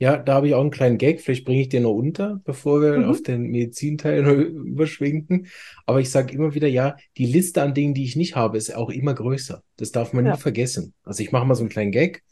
Ja, 0.00 0.16
da 0.16 0.34
habe 0.34 0.46
ich 0.46 0.54
auch 0.54 0.60
einen 0.60 0.70
kleinen 0.70 0.96
Gag, 0.96 1.20
vielleicht 1.20 1.44
bringe 1.44 1.62
ich 1.62 1.70
dir 1.70 1.80
noch 1.80 1.94
unter, 1.94 2.40
bevor 2.44 2.80
wir 2.80 2.98
mhm. 2.98 3.04
auf 3.04 3.22
den 3.22 3.42
Medizinteil 3.42 4.24
überschwenken. 4.26 5.48
Aber 5.86 6.00
ich 6.00 6.10
sage 6.10 6.32
immer 6.34 6.54
wieder, 6.54 6.68
ja, 6.68 6.96
die 7.16 7.26
Liste 7.26 7.62
an 7.62 7.74
Dingen, 7.74 7.94
die 7.94 8.04
ich 8.04 8.14
nicht 8.14 8.36
habe, 8.36 8.58
ist 8.58 8.74
auch 8.74 8.90
immer 8.90 9.14
größer. 9.14 9.62
Das 9.76 9.90
darf 9.90 10.12
man 10.12 10.24
ja. 10.24 10.32
nie 10.32 10.38
vergessen. 10.38 10.94
Also 11.02 11.22
ich 11.22 11.32
mache 11.32 11.46
mal 11.46 11.56
so 11.56 11.62
einen 11.62 11.70
kleinen 11.70 11.90
Gag 11.90 12.22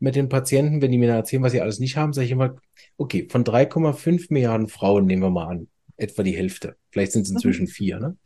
mit 0.00 0.16
den 0.16 0.28
Patienten, 0.28 0.82
wenn 0.82 0.90
die 0.90 0.98
mir 0.98 1.10
erzählen, 1.10 1.44
was 1.44 1.52
sie 1.52 1.60
alles 1.60 1.78
nicht 1.78 1.96
haben, 1.96 2.12
sage 2.12 2.24
ich 2.24 2.32
immer, 2.32 2.56
okay, 2.96 3.28
von 3.30 3.44
3,5 3.44 4.26
Milliarden 4.30 4.66
Frauen 4.66 5.06
nehmen 5.06 5.22
wir 5.22 5.30
mal 5.30 5.46
an, 5.46 5.68
etwa 5.96 6.24
die 6.24 6.36
Hälfte. 6.36 6.74
Vielleicht 6.90 7.12
sind 7.12 7.22
es 7.22 7.30
mhm. 7.30 7.36
inzwischen 7.36 7.66
mhm. 7.66 7.68
vier, 7.68 8.00
ne? 8.00 8.16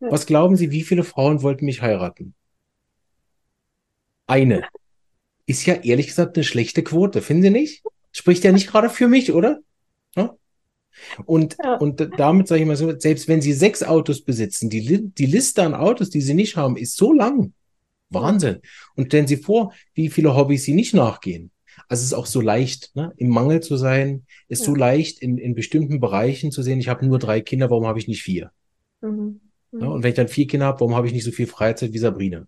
Ja. 0.00 0.10
Was 0.10 0.26
glauben 0.26 0.56
Sie, 0.56 0.72
wie 0.72 0.82
viele 0.82 1.04
Frauen 1.04 1.42
wollten 1.42 1.64
mich 1.64 1.80
heiraten? 1.80 2.34
Eine. 4.26 4.64
Ist 5.46 5.64
ja 5.64 5.74
ehrlich 5.74 6.08
gesagt 6.08 6.36
eine 6.36 6.42
schlechte 6.42 6.82
Quote, 6.82 7.22
finden 7.22 7.44
Sie 7.44 7.50
nicht? 7.50 7.84
Spricht 8.12 8.44
ja 8.44 8.52
nicht 8.52 8.68
gerade 8.68 8.90
für 8.90 9.08
mich, 9.08 9.32
oder? 9.32 9.60
Ja? 10.14 10.36
Und, 11.24 11.56
ja. 11.62 11.76
und 11.76 12.08
damit 12.18 12.48
sage 12.48 12.60
ich 12.60 12.66
mal 12.66 12.76
so, 12.76 12.98
selbst 12.98 13.28
wenn 13.28 13.40
Sie 13.40 13.52
sechs 13.52 13.82
Autos 13.82 14.22
besitzen, 14.22 14.70
die, 14.70 15.08
die 15.08 15.26
Liste 15.26 15.62
an 15.62 15.74
Autos, 15.74 16.10
die 16.10 16.20
Sie 16.20 16.34
nicht 16.34 16.56
haben, 16.56 16.76
ist 16.76 16.96
so 16.96 17.12
lang. 17.12 17.54
Wahnsinn. 18.10 18.60
Und 18.94 19.06
stellen 19.06 19.26
Sie 19.26 19.38
vor, 19.38 19.72
wie 19.94 20.10
viele 20.10 20.36
Hobbys 20.36 20.64
Sie 20.64 20.74
nicht 20.74 20.94
nachgehen. 20.94 21.50
Also 21.88 22.02
es 22.02 22.06
ist 22.06 22.14
auch 22.14 22.26
so 22.26 22.40
leicht, 22.40 22.94
ne? 22.94 23.12
im 23.16 23.28
Mangel 23.28 23.60
zu 23.60 23.76
sein, 23.76 24.26
ist 24.48 24.60
ja. 24.60 24.66
so 24.66 24.74
leicht 24.74 25.20
in, 25.20 25.38
in 25.38 25.54
bestimmten 25.54 26.00
Bereichen 26.00 26.52
zu 26.52 26.62
sehen, 26.62 26.78
ich 26.78 26.88
habe 26.88 27.06
nur 27.06 27.18
drei 27.18 27.40
Kinder, 27.40 27.70
warum 27.70 27.86
habe 27.86 27.98
ich 27.98 28.08
nicht 28.08 28.22
vier? 28.22 28.50
Mhm. 29.00 29.40
Mhm. 29.72 29.80
Ja, 29.80 29.88
und 29.88 30.02
wenn 30.02 30.10
ich 30.10 30.16
dann 30.16 30.28
vier 30.28 30.46
Kinder 30.46 30.66
habe, 30.66 30.80
warum 30.80 30.94
habe 30.94 31.06
ich 31.06 31.12
nicht 31.12 31.24
so 31.24 31.32
viel 31.32 31.46
Freizeit 31.46 31.92
wie 31.92 31.98
Sabrina? 31.98 32.46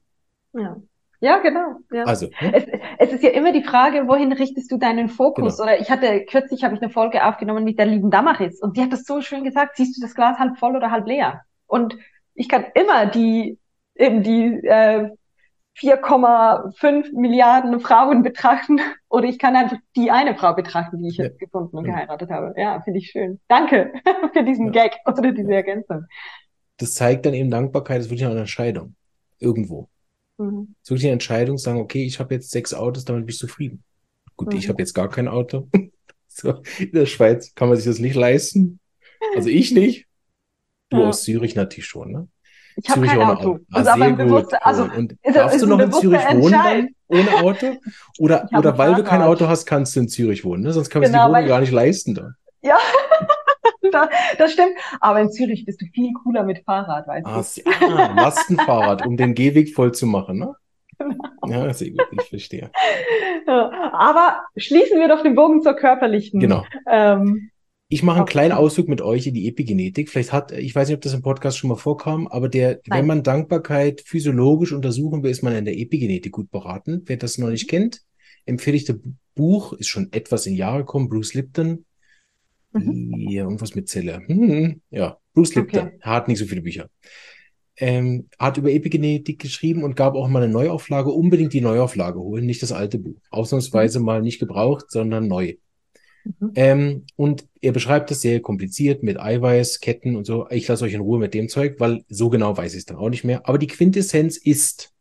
Ja. 0.53 0.81
Ja, 1.25 1.39
genau. 1.39 1.77
Ja. 1.91 2.05
Also, 2.05 2.27
ne? 2.43 2.53
es, 2.53 2.67
es, 2.99 3.13
ist 3.15 3.23
ja 3.23 3.31
immer 3.31 3.51
die 3.51 3.63
Frage, 3.63 4.07
wohin 4.09 4.31
richtest 4.31 4.71
du 4.71 4.77
deinen 4.77 5.09
Fokus? 5.09 5.57
Genau. 5.57 5.71
Oder 5.71 5.81
ich 5.81 5.91
hatte 5.91 6.27
kürzlich 6.27 6.65
habe 6.65 6.75
ich 6.75 6.83
eine 6.83 6.91
Folge 6.91 7.25
aufgenommen 7.25 7.65
mit 7.65 7.79
der 7.79 7.87
lieben 7.87 8.11
Damaris 8.11 8.61
und 8.61 8.77
die 8.77 8.83
hat 8.83 8.93
das 8.93 9.05
so 9.05 9.23
schön 9.23 9.43
gesagt: 9.43 9.77
Siehst 9.77 9.97
du 9.97 10.03
das 10.03 10.15
Glas 10.15 10.39
halb 10.39 10.59
voll 10.59 10.77
oder 10.77 10.91
halb 10.91 11.07
leer? 11.07 11.41
Und 11.67 11.97
ich 12.35 12.51
kann 12.51 12.67
immer 12.75 13.07
die 13.07 13.59
eben 13.95 14.23
die 14.23 14.67
äh, 14.67 15.09
4,5 15.79 17.19
Milliarden 17.19 17.81
Frauen 17.81 18.23
betrachten 18.23 18.79
oder 19.09 19.25
ich 19.25 19.39
kann 19.39 19.57
einfach 19.57 19.79
die 19.97 20.11
eine 20.11 20.35
Frau 20.35 20.53
betrachten, 20.53 20.99
die 20.99 21.09
ich 21.09 21.17
ja. 21.17 21.25
jetzt 21.25 21.41
gefunden 21.41 21.75
und 21.79 21.87
ja. 21.87 21.95
geheiratet 21.95 22.31
habe. 22.31 22.53
Ja, 22.59 22.83
finde 22.83 22.99
ich 22.99 23.11
schön. 23.11 23.41
Danke 23.49 23.95
für 24.35 24.45
diesen. 24.45 24.73
Gag 24.73 24.99
oder 25.07 25.33
diese 25.33 25.55
Ergänzung. 25.55 26.05
Das 26.77 26.93
zeigt 26.93 27.25
dann 27.25 27.33
eben 27.33 27.51
Dankbarkeit, 27.51 27.97
das 27.97 28.07
ist 28.07 28.11
wirklich 28.11 28.27
eine 28.27 28.41
Entscheidung. 28.41 28.95
Irgendwo. 29.39 29.89
Mhm. 30.38 30.75
So 30.83 30.94
die 30.97 31.09
Entscheidung, 31.09 31.59
sagen, 31.59 31.81
okay, 31.81 32.05
ich 32.05 32.18
habe 32.18 32.35
jetzt 32.35 32.51
sechs 32.51 32.75
Autos, 32.75 33.05
damit 33.05 33.27
bin 33.27 33.33
ich 33.33 33.38
zufrieden. 33.38 33.85
Gut, 34.37 34.53
mhm. 34.53 34.59
ich 34.59 34.68
habe 34.68 34.83
jetzt 34.83 34.94
gar 34.94 35.09
kein 35.09 35.29
Auto. 35.29 35.68
so, 36.29 36.62
in 36.79 36.92
der 36.92 37.07
Schweiz 37.07 37.55
kann 37.55 37.68
man 37.68 37.77
sich 37.77 37.87
das 37.87 37.99
nicht 37.99 38.16
leisten. 38.16 38.81
Also 39.35 39.49
ich 39.49 39.73
nicht. 39.73 40.07
Du 40.90 40.99
ja. 40.99 41.09
aus 41.09 41.23
Zürich 41.23 41.55
natürlich 41.55 41.87
schon, 41.87 42.12
ne? 42.12 42.29
Ich 42.77 42.90
habe 42.90 43.07
kein 43.07 43.23
Auto. 43.23 43.61
Ah, 43.70 43.79
also 43.79 43.92
sehr 43.94 44.27
gut. 44.27 44.55
Also, 44.61 44.85
und 44.85 45.12
ist, 45.23 45.37
darfst 45.37 45.57
ist 45.57 45.62
du 45.62 45.68
noch 45.68 45.79
in 45.79 45.92
Zürich 45.92 46.20
wohnen 46.33 46.53
dann, 46.53 46.88
ohne 47.07 47.37
Auto? 47.37 47.77
Oder, 48.18 48.49
oder 48.57 48.77
weil 48.79 48.94
du 48.94 49.05
kein 49.05 49.23
Auto 49.23 49.47
hast, 49.47 49.66
kannst 49.66 49.94
du 49.94 50.01
in 50.01 50.09
Zürich 50.09 50.44
wohnen, 50.44 50.62
ne? 50.62 50.73
Sonst 50.73 50.90
kann 50.90 51.03
man 51.03 51.11
genau, 51.11 51.27
sich 51.27 51.29
die 51.29 51.37
Wohnung 51.37 51.49
gar 51.49 51.61
nicht 51.61 51.73
leisten 51.73 52.14
da. 52.14 52.33
Ja, 52.62 52.79
das 54.38 54.52
stimmt. 54.52 54.72
Aber 55.00 55.20
in 55.20 55.30
Zürich 55.30 55.64
bist 55.64 55.80
du 55.80 55.87
viel 55.87 56.12
cooler 56.22 56.44
mit 56.44 56.64
Fahrrad, 56.64 57.07
weißt 57.07 57.62
du? 57.64 57.70
Ah, 57.87 58.14
Lastenfahrrad, 58.14 59.07
um 59.07 59.16
den 59.16 59.35
Gehweg 59.35 59.74
voll 59.74 59.92
zu 59.92 60.07
machen, 60.07 60.38
ne? 60.38 60.54
Genau. 60.98 61.66
Ja, 61.66 61.74
sehr 61.74 61.90
gut, 61.90 62.07
ich 62.12 62.28
verstehe. 62.28 62.70
Aber 63.46 64.42
schließen 64.57 64.98
wir 64.98 65.09
doch 65.09 65.22
den 65.22 65.35
Bogen 65.35 65.61
zur 65.62 65.74
körperlichen. 65.74 66.40
Genau. 66.40 66.64
Ähm, 66.90 67.50
ich 67.88 68.02
mache 68.02 68.18
einen 68.18 68.26
kleinen 68.26 68.52
Ausflug 68.52 68.88
mit 68.88 69.02
euch 69.02 69.26
in 69.26 69.35
die 69.35 69.46
Epigenetik. 69.46 70.09
Vielleicht 70.09 70.33
hat, 70.33 70.52
ich 70.52 70.74
weiß 70.74 70.88
nicht, 70.88 70.96
ob 70.96 71.02
das 71.02 71.14
im 71.14 71.22
Podcast 71.22 71.59
schon 71.59 71.68
mal 71.68 71.76
vorkam, 71.76 72.26
aber 72.28 72.48
der, 72.48 72.80
Nein. 72.87 73.00
wenn 73.00 73.07
man 73.07 73.22
Dankbarkeit 73.22 74.02
physiologisch 74.04 74.72
untersuchen 74.72 75.22
will, 75.22 75.30
ist 75.30 75.42
man 75.42 75.54
in 75.54 75.64
der 75.64 75.78
Epigenetik 75.78 76.33
gut 76.33 76.50
beraten. 76.50 77.02
Wer 77.07 77.18
das 77.18 77.38
noch 77.38 77.50
nicht 77.50 77.68
kennt, 77.68 78.00
empfehle 78.46 78.76
ich 78.76 78.85
das 78.85 78.96
Buch, 79.35 79.74
ist 79.74 79.88
schon 79.88 80.09
etwas 80.12 80.46
in 80.46 80.54
Jahre 80.54 80.78
gekommen, 80.78 81.09
Bruce 81.09 81.35
Lipton. 81.35 81.85
Ja, 82.75 83.43
irgendwas 83.45 83.75
mit 83.75 83.89
Zelle. 83.89 84.23
Hm, 84.27 84.81
ja, 84.91 85.19
Bruce 85.33 85.55
Lipton 85.55 85.81
okay. 85.81 85.99
hat 86.01 86.29
nicht 86.29 86.39
so 86.39 86.45
viele 86.45 86.63
Bücher. 86.63 86.91
Ähm, 87.77 88.29
hat 88.39 88.57
über 88.57 88.71
Epigenetik 88.71 89.41
geschrieben 89.41 89.83
und 89.83 89.97
gab 89.97 90.15
auch 90.15 90.29
mal 90.29 90.43
eine 90.43 90.53
Neuauflage. 90.53 91.11
Unbedingt 91.11 91.53
die 91.53 91.61
Neuauflage 91.61 92.21
holen, 92.21 92.47
nicht 92.47 92.63
das 92.63 92.73
alte 92.73 92.99
Buch. 92.99 93.21
Ausnahmsweise 93.31 93.99
mhm. 93.99 94.05
mal 94.05 94.23
nicht 94.23 94.39
gebraucht, 94.39 94.91
sondern 94.91 95.27
neu. 95.27 95.55
Mhm. 96.25 96.53
Ähm, 96.55 97.07
und 97.17 97.47
er 97.61 97.73
beschreibt 97.73 98.11
das 98.11 98.21
sehr 98.21 98.41
kompliziert 98.41 99.03
mit 99.03 99.21
Eiweiß, 99.21 99.81
Ketten 99.81 100.17
und 100.17 100.25
so. 100.25 100.49
Ich 100.51 100.67
lasse 100.69 100.85
euch 100.85 100.95
in 100.95 101.01
Ruhe 101.01 101.19
mit 101.19 101.35
dem 101.35 101.49
Zeug, 101.49 101.77
weil 101.79 102.05
so 102.09 102.31
genau 102.31 102.57
weiß 102.57 102.73
ich 102.73 102.79
es 102.79 102.87
dann 102.87 102.97
auch 102.97 103.11
nicht 103.11 103.25
mehr. 103.25 103.49
Aber 103.49 103.59
die 103.59 103.67
Quintessenz 103.67 104.37
ist, 104.37 104.93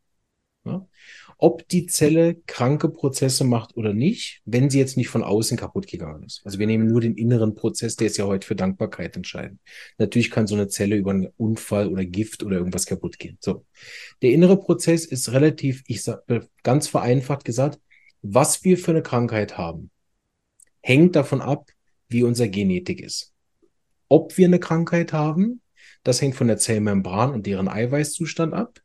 ja, 0.64 0.86
ob 1.44 1.68
die 1.68 1.84
Zelle 1.84 2.36
kranke 2.46 2.88
Prozesse 2.88 3.44
macht 3.44 3.76
oder 3.76 3.92
nicht, 3.92 4.40
wenn 4.46 4.70
sie 4.70 4.78
jetzt 4.78 4.96
nicht 4.96 5.10
von 5.10 5.22
außen 5.22 5.58
kaputt 5.58 5.86
gegangen 5.86 6.22
ist. 6.22 6.40
Also 6.42 6.58
wir 6.58 6.66
nehmen 6.66 6.86
nur 6.86 7.02
den 7.02 7.16
inneren 7.16 7.54
Prozess, 7.54 7.96
der 7.96 8.06
ist 8.06 8.16
ja 8.16 8.24
heute 8.24 8.46
für 8.46 8.56
Dankbarkeit 8.56 9.14
entscheidend. 9.14 9.60
Natürlich 9.98 10.30
kann 10.30 10.46
so 10.46 10.54
eine 10.54 10.68
Zelle 10.68 10.96
über 10.96 11.10
einen 11.10 11.28
Unfall 11.36 11.88
oder 11.88 12.06
Gift 12.06 12.44
oder 12.44 12.56
irgendwas 12.56 12.86
kaputt 12.86 13.18
gehen. 13.18 13.36
So. 13.40 13.66
Der 14.22 14.30
innere 14.30 14.58
Prozess 14.58 15.04
ist 15.04 15.32
relativ, 15.32 15.84
ich 15.86 16.02
sage 16.02 16.22
äh, 16.28 16.40
ganz 16.62 16.88
vereinfacht 16.88 17.44
gesagt, 17.44 17.78
was 18.22 18.64
wir 18.64 18.78
für 18.78 18.92
eine 18.92 19.02
Krankheit 19.02 19.58
haben, 19.58 19.90
hängt 20.80 21.14
davon 21.14 21.42
ab, 21.42 21.68
wie 22.08 22.22
unser 22.22 22.48
Genetik 22.48 23.02
ist. 23.02 23.34
Ob 24.08 24.38
wir 24.38 24.46
eine 24.46 24.60
Krankheit 24.60 25.12
haben, 25.12 25.60
das 26.04 26.22
hängt 26.22 26.36
von 26.36 26.46
der 26.46 26.56
Zellmembran 26.56 27.34
und 27.34 27.44
deren 27.44 27.68
Eiweißzustand 27.68 28.54
ab 28.54 28.80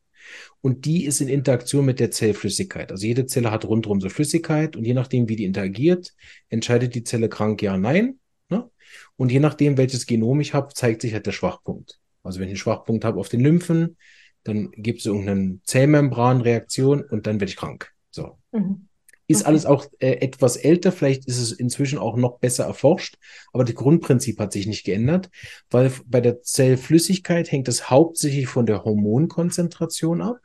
und 0.61 0.85
die 0.85 1.05
ist 1.05 1.21
in 1.21 1.29
Interaktion 1.29 1.85
mit 1.85 1.99
der 1.99 2.11
Zellflüssigkeit. 2.11 2.91
Also 2.91 3.05
jede 3.05 3.25
Zelle 3.25 3.51
hat 3.51 3.65
rundherum 3.65 4.01
so 4.01 4.09
Flüssigkeit 4.09 4.75
und 4.75 4.83
je 4.85 4.93
nachdem, 4.93 5.29
wie 5.29 5.35
die 5.35 5.45
interagiert, 5.45 6.13
entscheidet 6.49 6.95
die 6.95 7.03
Zelle 7.03 7.29
krank, 7.29 7.61
ja, 7.61 7.77
nein. 7.77 8.19
Ne? 8.49 8.69
Und 9.15 9.31
je 9.31 9.39
nachdem, 9.39 9.77
welches 9.77 10.05
Genom 10.05 10.41
ich 10.41 10.53
habe, 10.53 10.73
zeigt 10.73 11.01
sich 11.01 11.13
halt 11.13 11.25
der 11.25 11.31
Schwachpunkt. 11.31 11.99
Also 12.23 12.39
wenn 12.39 12.47
ich 12.47 12.53
einen 12.53 12.57
Schwachpunkt 12.57 13.05
habe 13.05 13.19
auf 13.19 13.29
den 13.29 13.39
Lymphen, 13.39 13.97
dann 14.43 14.71
gibt 14.71 14.99
es 14.99 15.05
irgendeine 15.05 15.59
Zellmembranreaktion 15.63 17.03
und 17.03 17.27
dann 17.27 17.39
werde 17.39 17.51
ich 17.51 17.57
krank. 17.57 17.91
So. 18.11 18.37
Mhm. 18.51 18.87
Ist 19.27 19.41
okay. 19.41 19.49
alles 19.49 19.65
auch 19.65 19.85
äh, 19.99 20.13
etwas 20.21 20.57
älter, 20.57 20.91
vielleicht 20.91 21.25
ist 21.25 21.39
es 21.39 21.51
inzwischen 21.51 21.99
auch 21.99 22.17
noch 22.17 22.39
besser 22.39 22.65
erforscht, 22.65 23.17
aber 23.53 23.63
das 23.63 23.75
Grundprinzip 23.75 24.39
hat 24.39 24.51
sich 24.51 24.65
nicht 24.65 24.83
geändert, 24.85 25.29
weil 25.69 25.91
bei 26.07 26.19
der 26.19 26.41
Zellflüssigkeit 26.41 27.51
hängt 27.51 27.67
es 27.67 27.91
hauptsächlich 27.91 28.47
von 28.47 28.65
der 28.65 28.83
Hormonkonzentration 28.83 30.21
ab 30.21 30.39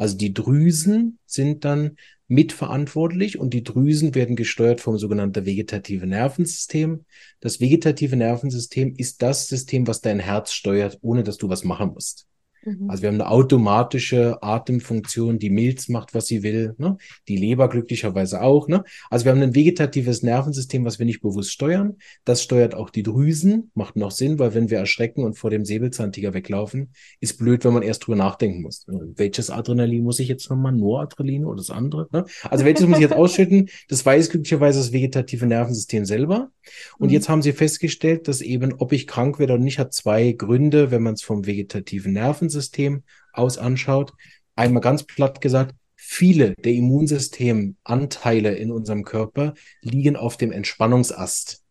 Also 0.00 0.16
die 0.16 0.32
Drüsen 0.32 1.18
sind 1.26 1.66
dann 1.66 1.98
mitverantwortlich 2.26 3.38
und 3.38 3.52
die 3.52 3.62
Drüsen 3.62 4.14
werden 4.14 4.34
gesteuert 4.34 4.80
vom 4.80 4.96
sogenannten 4.96 5.44
vegetative 5.44 6.06
Nervensystem. 6.06 7.04
Das 7.40 7.60
vegetative 7.60 8.16
Nervensystem 8.16 8.94
ist 8.96 9.20
das 9.20 9.46
System, 9.46 9.86
was 9.86 10.00
dein 10.00 10.18
Herz 10.18 10.52
steuert, 10.52 10.96
ohne 11.02 11.22
dass 11.22 11.36
du 11.36 11.50
was 11.50 11.64
machen 11.64 11.92
musst. 11.92 12.26
Mhm. 12.64 12.90
Also 12.90 13.02
wir 13.02 13.08
haben 13.08 13.20
eine 13.20 13.30
automatische 13.30 14.42
Atemfunktion, 14.42 15.38
die 15.38 15.50
Milz 15.50 15.88
macht, 15.88 16.14
was 16.14 16.26
sie 16.26 16.42
will, 16.42 16.74
ne? 16.78 16.96
die 17.28 17.36
Leber 17.36 17.68
glücklicherweise 17.68 18.42
auch. 18.42 18.68
Ne? 18.68 18.84
Also 19.08 19.24
wir 19.24 19.32
haben 19.32 19.42
ein 19.42 19.54
vegetatives 19.54 20.22
Nervensystem, 20.22 20.84
was 20.84 20.98
wir 20.98 21.06
nicht 21.06 21.20
bewusst 21.20 21.52
steuern. 21.52 21.96
Das 22.24 22.42
steuert 22.42 22.74
auch 22.74 22.90
die 22.90 23.02
Drüsen, 23.02 23.70
macht 23.74 23.96
noch 23.96 24.10
Sinn, 24.10 24.38
weil 24.38 24.54
wenn 24.54 24.70
wir 24.70 24.78
erschrecken 24.78 25.24
und 25.24 25.38
vor 25.38 25.50
dem 25.50 25.64
Säbelzahntiger 25.64 26.34
weglaufen, 26.34 26.92
ist 27.20 27.38
blöd, 27.38 27.64
wenn 27.64 27.72
man 27.72 27.82
erst 27.82 28.06
drüber 28.06 28.16
nachdenken 28.16 28.62
muss. 28.62 28.86
Welches 28.88 29.50
Adrenalin 29.50 30.02
muss 30.02 30.18
ich 30.18 30.28
jetzt 30.28 30.50
nochmal? 30.50 30.72
Noradrenalin 30.72 31.46
oder 31.46 31.56
das 31.56 31.70
andere? 31.70 32.08
Ne? 32.12 32.24
Also 32.42 32.64
welches 32.64 32.86
muss 32.86 32.98
ich 32.98 33.02
jetzt 33.02 33.12
ausschütten? 33.16 33.68
Das 33.88 34.04
weiß 34.04 34.30
glücklicherweise 34.30 34.78
das 34.78 34.92
vegetative 34.92 35.46
Nervensystem 35.46 36.04
selber. 36.04 36.50
Und 36.98 37.08
mhm. 37.08 37.14
jetzt 37.14 37.28
haben 37.28 37.42
sie 37.42 37.52
festgestellt, 37.52 38.28
dass 38.28 38.40
eben, 38.40 38.74
ob 38.74 38.92
ich 38.92 39.06
krank 39.06 39.38
werde 39.38 39.54
oder 39.54 39.62
nicht, 39.62 39.78
hat 39.78 39.94
zwei 39.94 40.32
Gründe, 40.32 40.90
wenn 40.90 41.02
man 41.02 41.14
es 41.14 41.22
vom 41.22 41.46
vegetativen 41.46 42.12
Nervensystem 42.12 42.49
aus 43.32 43.58
anschaut. 43.58 44.12
Einmal 44.56 44.82
ganz 44.82 45.04
platt 45.04 45.40
gesagt, 45.40 45.74
viele 45.96 46.54
der 46.56 46.72
Immunsystemanteile 46.72 48.54
in 48.54 48.70
unserem 48.70 49.04
Körper 49.04 49.54
liegen 49.82 50.16
auf 50.16 50.36
dem 50.36 50.52
Entspannungsast. 50.52 51.62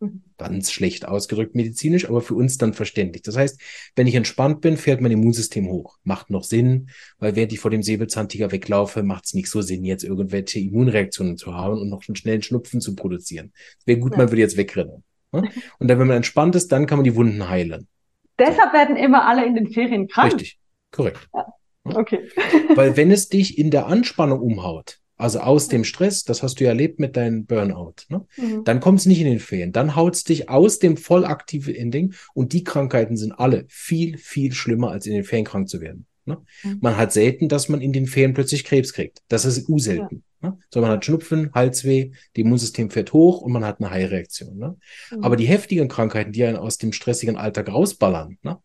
Mhm. 0.00 0.22
Ganz 0.36 0.70
schlecht 0.70 1.08
ausgedrückt 1.08 1.54
medizinisch, 1.54 2.08
aber 2.08 2.20
für 2.20 2.34
uns 2.34 2.58
dann 2.58 2.74
verständlich. 2.74 3.22
Das 3.22 3.36
heißt, 3.36 3.60
wenn 3.96 4.06
ich 4.06 4.14
entspannt 4.14 4.60
bin, 4.60 4.76
fährt 4.76 5.00
mein 5.00 5.10
Immunsystem 5.10 5.68
hoch. 5.68 5.98
Macht 6.04 6.30
noch 6.30 6.44
Sinn, 6.44 6.90
weil 7.18 7.34
während 7.34 7.52
ich 7.52 7.60
vor 7.60 7.70
dem 7.70 7.82
Säbelzahntiger 7.82 8.52
weglaufe, 8.52 9.02
macht 9.02 9.26
es 9.26 9.34
nicht 9.34 9.50
so 9.50 9.62
Sinn, 9.62 9.84
jetzt 9.84 10.04
irgendwelche 10.04 10.60
Immunreaktionen 10.60 11.36
zu 11.36 11.54
haben 11.54 11.78
und 11.78 11.88
noch 11.88 12.06
einen 12.06 12.16
schnellen 12.16 12.42
Schnupfen 12.42 12.80
zu 12.80 12.94
produzieren. 12.94 13.52
Wäre 13.86 13.98
gut, 13.98 14.12
ja. 14.12 14.18
man 14.18 14.28
würde 14.30 14.42
jetzt 14.42 14.56
wegrennen. 14.56 15.02
Ne? 15.32 15.50
Und 15.78 15.88
dann, 15.88 15.98
wenn 15.98 16.06
man 16.06 16.16
entspannt 16.16 16.54
ist, 16.54 16.72
dann 16.72 16.86
kann 16.86 16.98
man 16.98 17.04
die 17.04 17.14
Wunden 17.14 17.48
heilen. 17.48 17.88
Deshalb 18.38 18.72
werden 18.72 18.96
immer 18.96 19.26
alle 19.26 19.44
in 19.44 19.54
den 19.54 19.70
Ferien 19.70 20.08
krank. 20.08 20.32
Richtig, 20.32 20.58
korrekt. 20.90 21.28
Ja. 21.34 21.46
Okay. 21.84 22.28
Weil 22.74 22.96
wenn 22.96 23.10
es 23.10 23.28
dich 23.28 23.58
in 23.58 23.70
der 23.70 23.86
Anspannung 23.86 24.40
umhaut, 24.40 24.98
also 25.16 25.40
aus 25.40 25.66
dem 25.68 25.82
Stress, 25.82 26.22
das 26.22 26.42
hast 26.42 26.60
du 26.60 26.64
ja 26.64 26.70
erlebt 26.70 27.00
mit 27.00 27.16
deinem 27.16 27.44
Burnout. 27.44 27.94
Ne? 28.08 28.24
Mhm. 28.36 28.64
Dann 28.64 28.78
kommt 28.78 29.00
es 29.00 29.06
nicht 29.06 29.20
in 29.20 29.26
den 29.26 29.40
Ferien. 29.40 29.72
Dann 29.72 29.96
haut 29.96 30.14
es 30.14 30.24
dich 30.24 30.48
aus 30.48 30.78
dem 30.78 30.96
vollaktiven 30.96 31.74
Ending. 31.74 32.14
Und 32.34 32.52
die 32.52 32.62
Krankheiten 32.62 33.16
sind 33.16 33.32
alle 33.32 33.64
viel, 33.68 34.16
viel 34.16 34.52
schlimmer, 34.52 34.92
als 34.92 35.06
in 35.06 35.14
den 35.14 35.24
Ferien 35.24 35.44
krank 35.44 35.68
zu 35.68 35.80
werden. 35.80 36.06
Ne? 36.28 36.38
Mhm. 36.62 36.78
Man 36.80 36.96
hat 36.96 37.12
selten, 37.12 37.48
dass 37.48 37.68
man 37.68 37.80
in 37.80 37.92
den 37.92 38.06
Ferien 38.06 38.34
plötzlich 38.34 38.64
Krebs 38.64 38.92
kriegt. 38.92 39.22
Das 39.28 39.44
ist 39.44 39.68
u-selten. 39.68 40.22
Ja. 40.42 40.50
Ne? 40.50 40.58
So, 40.70 40.80
man 40.80 40.90
hat 40.90 41.04
Schnupfen, 41.04 41.50
Halsweh, 41.52 42.10
das 42.10 42.42
Immunsystem 42.42 42.90
fährt 42.90 43.12
hoch 43.12 43.40
und 43.40 43.50
man 43.50 43.64
hat 43.64 43.80
eine 43.80 43.90
Heilreaktion. 43.90 44.56
Ne? 44.56 44.76
Mhm. 45.10 45.24
Aber 45.24 45.36
die 45.36 45.46
heftigen 45.46 45.88
Krankheiten, 45.88 46.32
die 46.32 46.44
einen 46.44 46.56
aus 46.56 46.78
dem 46.78 46.92
stressigen 46.92 47.36
Alltag 47.36 47.68
rausballern, 47.68 48.38
ne? 48.42 48.58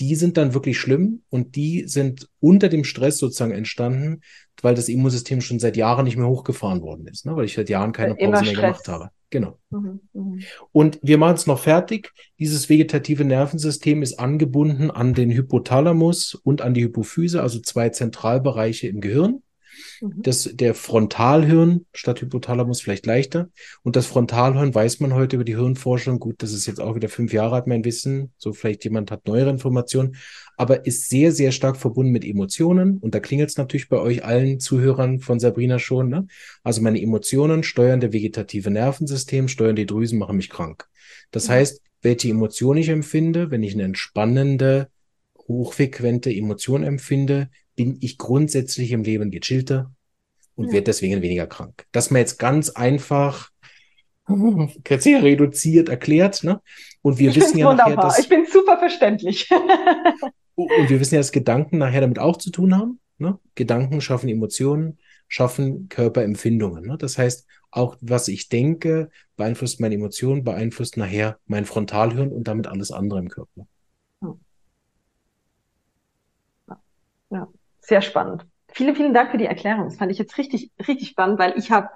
Die 0.00 0.14
sind 0.14 0.36
dann 0.36 0.54
wirklich 0.54 0.78
schlimm 0.78 1.22
und 1.28 1.56
die 1.56 1.84
sind 1.86 2.28
unter 2.40 2.68
dem 2.68 2.84
Stress 2.84 3.18
sozusagen 3.18 3.52
entstanden, 3.52 4.20
weil 4.62 4.74
das 4.74 4.88
Immunsystem 4.88 5.40
schon 5.40 5.58
seit 5.58 5.76
Jahren 5.76 6.04
nicht 6.04 6.16
mehr 6.16 6.28
hochgefahren 6.28 6.82
worden 6.82 7.06
ist, 7.06 7.26
ne? 7.26 7.34
weil 7.36 7.44
ich 7.44 7.54
seit 7.54 7.68
Jahren 7.68 7.92
keine 7.92 8.14
Pause 8.14 8.44
mehr 8.44 8.54
gemacht 8.54 8.88
habe. 8.88 9.10
Genau. 9.30 9.58
Mhm, 9.70 10.00
mh. 10.14 10.42
Und 10.72 10.98
wir 11.02 11.18
machen 11.18 11.34
es 11.34 11.46
noch 11.46 11.58
fertig. 11.58 12.12
Dieses 12.38 12.68
vegetative 12.68 13.24
Nervensystem 13.24 14.02
ist 14.02 14.18
angebunden 14.18 14.90
an 14.90 15.12
den 15.12 15.30
Hypothalamus 15.30 16.34
und 16.34 16.62
an 16.62 16.72
die 16.72 16.84
Hypophyse, 16.84 17.42
also 17.42 17.60
zwei 17.60 17.90
Zentralbereiche 17.90 18.88
im 18.88 19.00
Gehirn. 19.00 19.42
Mhm. 20.00 20.22
Das, 20.22 20.50
der 20.52 20.74
Frontalhirn 20.74 21.86
statt 21.92 22.20
Hypothalamus 22.20 22.80
vielleicht 22.80 23.06
leichter. 23.06 23.50
Und 23.82 23.96
das 23.96 24.06
Frontalhirn 24.06 24.74
weiß 24.74 25.00
man 25.00 25.14
heute 25.14 25.36
über 25.36 25.44
die 25.44 25.56
Hirnforschung. 25.56 26.18
Gut, 26.18 26.42
das 26.42 26.52
ist 26.52 26.66
jetzt 26.66 26.80
auch 26.80 26.94
wieder 26.94 27.08
fünf 27.08 27.32
Jahre 27.32 27.56
alt, 27.56 27.66
mein 27.66 27.84
Wissen. 27.84 28.32
So 28.38 28.52
vielleicht 28.52 28.84
jemand 28.84 29.10
hat 29.10 29.26
neuere 29.26 29.50
Informationen. 29.50 30.16
Aber 30.56 30.86
ist 30.86 31.08
sehr, 31.08 31.32
sehr 31.32 31.52
stark 31.52 31.76
verbunden 31.76 32.12
mit 32.12 32.24
Emotionen. 32.24 32.98
Und 32.98 33.14
da 33.14 33.20
klingelt 33.20 33.50
es 33.50 33.56
natürlich 33.56 33.88
bei 33.88 33.98
euch 33.98 34.24
allen 34.24 34.60
Zuhörern 34.60 35.20
von 35.20 35.38
Sabrina 35.40 35.78
schon. 35.78 36.08
Ne? 36.08 36.26
Also 36.62 36.82
meine 36.82 37.00
Emotionen 37.00 37.62
steuern 37.62 38.00
der 38.00 38.12
vegetative 38.12 38.70
Nervensystem, 38.70 39.48
steuern 39.48 39.76
die 39.76 39.86
Drüsen, 39.86 40.18
machen 40.18 40.36
mich 40.36 40.50
krank. 40.50 40.88
Das 41.30 41.48
mhm. 41.48 41.52
heißt, 41.52 41.82
welche 42.02 42.28
Emotion 42.28 42.76
ich 42.76 42.88
empfinde, 42.88 43.50
wenn 43.50 43.62
ich 43.62 43.74
eine 43.74 43.84
entspannende, 43.84 44.88
hochfrequente 45.48 46.30
Emotion 46.30 46.84
empfinde, 46.84 47.50
bin 47.78 47.96
ich 48.00 48.18
grundsätzlich 48.18 48.90
im 48.90 49.04
Leben 49.04 49.30
gechillter 49.30 49.92
und 50.56 50.66
ja. 50.66 50.72
werde 50.72 50.86
deswegen 50.86 51.22
weniger 51.22 51.46
krank. 51.46 51.86
Das 51.92 52.10
man 52.10 52.18
jetzt 52.18 52.36
ganz 52.36 52.70
einfach 52.70 53.50
sehr 54.98 55.22
reduziert 55.22 55.88
erklärt, 55.88 56.42
ne? 56.42 56.60
Und 57.02 57.20
wir 57.20 57.30
ich 57.30 57.36
wissen 57.36 57.56
ja 57.56 57.68
wunderbar. 57.68 57.94
nachher, 57.94 58.08
dass 58.08 58.18
ich 58.18 58.28
bin 58.28 58.46
super 58.46 58.78
verständlich. 58.78 59.48
und 60.56 60.90
wir 60.90 60.98
wissen 60.98 61.14
ja, 61.14 61.20
dass 61.20 61.30
Gedanken 61.30 61.78
nachher 61.78 62.00
damit 62.00 62.18
auch 62.18 62.36
zu 62.36 62.50
tun 62.50 62.76
haben. 62.76 62.98
Ne? 63.18 63.38
Gedanken 63.54 64.00
schaffen 64.00 64.28
Emotionen, 64.28 64.98
schaffen 65.28 65.88
Körperempfindungen. 65.88 66.84
Ne? 66.84 66.98
Das 66.98 67.16
heißt, 67.16 67.46
auch 67.70 67.96
was 68.00 68.26
ich 68.26 68.48
denke, 68.48 69.10
beeinflusst 69.36 69.78
meine 69.78 69.94
Emotionen, 69.94 70.42
beeinflusst 70.42 70.96
nachher 70.96 71.38
mein 71.46 71.64
Frontalhirn 71.64 72.32
und 72.32 72.48
damit 72.48 72.66
alles 72.66 72.90
andere 72.90 73.20
im 73.20 73.28
Körper. 73.28 73.68
Ja 77.30 77.48
sehr 77.88 78.02
spannend. 78.02 78.46
Vielen, 78.70 78.94
vielen 78.94 79.14
Dank 79.14 79.30
für 79.30 79.38
die 79.38 79.46
Erklärung. 79.46 79.84
Das 79.84 79.96
fand 79.96 80.12
ich 80.12 80.18
jetzt 80.18 80.36
richtig, 80.36 80.70
richtig 80.86 81.08
spannend, 81.08 81.38
weil 81.38 81.56
ich 81.56 81.70
habe 81.70 81.88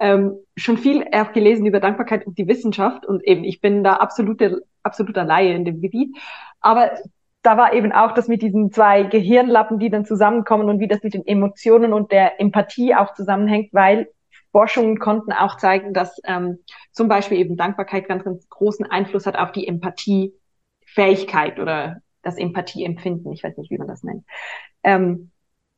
ähm, 0.00 0.38
schon 0.56 0.78
viel 0.78 1.04
auch 1.12 1.32
gelesen 1.32 1.66
über 1.66 1.80
Dankbarkeit 1.80 2.26
und 2.26 2.38
die 2.38 2.48
Wissenschaft 2.48 3.06
und 3.06 3.22
eben 3.24 3.44
ich 3.44 3.60
bin 3.60 3.84
da 3.84 3.94
absolute, 3.96 4.62
absoluter 4.82 5.24
Laie 5.24 5.54
in 5.54 5.64
dem 5.64 5.82
Gebiet. 5.82 6.16
Aber 6.60 6.92
da 7.42 7.58
war 7.58 7.74
eben 7.74 7.92
auch 7.92 8.12
das 8.12 8.26
mit 8.26 8.40
diesen 8.40 8.72
zwei 8.72 9.02
Gehirnlappen, 9.02 9.78
die 9.78 9.90
dann 9.90 10.06
zusammenkommen 10.06 10.70
und 10.70 10.80
wie 10.80 10.88
das 10.88 11.02
mit 11.02 11.12
den 11.12 11.26
Emotionen 11.26 11.92
und 11.92 12.10
der 12.10 12.40
Empathie 12.40 12.94
auch 12.94 13.12
zusammenhängt, 13.12 13.68
weil 13.72 14.08
Forschungen 14.50 14.98
konnten 14.98 15.32
auch 15.32 15.58
zeigen, 15.58 15.92
dass 15.92 16.18
ähm, 16.24 16.60
zum 16.90 17.08
Beispiel 17.08 17.38
eben 17.38 17.56
Dankbarkeit 17.56 18.08
ganz, 18.08 18.24
ganz 18.24 18.48
großen 18.48 18.86
Einfluss 18.86 19.26
hat 19.26 19.36
auf 19.36 19.52
die 19.52 19.66
Empathiefähigkeit 19.66 21.60
oder 21.60 21.98
das 22.22 22.38
Empathieempfinden. 22.38 23.30
Ich 23.32 23.44
weiß 23.44 23.58
nicht, 23.58 23.70
wie 23.70 23.78
man 23.78 23.88
das 23.88 24.04
nennt. 24.04 24.24
Ähm, 24.82 25.30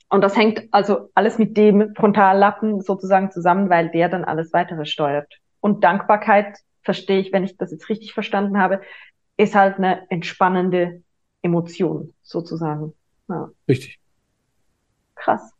und 0.08 0.20
das 0.20 0.36
hängt 0.36 0.68
also 0.70 1.10
alles 1.14 1.38
mit 1.38 1.56
dem 1.56 1.94
Frontallappen 1.94 2.80
sozusagen 2.80 3.30
zusammen, 3.30 3.68
weil 3.70 3.90
der 3.90 4.08
dann 4.08 4.24
alles 4.24 4.52
weitere 4.52 4.86
steuert. 4.86 5.32
Und 5.60 5.82
Dankbarkeit, 5.82 6.58
verstehe 6.82 7.18
ich, 7.18 7.32
wenn 7.32 7.44
ich 7.44 7.56
das 7.56 7.72
jetzt 7.72 7.88
richtig 7.88 8.12
verstanden 8.14 8.58
habe, 8.58 8.80
ist 9.36 9.54
halt 9.54 9.78
eine 9.78 10.08
entspannende 10.10 11.02
Emotion 11.42 12.14
sozusagen. 12.22 12.94
Ja. 13.28 13.50
Richtig. 13.68 13.98
Krass. 15.16 15.52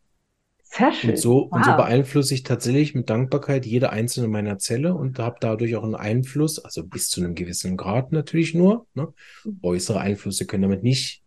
Sehr 0.63 0.93
schön. 0.93 1.11
Und 1.11 1.19
so, 1.19 1.35
wow. 1.35 1.53
und 1.53 1.65
so 1.65 1.73
beeinflusse 1.73 2.35
ich 2.35 2.43
tatsächlich 2.43 2.95
mit 2.95 3.09
Dankbarkeit 3.09 3.67
jede 3.67 3.91
einzelne 3.91 4.29
meiner 4.29 4.59
Zelle 4.59 4.95
und 4.95 5.19
habe 5.19 5.37
dadurch 5.41 5.75
auch 5.75 5.85
einen 5.85 5.95
Einfluss, 5.95 6.59
also 6.59 6.87
bis 6.87 7.09
zu 7.09 7.21
einem 7.21 7.35
gewissen 7.35 7.77
Grad 7.77 8.13
natürlich 8.13 8.55
nur. 8.55 8.87
Ne? 8.95 9.13
Mhm. 9.45 9.59
Äußere 9.63 10.01
Einflüsse 10.01 10.47
können 10.47 10.63
damit 10.63 10.83
nicht 10.83 11.23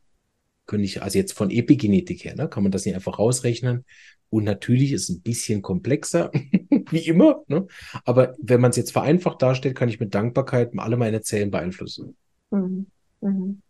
können 0.69 0.83
ich, 0.83 1.01
also 1.01 1.17
jetzt 1.17 1.33
von 1.33 1.49
Epigenetik 1.49 2.23
her, 2.23 2.35
ne, 2.35 2.47
kann 2.47 2.61
man 2.63 2.71
das 2.71 2.85
nicht 2.85 2.93
einfach 2.93 3.17
rausrechnen. 3.17 3.85
Und 4.29 4.43
natürlich 4.43 4.93
ist 4.93 5.09
es 5.09 5.17
ein 5.17 5.21
bisschen 5.23 5.63
komplexer, 5.63 6.29
wie 6.91 7.07
immer. 7.07 7.41
Ne? 7.47 7.65
Aber 8.05 8.35
wenn 8.39 8.61
man 8.61 8.69
es 8.69 8.77
jetzt 8.77 8.91
vereinfacht 8.91 9.41
darstellt, 9.41 9.75
kann 9.75 9.89
ich 9.89 9.99
mit 9.99 10.13
Dankbarkeit 10.13 10.71
alle 10.77 10.95
meine 10.97 11.21
Zellen 11.21 11.49
beeinflussen. 11.49 12.15
Mhm. 12.51 12.85
Mhm. 13.21 13.61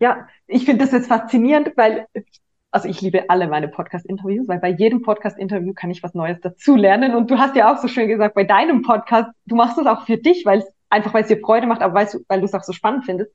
Ja, 0.00 0.26
ich 0.46 0.64
finde 0.64 0.84
das 0.84 0.92
jetzt 0.92 1.08
faszinierend, 1.08 1.72
weil, 1.76 2.06
also 2.70 2.88
ich 2.88 3.02
liebe 3.02 3.28
alle 3.28 3.46
meine 3.46 3.68
Podcast-Interviews, 3.68 4.48
weil 4.48 4.60
bei 4.60 4.70
jedem 4.70 5.02
Podcast-Interview 5.02 5.74
kann 5.74 5.90
ich 5.90 6.02
was 6.02 6.14
Neues 6.14 6.40
dazulernen. 6.40 7.14
Und 7.14 7.30
du 7.30 7.36
hast 7.36 7.54
ja 7.54 7.70
auch 7.70 7.82
so 7.82 7.88
schön 7.88 8.08
gesagt, 8.08 8.34
bei 8.34 8.44
deinem 8.44 8.80
Podcast, 8.80 9.30
du 9.44 9.56
machst 9.56 9.76
es 9.76 9.86
auch 9.86 10.06
für 10.06 10.16
dich, 10.16 10.46
weil 10.46 10.60
es 10.60 10.72
einfach, 10.88 11.12
weil 11.12 11.22
es 11.22 11.28
dir 11.28 11.38
Freude 11.38 11.66
macht, 11.66 11.82
aber 11.82 11.94
weil 11.94 12.40
du 12.40 12.46
es 12.46 12.54
auch 12.54 12.64
so 12.64 12.72
spannend 12.72 13.04
findest. 13.04 13.30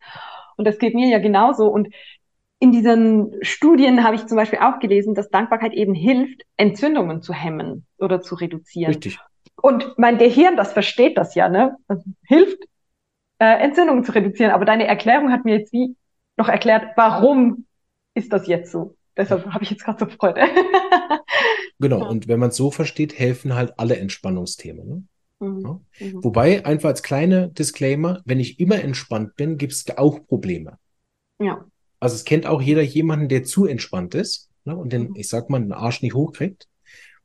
Und 0.57 0.65
das 0.65 0.79
geht 0.79 0.95
mir 0.95 1.07
ja 1.07 1.19
genauso. 1.19 1.67
Und 1.67 1.89
in 2.59 2.71
diesen 2.71 3.33
Studien 3.41 4.03
habe 4.03 4.15
ich 4.15 4.25
zum 4.25 4.35
Beispiel 4.35 4.59
auch 4.59 4.79
gelesen, 4.79 5.13
dass 5.13 5.29
Dankbarkeit 5.29 5.73
eben 5.73 5.93
hilft, 5.93 6.41
Entzündungen 6.55 7.21
zu 7.21 7.33
hemmen 7.33 7.85
oder 7.99 8.21
zu 8.21 8.35
reduzieren. 8.35 8.93
Richtig. 8.93 9.19
Und 9.61 9.97
mein 9.97 10.17
Gehirn, 10.17 10.55
das 10.55 10.73
versteht 10.73 11.17
das 11.17 11.35
ja, 11.35 11.49
ne? 11.49 11.75
Das 11.87 12.03
hilft, 12.23 12.63
äh, 13.39 13.59
Entzündungen 13.59 14.03
zu 14.03 14.13
reduzieren. 14.13 14.51
Aber 14.51 14.65
deine 14.65 14.87
Erklärung 14.87 15.31
hat 15.31 15.45
mir 15.45 15.57
jetzt 15.57 15.73
wie 15.73 15.95
noch 16.35 16.49
erklärt, 16.49 16.93
warum 16.95 17.65
ist 18.13 18.33
das 18.33 18.47
jetzt 18.47 18.71
so? 18.71 18.95
Deshalb 19.15 19.47
habe 19.47 19.63
ich 19.63 19.71
jetzt 19.71 19.83
gerade 19.83 19.99
so 19.99 20.05
Freude. 20.05 20.41
genau, 21.79 22.07
und 22.07 22.27
wenn 22.27 22.39
man 22.39 22.49
es 22.49 22.55
so 22.55 22.69
versteht, 22.69 23.17
helfen 23.17 23.55
halt 23.55 23.73
alle 23.79 23.97
Entspannungsthemen. 23.97 24.87
Ne? 24.87 25.03
Mhm. 25.39 25.61
Ja? 25.61 26.05
Mhm. 26.05 26.23
Wobei, 26.23 26.65
einfach 26.65 26.89
als 26.89 27.01
kleiner 27.03 27.47
Disclaimer, 27.47 28.21
wenn 28.25 28.39
ich 28.39 28.59
immer 28.59 28.79
entspannt 28.83 29.35
bin, 29.35 29.57
gibt 29.57 29.73
es 29.73 29.97
auch 29.97 30.25
Probleme. 30.27 30.77
Ja. 31.39 31.65
Also 31.99 32.15
es 32.15 32.25
kennt 32.25 32.45
auch 32.45 32.61
jeder 32.61 32.81
jemanden, 32.81 33.29
der 33.29 33.43
zu 33.43 33.65
entspannt 33.65 34.15
ist. 34.15 34.49
ne, 34.65 34.75
und 34.75 34.93
den, 34.93 35.09
mhm. 35.09 35.15
ich 35.15 35.29
sag 35.29 35.49
mal, 35.49 35.59
den 35.59 35.71
Arsch 35.71 36.01
nicht 36.01 36.13
hochkriegt. 36.13 36.67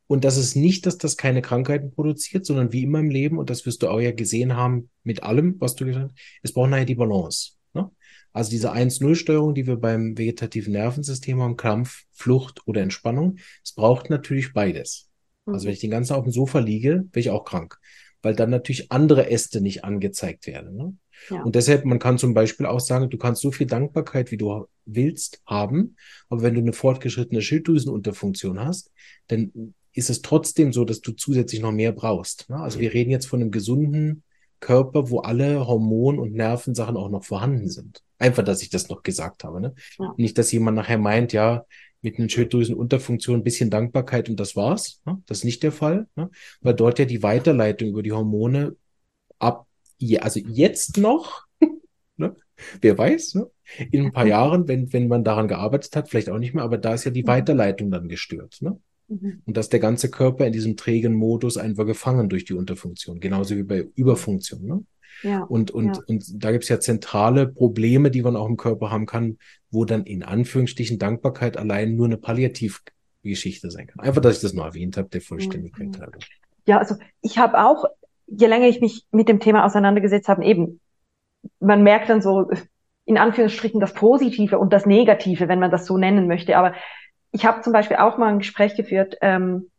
Und 0.07 0.25
das 0.25 0.37
ist 0.37 0.55
nicht, 0.55 0.85
dass 0.85 0.97
das 0.97 1.17
keine 1.17 1.41
Krankheiten 1.41 1.91
produziert, 1.91 2.45
sondern 2.45 2.73
wie 2.73 2.83
immer 2.83 2.99
im 2.99 3.09
Leben, 3.09 3.37
und 3.37 3.49
das 3.49 3.65
wirst 3.65 3.83
du 3.83 3.87
auch 3.89 3.99
ja 3.99 4.11
gesehen 4.11 4.55
haben 4.55 4.89
mit 5.03 5.23
allem, 5.23 5.55
was 5.59 5.75
du 5.75 5.85
gesagt 5.85 6.11
hast, 6.11 6.19
es 6.41 6.53
braucht 6.53 6.69
nachher 6.69 6.85
die 6.85 6.95
Balance. 6.95 7.53
Ne? 7.73 7.89
Also 8.31 8.51
diese 8.51 8.73
1-0-Steuerung, 8.73 9.55
die 9.55 9.65
wir 9.65 9.77
beim 9.77 10.17
vegetativen 10.17 10.73
Nervensystem 10.73 11.41
haben, 11.41 11.57
Kampf, 11.57 12.03
Flucht 12.11 12.67
oder 12.67 12.81
Entspannung, 12.81 13.37
es 13.63 13.73
braucht 13.73 14.09
natürlich 14.09 14.53
beides. 14.53 15.09
Also 15.45 15.65
wenn 15.65 15.71
mhm. 15.71 15.73
ich 15.73 15.79
den 15.79 15.91
ganzen 15.91 16.09
Tag 16.09 16.17
auf 16.19 16.25
dem 16.25 16.33
Sofa 16.33 16.59
liege, 16.59 17.05
bin 17.11 17.19
ich 17.19 17.29
auch 17.29 17.45
krank, 17.45 17.79
weil 18.21 18.35
dann 18.35 18.49
natürlich 18.49 18.91
andere 18.91 19.29
Äste 19.29 19.61
nicht 19.61 19.83
angezeigt 19.83 20.47
werden. 20.47 20.75
Ne? 20.75 20.93
Ja. 21.29 21.43
Und 21.43 21.55
deshalb, 21.55 21.85
man 21.85 21.99
kann 21.99 22.17
zum 22.17 22.33
Beispiel 22.33 22.65
auch 22.65 22.79
sagen, 22.79 23.09
du 23.09 23.17
kannst 23.17 23.41
so 23.41 23.51
viel 23.51 23.67
Dankbarkeit, 23.67 24.31
wie 24.31 24.37
du 24.37 24.67
willst, 24.85 25.41
haben, 25.45 25.95
aber 26.29 26.41
wenn 26.41 26.55
du 26.55 26.61
eine 26.61 26.73
fortgeschrittene 26.73 27.41
Schilddrüsenunterfunktion 27.41 28.59
hast, 28.59 28.91
dann 29.27 29.73
ist 29.93 30.09
es 30.09 30.21
trotzdem 30.21 30.73
so, 30.73 30.85
dass 30.85 31.01
du 31.01 31.11
zusätzlich 31.11 31.61
noch 31.61 31.71
mehr 31.71 31.91
brauchst. 31.91 32.49
Ne? 32.49 32.57
Also 32.57 32.79
wir 32.79 32.93
reden 32.93 33.11
jetzt 33.11 33.27
von 33.27 33.41
einem 33.41 33.51
gesunden 33.51 34.23
Körper, 34.59 35.09
wo 35.09 35.19
alle 35.19 35.67
Hormon- 35.67 36.19
und 36.19 36.33
Nervensachen 36.33 36.97
auch 36.97 37.09
noch 37.09 37.23
vorhanden 37.23 37.69
sind. 37.69 38.01
Einfach, 38.17 38.43
dass 38.43 38.61
ich 38.61 38.69
das 38.69 38.89
noch 38.89 39.03
gesagt 39.03 39.43
habe. 39.43 39.61
Ne? 39.61 39.75
Ja. 39.99 40.13
Nicht, 40.17 40.37
dass 40.37 40.51
jemand 40.51 40.77
nachher 40.77 40.97
meint, 40.97 41.33
ja, 41.33 41.65
mit 42.01 42.19
einer 42.19 42.29
Schilddrüsenunterfunktion 42.29 43.39
ein 43.39 43.43
bisschen 43.43 43.69
Dankbarkeit 43.69 44.29
und 44.29 44.39
das 44.39 44.55
war's. 44.55 45.01
Ne? 45.05 45.21
Das 45.25 45.39
ist 45.39 45.43
nicht 45.45 45.63
der 45.63 45.71
Fall, 45.71 46.07
ne? 46.15 46.29
weil 46.61 46.73
dort 46.73 46.99
ja 46.99 47.05
die 47.05 47.23
Weiterleitung 47.23 47.89
über 47.89 48.03
die 48.03 48.11
Hormone 48.11 48.75
ab, 49.39 49.65
also 50.19 50.39
jetzt 50.39 50.97
noch, 50.97 51.45
ne? 52.17 52.35
wer 52.81 52.97
weiß, 52.97 53.35
ne? 53.35 53.49
in 53.91 54.05
ein 54.05 54.11
paar 54.11 54.27
Jahren, 54.27 54.67
wenn, 54.67 54.91
wenn 54.93 55.07
man 55.07 55.23
daran 55.23 55.47
gearbeitet 55.47 55.95
hat, 55.95 56.09
vielleicht 56.09 56.29
auch 56.29 56.39
nicht 56.39 56.53
mehr, 56.53 56.63
aber 56.63 56.77
da 56.77 56.93
ist 56.93 57.05
ja 57.05 57.11
die 57.11 57.23
mhm. 57.23 57.27
Weiterleitung 57.27 57.91
dann 57.91 58.09
gestört. 58.09 58.57
Ne? 58.61 58.79
Mhm. 59.07 59.41
Und 59.45 59.57
dass 59.57 59.69
der 59.69 59.79
ganze 59.79 60.09
Körper 60.09 60.45
in 60.45 60.53
diesem 60.53 60.77
trägen 60.77 61.13
Modus 61.13 61.57
einfach 61.57 61.85
gefangen 61.85 62.29
durch 62.29 62.45
die 62.45 62.53
Unterfunktion, 62.53 63.19
genauso 63.19 63.55
wie 63.55 63.63
bei 63.63 63.87
Überfunktion. 63.95 64.65
Ne? 64.65 64.83
Ja, 65.21 65.43
und, 65.43 65.71
und, 65.71 65.97
ja. 65.97 66.03
und 66.07 66.43
da 66.43 66.51
gibt 66.51 66.63
es 66.63 66.69
ja 66.69 66.79
zentrale 66.79 67.47
Probleme, 67.47 68.11
die 68.11 68.21
man 68.21 68.35
auch 68.35 68.47
im 68.47 68.57
Körper 68.57 68.91
haben 68.91 69.05
kann, 69.05 69.37
wo 69.69 69.85
dann 69.85 70.05
in 70.05 70.23
Anführungsstrichen 70.23 70.99
Dankbarkeit 70.99 71.57
allein 71.57 71.95
nur 71.95 72.07
eine 72.07 72.17
Palliativgeschichte 72.17 73.71
sein 73.71 73.87
kann. 73.87 73.99
Einfach, 74.01 74.21
dass 74.21 74.37
ich 74.37 74.41
das 74.41 74.53
nur 74.53 74.65
erwähnt 74.65 74.97
habe, 74.97 75.09
der 75.09 75.21
Vollständigkeit 75.21 75.87
mhm. 75.87 75.99
halber. 75.99 76.19
Ja, 76.65 76.79
also 76.79 76.95
ich 77.21 77.37
habe 77.37 77.63
auch, 77.63 77.85
je 78.27 78.47
länger 78.47 78.67
ich 78.67 78.81
mich 78.81 79.05
mit 79.11 79.29
dem 79.29 79.39
Thema 79.39 79.65
auseinandergesetzt 79.65 80.27
habe, 80.27 80.43
eben, 80.43 80.79
man 81.59 81.83
merkt 81.83 82.09
dann 82.09 82.21
so 82.21 82.49
in 83.05 83.17
Anführungsstrichen 83.17 83.79
das 83.79 83.93
Positive 83.93 84.57
und 84.59 84.71
das 84.71 84.85
Negative, 84.85 85.47
wenn 85.47 85.59
man 85.59 85.71
das 85.71 85.85
so 85.85 85.97
nennen 85.97 86.27
möchte. 86.27 86.57
Aber 86.57 86.73
ich 87.31 87.45
habe 87.45 87.61
zum 87.61 87.73
Beispiel 87.73 87.97
auch 87.97 88.17
mal 88.17 88.29
ein 88.29 88.39
Gespräch 88.39 88.75
geführt, 88.75 89.17
ähm, 89.21 89.69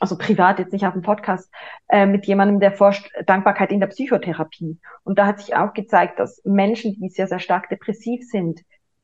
also 0.00 0.18
privat, 0.18 0.58
jetzt 0.58 0.72
nicht 0.72 0.86
auf 0.86 0.92
dem 0.92 1.02
Podcast, 1.02 1.50
äh, 1.88 2.06
mit 2.06 2.26
jemandem, 2.26 2.60
der 2.60 2.72
forscht 2.72 3.10
Dankbarkeit 3.26 3.70
in 3.70 3.80
der 3.80 3.86
Psychotherapie. 3.88 4.78
Und 5.02 5.18
da 5.18 5.26
hat 5.26 5.40
sich 5.40 5.54
auch 5.56 5.72
gezeigt, 5.72 6.18
dass 6.18 6.40
Menschen, 6.44 6.94
die 6.94 7.08
sehr, 7.08 7.26
sehr 7.26 7.38
stark 7.38 7.68
depressiv 7.68 8.22
sind, 8.28 8.60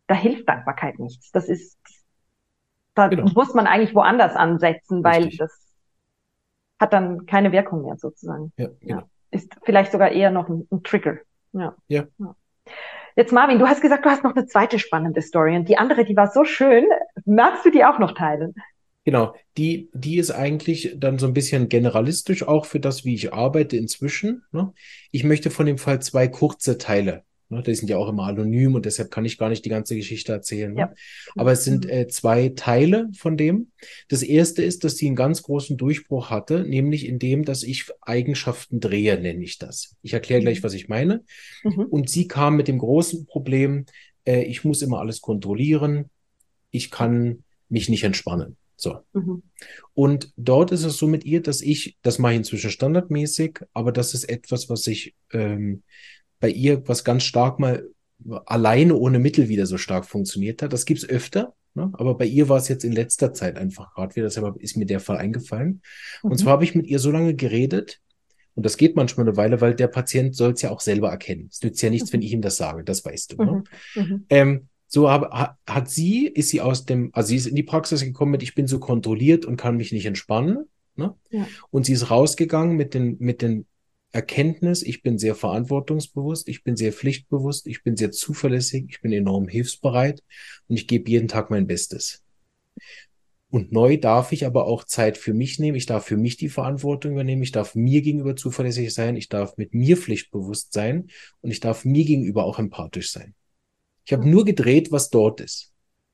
da 0.06 0.14
hilft 0.14 0.48
Dankbarkeit 0.48 0.98
nichts. 0.98 1.30
Das 1.30 1.48
ist, 1.48 1.78
da 2.94 3.08
genau. 3.08 3.30
muss 3.34 3.54
man 3.54 3.66
eigentlich 3.66 3.94
woanders 3.94 4.34
ansetzen, 4.34 5.04
weil 5.04 5.22
Richtig. 5.24 5.38
das 5.38 5.69
hat 6.80 6.92
dann 6.92 7.26
keine 7.26 7.52
Wirkung 7.52 7.82
mehr 7.84 7.96
sozusagen. 7.98 8.52
Ja, 8.56 8.68
genau. 8.80 9.00
Ja. 9.00 9.08
Ist 9.30 9.54
vielleicht 9.62 9.92
sogar 9.92 10.10
eher 10.10 10.30
noch 10.30 10.48
ein, 10.48 10.66
ein 10.72 10.82
Trigger. 10.82 11.18
Ja. 11.52 11.76
ja. 11.86 12.06
ja. 12.18 12.34
Jetzt 13.16 13.32
Marvin, 13.32 13.58
du 13.58 13.68
hast 13.68 13.82
gesagt, 13.82 14.04
du 14.04 14.08
hast 14.08 14.24
noch 14.24 14.34
eine 14.34 14.46
zweite 14.46 14.78
spannende 14.78 15.20
Story 15.20 15.54
und 15.56 15.68
die 15.68 15.76
andere, 15.76 16.04
die 16.04 16.16
war 16.16 16.30
so 16.30 16.44
schön. 16.44 16.86
Magst 17.26 17.64
du 17.64 17.70
die 17.70 17.84
auch 17.84 17.98
noch 17.98 18.12
teilen? 18.12 18.54
Genau, 19.04 19.34
die, 19.56 19.90
die 19.92 20.18
ist 20.18 20.30
eigentlich 20.30 20.94
dann 20.98 21.18
so 21.18 21.26
ein 21.26 21.32
bisschen 21.32 21.68
generalistisch 21.68 22.46
auch 22.46 22.66
für 22.66 22.80
das, 22.80 23.04
wie 23.04 23.14
ich 23.14 23.32
arbeite 23.32 23.76
inzwischen. 23.76 24.44
Ne? 24.52 24.72
Ich 25.10 25.24
möchte 25.24 25.50
von 25.50 25.66
dem 25.66 25.78
Fall 25.78 26.00
zwei 26.00 26.28
kurze 26.28 26.78
Teile 26.78 27.24
Ne, 27.52 27.64
die 27.64 27.74
sind 27.74 27.90
ja 27.90 27.96
auch 27.96 28.08
immer 28.08 28.26
anonym 28.26 28.76
und 28.76 28.86
deshalb 28.86 29.10
kann 29.10 29.24
ich 29.24 29.36
gar 29.36 29.48
nicht 29.48 29.64
die 29.64 29.70
ganze 29.70 29.96
Geschichte 29.96 30.30
erzählen. 30.30 30.72
Ne? 30.72 30.80
Ja. 30.80 30.94
Aber 31.34 31.50
es 31.50 31.64
sind 31.64 31.84
mhm. 31.84 31.90
äh, 31.90 32.06
zwei 32.06 32.50
Teile 32.50 33.10
von 33.12 33.36
dem. 33.36 33.72
Das 34.08 34.22
erste 34.22 34.62
ist, 34.62 34.84
dass 34.84 34.96
sie 34.96 35.08
einen 35.08 35.16
ganz 35.16 35.42
großen 35.42 35.76
Durchbruch 35.76 36.30
hatte, 36.30 36.62
nämlich 36.62 37.06
in 37.06 37.18
dem, 37.18 37.44
dass 37.44 37.64
ich 37.64 37.90
Eigenschaften 38.02 38.78
drehe, 38.78 39.20
nenne 39.20 39.42
ich 39.42 39.58
das. 39.58 39.96
Ich 40.00 40.12
erkläre 40.12 40.42
gleich, 40.42 40.60
mhm. 40.60 40.62
was 40.62 40.74
ich 40.74 40.88
meine. 40.88 41.24
Mhm. 41.64 41.86
Und 41.86 42.08
sie 42.08 42.28
kam 42.28 42.56
mit 42.56 42.68
dem 42.68 42.78
großen 42.78 43.26
Problem, 43.26 43.86
äh, 44.24 44.44
ich 44.44 44.62
muss 44.62 44.80
immer 44.80 45.00
alles 45.00 45.20
kontrollieren. 45.20 46.08
Ich 46.70 46.92
kann 46.92 47.42
mich 47.68 47.88
nicht 47.88 48.04
entspannen. 48.04 48.56
So. 48.76 49.00
Mhm. 49.12 49.42
Und 49.92 50.32
dort 50.36 50.70
ist 50.70 50.84
es 50.84 50.98
so 50.98 51.08
mit 51.08 51.24
ihr, 51.24 51.42
dass 51.42 51.62
ich, 51.62 51.98
das 52.02 52.20
mache 52.20 52.34
ich 52.34 52.38
inzwischen 52.38 52.70
standardmäßig, 52.70 53.58
aber 53.74 53.90
das 53.90 54.14
ist 54.14 54.24
etwas, 54.24 54.68
was 54.70 54.86
ich 54.86 55.16
ähm, 55.32 55.82
bei 56.40 56.48
ihr, 56.48 56.86
was 56.88 57.04
ganz 57.04 57.22
stark 57.22 57.58
mal 57.58 57.86
alleine 58.46 58.96
ohne 58.96 59.18
Mittel 59.18 59.48
wieder 59.48 59.66
so 59.66 59.78
stark 59.78 60.04
funktioniert 60.06 60.62
hat. 60.62 60.72
Das 60.72 60.84
gibt's 60.84 61.08
öfter, 61.08 61.54
ne? 61.74 61.90
aber 61.94 62.16
bei 62.16 62.26
ihr 62.26 62.48
war 62.48 62.58
es 62.58 62.68
jetzt 62.68 62.84
in 62.84 62.92
letzter 62.92 63.32
Zeit 63.32 63.56
einfach 63.56 63.94
gerade 63.94 64.16
wieder, 64.16 64.26
deshalb 64.26 64.56
ist 64.56 64.76
mir 64.76 64.86
der 64.86 65.00
Fall 65.00 65.16
eingefallen. 65.16 65.82
Mhm. 66.22 66.30
Und 66.30 66.38
zwar 66.38 66.54
habe 66.54 66.64
ich 66.64 66.74
mit 66.74 66.86
ihr 66.86 66.98
so 66.98 67.10
lange 67.10 67.34
geredet, 67.34 68.00
und 68.56 68.66
das 68.66 68.76
geht 68.76 68.96
manchmal 68.96 69.26
eine 69.26 69.36
Weile, 69.36 69.60
weil 69.60 69.74
der 69.74 69.86
Patient 69.86 70.34
soll 70.34 70.52
es 70.52 70.62
ja 70.62 70.70
auch 70.70 70.80
selber 70.80 71.08
erkennen. 71.08 71.48
Es 71.50 71.62
nützt 71.62 71.80
ja 71.82 71.88
nichts, 71.88 72.10
mhm. 72.10 72.14
wenn 72.14 72.22
ich 72.22 72.32
ihm 72.32 72.42
das 72.42 72.56
sage, 72.56 72.84
das 72.84 73.04
weißt 73.04 73.32
du. 73.32 73.44
Ne? 73.44 73.64
Mhm. 73.94 74.02
mhm. 74.02 74.26
Ähm, 74.28 74.68
so 74.92 75.08
hab, 75.08 75.56
hat 75.68 75.88
sie, 75.88 76.26
ist 76.26 76.48
sie 76.48 76.60
aus 76.60 76.84
dem, 76.84 77.10
also 77.12 77.28
sie 77.28 77.36
ist 77.36 77.46
in 77.46 77.54
die 77.54 77.62
Praxis 77.62 78.02
gekommen 78.02 78.32
mit, 78.32 78.42
ich 78.42 78.56
bin 78.56 78.66
so 78.66 78.80
kontrolliert 78.80 79.44
und 79.44 79.56
kann 79.56 79.76
mich 79.76 79.92
nicht 79.92 80.04
entspannen. 80.04 80.66
Ne? 80.96 81.14
Ja. 81.30 81.46
Und 81.70 81.86
sie 81.86 81.92
ist 81.92 82.10
rausgegangen 82.10 82.76
mit 82.76 82.92
den, 82.92 83.16
mit 83.20 83.40
den 83.40 83.66
Erkenntnis, 84.12 84.82
ich 84.82 85.02
bin 85.02 85.18
sehr 85.18 85.34
verantwortungsbewusst, 85.34 86.48
ich 86.48 86.64
bin 86.64 86.76
sehr 86.76 86.92
pflichtbewusst, 86.92 87.66
ich 87.66 87.82
bin 87.82 87.96
sehr 87.96 88.10
zuverlässig, 88.10 88.86
ich 88.88 89.00
bin 89.00 89.12
enorm 89.12 89.48
hilfsbereit 89.48 90.22
und 90.68 90.76
ich 90.76 90.86
gebe 90.86 91.10
jeden 91.10 91.28
Tag 91.28 91.50
mein 91.50 91.66
Bestes. 91.66 92.22
Und 93.50 93.72
neu 93.72 93.96
darf 93.96 94.30
ich 94.30 94.46
aber 94.46 94.66
auch 94.66 94.84
Zeit 94.84 95.18
für 95.18 95.34
mich 95.34 95.58
nehmen. 95.58 95.76
Ich 95.76 95.86
darf 95.86 96.04
für 96.06 96.16
mich 96.16 96.36
die 96.36 96.48
Verantwortung 96.48 97.12
übernehmen. 97.12 97.42
Ich 97.42 97.50
darf 97.50 97.74
mir 97.74 98.00
gegenüber 98.00 98.36
zuverlässig 98.36 98.94
sein. 98.94 99.16
Ich 99.16 99.28
darf 99.28 99.56
mit 99.56 99.74
mir 99.74 99.96
pflichtbewusst 99.96 100.72
sein 100.72 101.08
und 101.40 101.50
ich 101.50 101.58
darf 101.58 101.84
mir 101.84 102.04
gegenüber 102.04 102.44
auch 102.44 102.60
empathisch 102.60 103.10
sein. 103.10 103.34
Ich 104.04 104.12
habe 104.12 104.28
nur 104.28 104.44
gedreht, 104.44 104.92
was 104.92 105.10
dort 105.10 105.40
ist. 105.40 105.69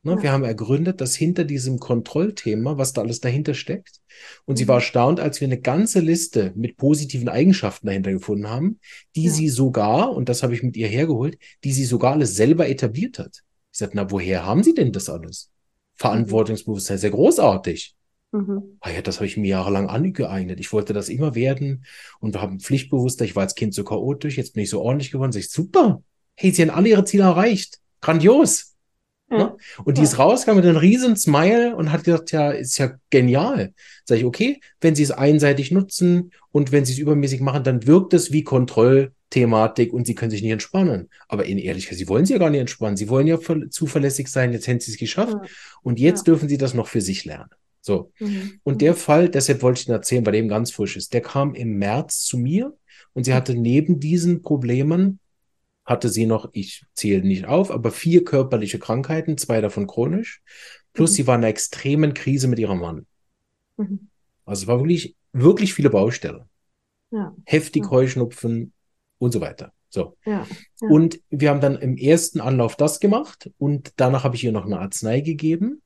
Ne, 0.06 0.12
ja. 0.12 0.22
Wir 0.22 0.32
haben 0.32 0.44
ergründet, 0.44 1.00
dass 1.00 1.16
hinter 1.16 1.42
diesem 1.42 1.80
Kontrollthema, 1.80 2.78
was 2.78 2.92
da 2.92 3.00
alles 3.00 3.20
dahinter 3.20 3.54
steckt. 3.54 4.00
Und 4.44 4.54
mhm. 4.54 4.58
sie 4.58 4.68
war 4.68 4.76
erstaunt, 4.76 5.18
als 5.18 5.40
wir 5.40 5.48
eine 5.48 5.60
ganze 5.60 5.98
Liste 5.98 6.52
mit 6.54 6.76
positiven 6.76 7.28
Eigenschaften 7.28 7.88
dahinter 7.88 8.12
gefunden 8.12 8.48
haben, 8.48 8.78
die 9.16 9.24
ja. 9.24 9.32
sie 9.32 9.48
sogar, 9.48 10.12
und 10.12 10.28
das 10.28 10.44
habe 10.44 10.54
ich 10.54 10.62
mit 10.62 10.76
ihr 10.76 10.86
hergeholt, 10.86 11.38
die 11.64 11.72
sie 11.72 11.84
sogar 11.84 12.12
alles 12.12 12.36
selber 12.36 12.68
etabliert 12.68 13.18
hat. 13.18 13.42
Ich 13.72 13.78
sagte, 13.80 13.96
na, 13.96 14.08
woher 14.08 14.46
haben 14.46 14.62
Sie 14.62 14.74
denn 14.74 14.92
das 14.92 15.08
alles? 15.08 15.50
Verantwortungsbewusstsein, 15.96 16.98
sehr 16.98 17.10
großartig. 17.10 17.96
Mhm. 18.30 18.78
Ah 18.78 18.90
ja, 18.90 19.02
das 19.02 19.16
habe 19.16 19.26
ich 19.26 19.36
mir 19.36 19.48
jahrelang 19.48 19.88
angeeignet. 19.88 20.60
Ich 20.60 20.72
wollte 20.72 20.92
das 20.92 21.08
immer 21.08 21.34
werden 21.34 21.84
und 22.20 22.32
wir 22.32 22.42
haben 22.42 22.60
pflichtbewusster. 22.60 23.24
Ich 23.24 23.34
war 23.34 23.42
als 23.42 23.56
Kind 23.56 23.74
so 23.74 23.82
chaotisch, 23.82 24.36
jetzt 24.36 24.54
bin 24.54 24.62
ich 24.62 24.70
so 24.70 24.82
ordentlich 24.82 25.10
geworden. 25.10 25.32
Sag 25.32 25.40
ich, 25.40 25.50
super. 25.50 26.00
Hey, 26.36 26.52
sie 26.52 26.62
haben 26.62 26.70
alle 26.70 26.90
ihre 26.90 27.04
Ziele 27.04 27.24
erreicht. 27.24 27.80
Grandios. 28.00 28.75
Ne? 29.28 29.56
Und 29.84 29.98
die 29.98 30.02
ist 30.02 30.18
rausgegangen 30.18 30.62
mit 30.62 30.68
einem 30.68 30.78
riesen 30.78 31.16
Smile 31.16 31.74
und 31.74 31.90
hat 31.90 32.04
gesagt, 32.04 32.30
ja, 32.30 32.50
ist 32.50 32.78
ja 32.78 32.92
genial. 33.10 33.74
Sag 34.04 34.18
ich, 34.18 34.24
okay, 34.24 34.60
wenn 34.80 34.94
sie 34.94 35.02
es 35.02 35.10
einseitig 35.10 35.72
nutzen 35.72 36.30
und 36.52 36.70
wenn 36.70 36.84
sie 36.84 36.92
es 36.92 36.98
übermäßig 36.98 37.40
machen, 37.40 37.64
dann 37.64 37.86
wirkt 37.88 38.14
es 38.14 38.30
wie 38.30 38.44
Kontrollthematik 38.44 39.92
und 39.92 40.06
sie 40.06 40.14
können 40.14 40.30
sich 40.30 40.42
nicht 40.42 40.52
entspannen. 40.52 41.10
Aber 41.26 41.44
in 41.44 41.58
Ehrlichkeit, 41.58 41.98
sie 41.98 42.08
wollen 42.08 42.24
sich 42.24 42.34
ja 42.34 42.38
gar 42.38 42.50
nicht 42.50 42.60
entspannen. 42.60 42.96
Sie 42.96 43.08
wollen 43.08 43.26
ja 43.26 43.38
zuverlässig 43.68 44.28
sein. 44.28 44.52
Jetzt 44.52 44.68
haben 44.68 44.78
sie 44.78 44.92
es 44.92 44.98
geschafft. 44.98 45.34
Ja. 45.34 45.50
Und 45.82 45.98
jetzt 45.98 46.20
ja. 46.20 46.32
dürfen 46.32 46.48
sie 46.48 46.58
das 46.58 46.74
noch 46.74 46.86
für 46.86 47.00
sich 47.00 47.24
lernen. 47.24 47.50
So. 47.80 48.12
Mhm. 48.20 48.60
Und 48.62 48.80
der 48.80 48.94
Fall, 48.94 49.28
deshalb 49.28 49.62
wollte 49.62 49.80
ich 49.80 49.88
Ihnen 49.88 49.96
erzählen, 49.96 50.24
weil 50.24 50.36
eben 50.36 50.48
ganz 50.48 50.70
frisch 50.70 50.96
ist, 50.96 51.14
der 51.14 51.20
kam 51.20 51.54
im 51.54 51.78
März 51.78 52.22
zu 52.22 52.38
mir 52.38 52.76
und 53.12 53.24
sie 53.24 53.34
hatte 53.34 53.54
neben 53.54 53.98
diesen 53.98 54.42
Problemen 54.42 55.18
hatte 55.86 56.08
sie 56.08 56.26
noch, 56.26 56.50
ich 56.52 56.84
zähle 56.94 57.22
nicht 57.22 57.46
auf, 57.46 57.70
aber 57.70 57.90
vier 57.90 58.24
körperliche 58.24 58.78
Krankheiten, 58.78 59.38
zwei 59.38 59.60
davon 59.60 59.86
chronisch, 59.86 60.42
plus 60.92 61.12
mhm. 61.12 61.14
sie 61.14 61.26
war 61.26 61.34
in 61.36 61.40
einer 61.40 61.48
extremen 61.48 62.12
Krise 62.12 62.48
mit 62.48 62.58
ihrem 62.58 62.80
Mann. 62.80 63.06
Mhm. 63.76 64.08
Also 64.44 64.62
es 64.62 64.66
war 64.66 64.80
wirklich, 64.80 65.16
wirklich 65.32 65.74
viele 65.74 65.90
Baustellen. 65.90 66.44
Ja. 67.10 67.34
Heftig 67.44 67.84
ja. 67.84 67.90
Heuschnupfen 67.90 68.72
und 69.18 69.32
so 69.32 69.40
weiter. 69.40 69.72
So. 69.88 70.16
Ja. 70.24 70.46
ja. 70.80 70.88
Und 70.88 71.20
wir 71.30 71.50
haben 71.50 71.60
dann 71.60 71.76
im 71.76 71.96
ersten 71.96 72.40
Anlauf 72.40 72.76
das 72.76 73.00
gemacht 73.00 73.50
und 73.58 73.92
danach 73.96 74.24
habe 74.24 74.36
ich 74.36 74.44
ihr 74.44 74.52
noch 74.52 74.66
eine 74.66 74.80
Arznei 74.80 75.20
gegeben. 75.20 75.82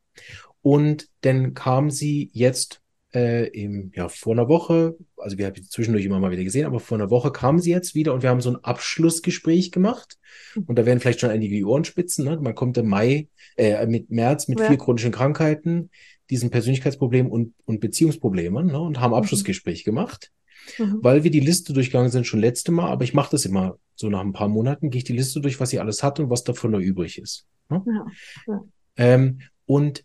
Und 0.62 1.08
dann 1.20 1.54
kam 1.54 1.90
sie 1.90 2.30
jetzt 2.32 2.79
äh, 3.14 3.48
im, 3.48 3.92
ja, 3.94 4.08
vor 4.08 4.32
einer 4.32 4.48
Woche, 4.48 4.96
also 5.16 5.36
wir 5.38 5.46
haben 5.46 5.54
sie 5.56 5.68
zwischendurch 5.68 6.04
immer 6.04 6.20
mal 6.20 6.30
wieder 6.30 6.44
gesehen, 6.44 6.66
aber 6.66 6.80
vor 6.80 6.98
einer 6.98 7.10
Woche 7.10 7.32
kam 7.32 7.58
sie 7.58 7.70
jetzt 7.70 7.94
wieder 7.94 8.14
und 8.14 8.22
wir 8.22 8.30
haben 8.30 8.40
so 8.40 8.50
ein 8.50 8.64
Abschlussgespräch 8.64 9.72
gemacht. 9.72 10.18
Und 10.66 10.78
da 10.78 10.86
werden 10.86 11.00
vielleicht 11.00 11.20
schon 11.20 11.30
einige 11.30 11.54
die 11.54 11.64
Ohren 11.64 11.84
spitzen. 11.84 12.24
Ne? 12.24 12.38
Man 12.40 12.54
kommt 12.54 12.78
im 12.78 12.88
Mai, 12.88 13.28
äh, 13.56 13.86
mit 13.86 14.10
März 14.10 14.48
mit 14.48 14.60
ja. 14.60 14.66
vier 14.66 14.78
chronischen 14.78 15.12
Krankheiten, 15.12 15.90
diesen 16.30 16.50
Persönlichkeitsproblemen 16.50 17.30
und, 17.30 17.54
und 17.64 17.80
Beziehungsproblemen 17.80 18.66
ne? 18.66 18.80
und 18.80 19.00
haben 19.00 19.10
mhm. 19.10 19.16
Abschlussgespräch 19.16 19.84
mhm. 19.84 19.90
gemacht. 19.90 20.30
Mhm. 20.78 20.98
Weil 21.02 21.24
wir 21.24 21.30
die 21.30 21.40
Liste 21.40 21.72
durchgegangen 21.72 22.10
sind 22.10 22.26
schon 22.26 22.40
letzte 22.40 22.70
Mal, 22.70 22.90
aber 22.90 23.04
ich 23.04 23.14
mache 23.14 23.32
das 23.32 23.44
immer 23.44 23.78
so 23.96 24.08
nach 24.08 24.20
ein 24.20 24.32
paar 24.32 24.48
Monaten, 24.48 24.90
gehe 24.90 24.98
ich 24.98 25.04
die 25.04 25.14
Liste 25.14 25.40
durch, 25.40 25.58
was 25.58 25.70
sie 25.70 25.80
alles 25.80 26.02
hat 26.02 26.20
und 26.20 26.30
was 26.30 26.44
davon 26.44 26.70
noch 26.70 26.80
übrig 26.80 27.18
ist. 27.18 27.46
Ne? 27.68 27.82
Ja. 27.86 28.06
Ja. 28.46 28.64
Ähm, 28.96 29.40
und 29.66 30.04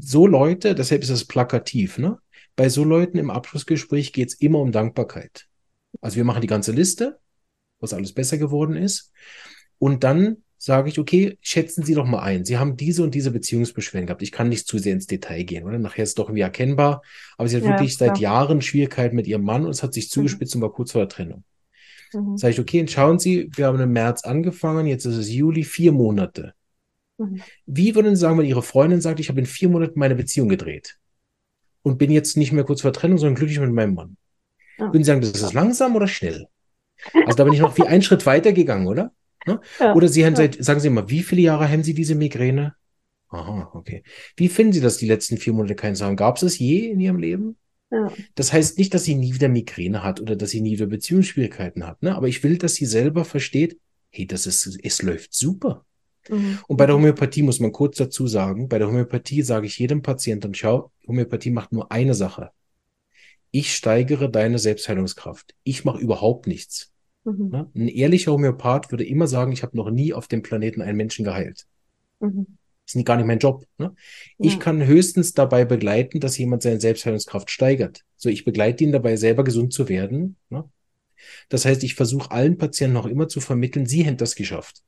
so 0.00 0.26
Leute, 0.26 0.74
deshalb 0.74 1.02
ist 1.02 1.10
es 1.10 1.24
plakativ, 1.24 1.98
ne? 1.98 2.18
Bei 2.56 2.68
so 2.68 2.84
Leuten 2.84 3.18
im 3.18 3.30
Abschlussgespräch 3.30 4.12
geht 4.12 4.28
es 4.28 4.34
immer 4.34 4.58
um 4.58 4.72
Dankbarkeit. 4.72 5.46
Also 6.00 6.16
wir 6.16 6.24
machen 6.24 6.40
die 6.40 6.48
ganze 6.48 6.72
Liste, 6.72 7.18
was 7.80 7.92
alles 7.92 8.12
besser 8.12 8.36
geworden 8.36 8.76
ist. 8.76 9.12
Und 9.78 10.02
dann 10.02 10.38
sage 10.56 10.88
ich, 10.88 10.98
okay, 10.98 11.38
schätzen 11.40 11.84
Sie 11.84 11.94
doch 11.94 12.04
mal 12.04 12.20
ein. 12.20 12.44
Sie 12.44 12.58
haben 12.58 12.76
diese 12.76 13.04
und 13.04 13.14
diese 13.14 13.30
Beziehungsbeschwerden 13.30 14.08
gehabt. 14.08 14.22
Ich 14.22 14.32
kann 14.32 14.48
nicht 14.48 14.66
zu 14.66 14.78
sehr 14.78 14.92
ins 14.92 15.06
Detail 15.06 15.44
gehen, 15.44 15.64
oder? 15.64 15.78
Nachher 15.78 16.02
ist 16.02 16.10
es 16.10 16.14
doch 16.16 16.28
irgendwie 16.28 16.42
erkennbar. 16.42 17.02
Aber 17.36 17.48
sie 17.48 17.56
hat 17.56 17.62
ja, 17.62 17.70
wirklich 17.70 17.96
klar. 17.96 18.10
seit 18.10 18.18
Jahren 18.18 18.60
Schwierigkeiten 18.60 19.14
mit 19.14 19.28
ihrem 19.28 19.44
Mann 19.44 19.64
und 19.64 19.70
es 19.70 19.84
hat 19.84 19.94
sich 19.94 20.10
zugespitzt 20.10 20.56
mhm. 20.56 20.62
und 20.62 20.68
war 20.68 20.74
kurz 20.74 20.92
vor 20.92 21.02
der 21.02 21.08
Trennung. 21.08 21.44
Mhm. 22.12 22.36
Sage 22.36 22.54
ich, 22.54 22.60
okay, 22.60 22.86
schauen 22.88 23.20
Sie, 23.20 23.50
wir 23.54 23.66
haben 23.66 23.78
im 23.78 23.92
März 23.92 24.24
angefangen, 24.24 24.86
jetzt 24.86 25.04
ist 25.04 25.16
es 25.16 25.32
Juli, 25.32 25.62
vier 25.62 25.92
Monate. 25.92 26.54
Mhm. 27.18 27.42
Wie 27.66 27.94
würden 27.94 28.16
Sie 28.16 28.20
sagen, 28.20 28.38
wenn 28.38 28.46
Ihre 28.46 28.62
Freundin 28.62 29.00
sagt, 29.00 29.20
ich 29.20 29.28
habe 29.28 29.40
in 29.40 29.46
vier 29.46 29.68
Monaten 29.68 29.98
meine 29.98 30.14
Beziehung 30.14 30.48
gedreht 30.48 30.98
und 31.82 31.98
bin 31.98 32.10
jetzt 32.10 32.36
nicht 32.36 32.52
mehr 32.52 32.64
kurz 32.64 32.80
vor 32.82 32.92
Trennung, 32.92 33.18
sondern 33.18 33.34
glücklich 33.34 33.60
mit 33.60 33.72
meinem 33.72 33.94
Mann? 33.94 34.16
Ja. 34.78 34.86
Würden 34.86 35.04
Sie 35.04 35.08
sagen, 35.08 35.20
das 35.20 35.30
ist 35.30 35.52
langsam 35.52 35.96
oder 35.96 36.08
schnell? 36.08 36.46
Also 37.26 37.36
da 37.36 37.44
bin 37.44 37.52
ich 37.52 37.60
noch 37.60 37.76
wie 37.78 37.86
einen 37.86 38.02
Schritt 38.02 38.26
weiter 38.26 38.52
gegangen, 38.52 38.88
oder? 38.88 39.12
Ne? 39.46 39.60
Ja. 39.78 39.94
Oder 39.94 40.08
Sie 40.08 40.26
haben 40.26 40.34
seit, 40.34 40.62
sagen 40.62 40.80
Sie 40.80 40.90
mal, 40.90 41.08
wie 41.08 41.22
viele 41.22 41.42
Jahre 41.42 41.70
haben 41.70 41.84
Sie 41.84 41.94
diese 41.94 42.16
Migräne? 42.16 42.74
Aha, 43.28 43.70
okay. 43.72 44.02
Wie 44.36 44.48
finden 44.48 44.72
Sie 44.72 44.80
das 44.80 44.96
die 44.96 45.06
letzten 45.06 45.36
vier 45.36 45.52
Monate 45.52 45.76
keinen 45.76 45.96
haben? 46.00 46.16
Gab 46.16 46.38
es 46.38 46.42
es 46.42 46.58
je 46.58 46.90
in 46.90 46.98
Ihrem 46.98 47.18
Leben? 47.18 47.56
Ja. 47.90 48.12
Das 48.34 48.52
heißt 48.52 48.78
nicht, 48.78 48.92
dass 48.92 49.04
sie 49.04 49.14
nie 49.14 49.34
wieder 49.34 49.48
Migräne 49.48 50.02
hat 50.02 50.20
oder 50.20 50.36
dass 50.36 50.50
sie 50.50 50.60
nie 50.60 50.72
wieder 50.72 50.86
Beziehungsschwierigkeiten 50.86 51.86
hat, 51.86 52.02
ne? 52.02 52.14
aber 52.14 52.28
ich 52.28 52.42
will, 52.42 52.58
dass 52.58 52.74
sie 52.74 52.86
selber 52.86 53.24
versteht, 53.24 53.78
hey, 54.10 54.26
das 54.26 54.46
ist, 54.46 54.78
es 54.82 55.02
läuft 55.02 55.32
super. 55.32 55.86
Mhm. 56.28 56.58
Und 56.66 56.76
bei 56.76 56.86
der 56.86 56.94
Homöopathie 56.94 57.42
muss 57.42 57.60
man 57.60 57.72
kurz 57.72 57.96
dazu 57.96 58.26
sagen, 58.26 58.68
bei 58.68 58.78
der 58.78 58.88
Homöopathie 58.88 59.42
sage 59.42 59.66
ich 59.66 59.78
jedem 59.78 60.02
Patienten, 60.02 60.54
schau, 60.54 60.90
Homöopathie 61.06 61.50
macht 61.50 61.72
nur 61.72 61.90
eine 61.90 62.14
Sache. 62.14 62.50
Ich 63.50 63.74
steigere 63.74 64.30
deine 64.30 64.58
Selbstheilungskraft. 64.58 65.54
Ich 65.64 65.84
mache 65.84 65.98
überhaupt 65.98 66.46
nichts. 66.46 66.92
Mhm. 67.24 67.48
Ne? 67.48 67.70
Ein 67.74 67.88
ehrlicher 67.88 68.32
Homöopath 68.32 68.90
würde 68.90 69.06
immer 69.06 69.26
sagen, 69.26 69.52
ich 69.52 69.62
habe 69.62 69.76
noch 69.76 69.90
nie 69.90 70.12
auf 70.12 70.28
dem 70.28 70.42
Planeten 70.42 70.82
einen 70.82 70.96
Menschen 70.96 71.24
geheilt. 71.24 71.66
Mhm. 72.20 72.58
Das 72.84 72.94
ist 72.94 73.04
gar 73.04 73.16
nicht 73.16 73.26
mein 73.26 73.38
Job. 73.38 73.66
Ne? 73.76 73.94
Ja. 74.38 74.46
Ich 74.46 74.58
kann 74.60 74.84
höchstens 74.84 75.34
dabei 75.34 75.66
begleiten, 75.66 76.20
dass 76.20 76.38
jemand 76.38 76.62
seine 76.62 76.80
Selbstheilungskraft 76.80 77.50
steigert. 77.50 78.02
So, 78.16 78.30
ich 78.30 78.44
begleite 78.44 78.82
ihn 78.82 78.92
dabei, 78.92 79.16
selber 79.16 79.44
gesund 79.44 79.74
zu 79.74 79.88
werden. 79.90 80.36
Ne? 80.48 80.64
Das 81.48 81.64
heißt, 81.64 81.84
ich 81.84 81.94
versuche 81.94 82.30
allen 82.30 82.56
Patienten 82.56 82.94
noch 82.94 83.06
immer 83.06 83.28
zu 83.28 83.40
vermitteln, 83.40 83.86
sie 83.86 84.04
hätten 84.04 84.16
das 84.16 84.34
geschafft. 84.34 84.82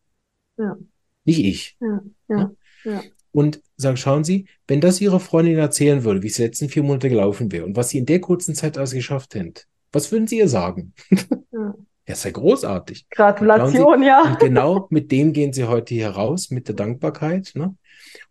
Ja. 0.56 0.76
Nicht 1.24 1.40
ich. 1.40 1.76
Ja, 1.80 2.02
ja, 2.28 2.50
ja. 2.84 3.02
Und 3.32 3.62
sagen, 3.76 3.96
schauen 3.96 4.24
Sie, 4.24 4.46
wenn 4.66 4.80
das 4.80 5.00
Ihre 5.00 5.20
Freundin 5.20 5.58
erzählen 5.58 6.02
würde, 6.02 6.22
wie 6.22 6.26
es 6.26 6.34
die 6.34 6.42
letzten 6.42 6.68
vier 6.68 6.82
Monate 6.82 7.08
gelaufen 7.08 7.52
wäre 7.52 7.64
und 7.64 7.76
was 7.76 7.90
Sie 7.90 7.98
in 7.98 8.06
der 8.06 8.20
kurzen 8.20 8.54
Zeit 8.54 8.76
alles 8.76 8.92
geschafft 8.92 9.34
hätten, 9.34 9.54
was 9.92 10.10
würden 10.10 10.26
Sie 10.26 10.38
ihr 10.38 10.48
sagen? 10.48 10.94
Ja. 11.52 11.74
Ja, 12.08 12.14
ist 12.14 12.24
ja 12.24 12.32
großartig. 12.32 13.08
Gratulation, 13.08 14.00
Sie, 14.00 14.06
ja. 14.06 14.22
Und 14.22 14.40
genau 14.40 14.88
mit 14.90 15.12
dem 15.12 15.32
gehen 15.32 15.52
Sie 15.52 15.64
heute 15.64 15.94
hier 15.94 16.08
raus, 16.08 16.50
mit 16.50 16.66
der 16.66 16.74
Dankbarkeit. 16.74 17.52
Ne? 17.54 17.76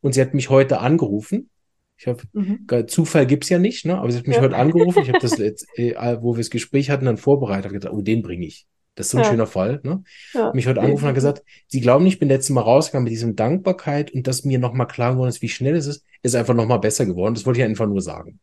Und 0.01 0.13
sie 0.13 0.21
hat 0.21 0.33
mich 0.33 0.49
heute 0.49 0.79
angerufen. 0.79 1.49
Ich 1.97 2.07
habe 2.07 2.21
mhm. 2.33 2.67
Zufall 2.87 3.25
gibt's 3.25 3.47
ja 3.47 3.59
nicht, 3.59 3.85
ne? 3.85 3.97
Aber 3.97 4.11
sie 4.11 4.17
hat 4.17 4.27
mich 4.27 4.37
ja. 4.37 4.41
heute 4.41 4.55
angerufen. 4.55 5.01
Ich 5.03 5.09
habe 5.09 5.19
das 5.19 5.37
jetzt, 5.37 5.67
äh, 5.77 5.93
wo 6.21 6.33
wir 6.33 6.39
das 6.39 6.49
Gespräch 6.49 6.89
hatten, 6.89 7.05
dann 7.05 7.17
vorbereitet. 7.17 7.71
Gedacht, 7.71 7.93
oh, 7.93 8.01
den 8.01 8.21
bringe 8.21 8.45
ich. 8.45 8.67
Das 8.99 9.05
ist 9.05 9.11
so 9.11 9.17
ein 9.17 9.23
ja. 9.23 9.29
schöner 9.29 9.47
Fall. 9.47 9.79
Ne? 9.83 10.03
Ja. 10.33 10.51
Mich 10.53 10.67
heute 10.67 10.81
angerufen 10.81 11.05
und 11.05 11.07
hat 11.07 11.15
gesagt, 11.15 11.41
Sie 11.67 11.79
glauben 11.79 12.03
nicht, 12.03 12.15
ich 12.15 12.19
bin 12.19 12.27
letztes 12.27 12.49
Mal 12.49 12.59
rausgegangen 12.59 13.05
mit 13.05 13.13
diesem 13.13 13.37
Dankbarkeit 13.37 14.11
und 14.11 14.27
dass 14.27 14.43
mir 14.43 14.59
nochmal 14.59 14.87
klar 14.87 15.13
geworden 15.13 15.29
ist, 15.29 15.41
wie 15.41 15.47
schnell 15.47 15.77
es 15.77 15.87
ist, 15.87 16.03
ist 16.21 16.35
einfach 16.35 16.53
nochmal 16.53 16.79
besser 16.79 17.05
geworden. 17.05 17.33
Das 17.33 17.45
wollte 17.45 17.61
ich 17.61 17.65
einfach 17.65 17.87
nur 17.87 18.01
sagen. 18.01 18.41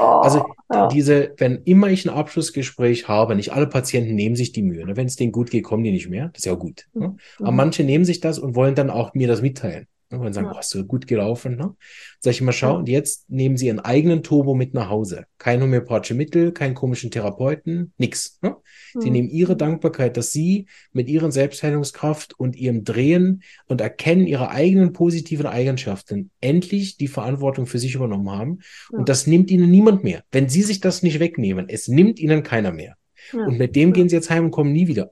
Oh, 0.00 0.02
also 0.02 0.46
ja. 0.72 0.88
diese, 0.88 1.34
wenn 1.36 1.62
immer 1.62 1.90
ich 1.90 2.04
ein 2.04 2.12
Abschlussgespräch 2.12 3.06
habe, 3.06 3.36
nicht 3.36 3.52
alle 3.52 3.68
Patienten 3.68 4.16
nehmen 4.16 4.34
sich 4.34 4.50
die 4.50 4.62
Mühe. 4.62 4.84
Ne? 4.84 4.96
Wenn 4.96 5.06
es 5.06 5.14
denen 5.14 5.30
gut 5.30 5.52
geht, 5.52 5.62
kommen 5.62 5.84
die 5.84 5.92
nicht 5.92 6.08
mehr. 6.08 6.30
Das 6.32 6.40
ist 6.40 6.46
ja 6.46 6.54
gut. 6.54 6.88
Ne? 6.92 7.10
Mhm. 7.10 7.18
Aber 7.38 7.52
manche 7.52 7.84
nehmen 7.84 8.04
sich 8.04 8.18
das 8.18 8.40
und 8.40 8.56
wollen 8.56 8.74
dann 8.74 8.90
auch 8.90 9.14
mir 9.14 9.28
das 9.28 9.42
mitteilen. 9.42 9.86
Ne? 10.14 10.20
Wollen 10.20 10.32
sagen, 10.32 10.46
ja. 10.46 10.52
oh, 10.52 10.56
hast 10.56 10.74
du 10.74 10.84
gut 10.84 11.06
gelaufen. 11.06 11.56
Ne? 11.56 11.74
Sag 12.20 12.32
ich 12.32 12.40
immer, 12.40 12.52
schau, 12.52 12.72
ja. 12.72 12.78
und 12.78 12.88
jetzt 12.88 13.28
nehmen 13.30 13.56
sie 13.56 13.66
ihren 13.66 13.80
eigenen 13.80 14.22
Turbo 14.22 14.54
mit 14.54 14.74
nach 14.74 14.88
Hause. 14.88 15.26
Kein 15.38 15.62
homöopathische 15.62 16.14
Mittel, 16.14 16.52
keinen 16.52 16.74
komischen 16.74 17.10
Therapeuten, 17.10 17.92
nix. 17.98 18.38
Ne? 18.42 18.56
Sie 18.94 19.08
mhm. 19.08 19.12
nehmen 19.12 19.28
ihre 19.28 19.56
Dankbarkeit, 19.56 20.16
dass 20.16 20.32
sie 20.32 20.66
mit 20.92 21.08
ihren 21.08 21.32
Selbstheilungskraft 21.32 22.38
und 22.38 22.56
ihrem 22.56 22.84
Drehen 22.84 23.42
und 23.66 23.80
Erkennen 23.80 24.26
ihrer 24.26 24.50
eigenen 24.50 24.92
positiven 24.92 25.46
Eigenschaften 25.46 26.30
endlich 26.40 26.96
die 26.96 27.08
Verantwortung 27.08 27.66
für 27.66 27.78
sich 27.78 27.94
übernommen 27.94 28.30
haben. 28.30 28.58
Ja. 28.92 28.98
Und 28.98 29.08
das 29.08 29.26
nimmt 29.26 29.50
ihnen 29.50 29.70
niemand 29.70 30.04
mehr. 30.04 30.22
Wenn 30.30 30.48
sie 30.48 30.62
sich 30.62 30.80
das 30.80 31.02
nicht 31.02 31.20
wegnehmen, 31.20 31.68
es 31.68 31.88
nimmt 31.88 32.18
ihnen 32.18 32.42
keiner 32.42 32.72
mehr. 32.72 32.96
Und 33.32 33.58
mit 33.58 33.74
dem 33.74 33.92
gehen 33.92 34.08
sie 34.08 34.16
jetzt 34.16 34.30
heim 34.30 34.46
und 34.46 34.50
kommen 34.50 34.72
nie 34.72 34.86
wieder. 34.86 35.10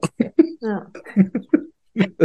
Ja. 0.61 0.91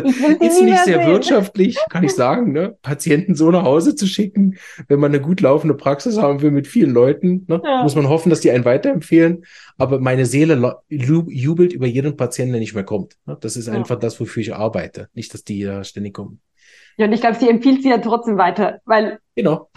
ist 0.04 0.62
nicht 0.62 0.84
sehr 0.84 1.00
sehen. 1.00 1.06
wirtschaftlich, 1.06 1.78
kann 1.90 2.04
ich 2.04 2.14
sagen, 2.14 2.52
ne? 2.52 2.76
Patienten 2.82 3.34
so 3.34 3.50
nach 3.50 3.64
Hause 3.64 3.94
zu 3.94 4.06
schicken, 4.06 4.56
wenn 4.88 5.00
man 5.00 5.12
eine 5.12 5.20
gut 5.20 5.40
laufende 5.40 5.74
Praxis 5.74 6.18
haben 6.18 6.42
will 6.42 6.50
mit 6.50 6.66
vielen 6.66 6.92
Leuten, 6.92 7.44
ne? 7.48 7.60
ja. 7.64 7.82
muss 7.82 7.94
man 7.94 8.08
hoffen, 8.08 8.30
dass 8.30 8.40
die 8.40 8.50
einen 8.50 8.64
weiterempfehlen. 8.64 9.44
Aber 9.76 10.00
meine 10.00 10.26
Seele 10.26 10.80
jubelt 10.88 11.72
über 11.72 11.86
jeden 11.86 12.16
Patienten, 12.16 12.52
der 12.52 12.60
nicht 12.60 12.74
mehr 12.74 12.84
kommt. 12.84 13.16
Ne? 13.26 13.36
Das 13.40 13.56
ist 13.56 13.68
ja. 13.68 13.74
einfach 13.74 13.98
das, 13.98 14.18
wofür 14.20 14.42
ich 14.42 14.54
arbeite. 14.54 15.08
Nicht, 15.14 15.34
dass 15.34 15.44
die 15.44 15.62
da 15.64 15.84
ständig 15.84 16.14
kommen. 16.14 16.40
Ja, 16.96 17.06
und 17.06 17.12
ich 17.12 17.20
glaube, 17.20 17.36
sie 17.36 17.48
empfiehlt 17.48 17.82
sie 17.82 17.90
ja 17.90 17.98
trotzdem 17.98 18.38
weiter, 18.38 18.80
weil 18.84 19.20
genau. 19.36 19.70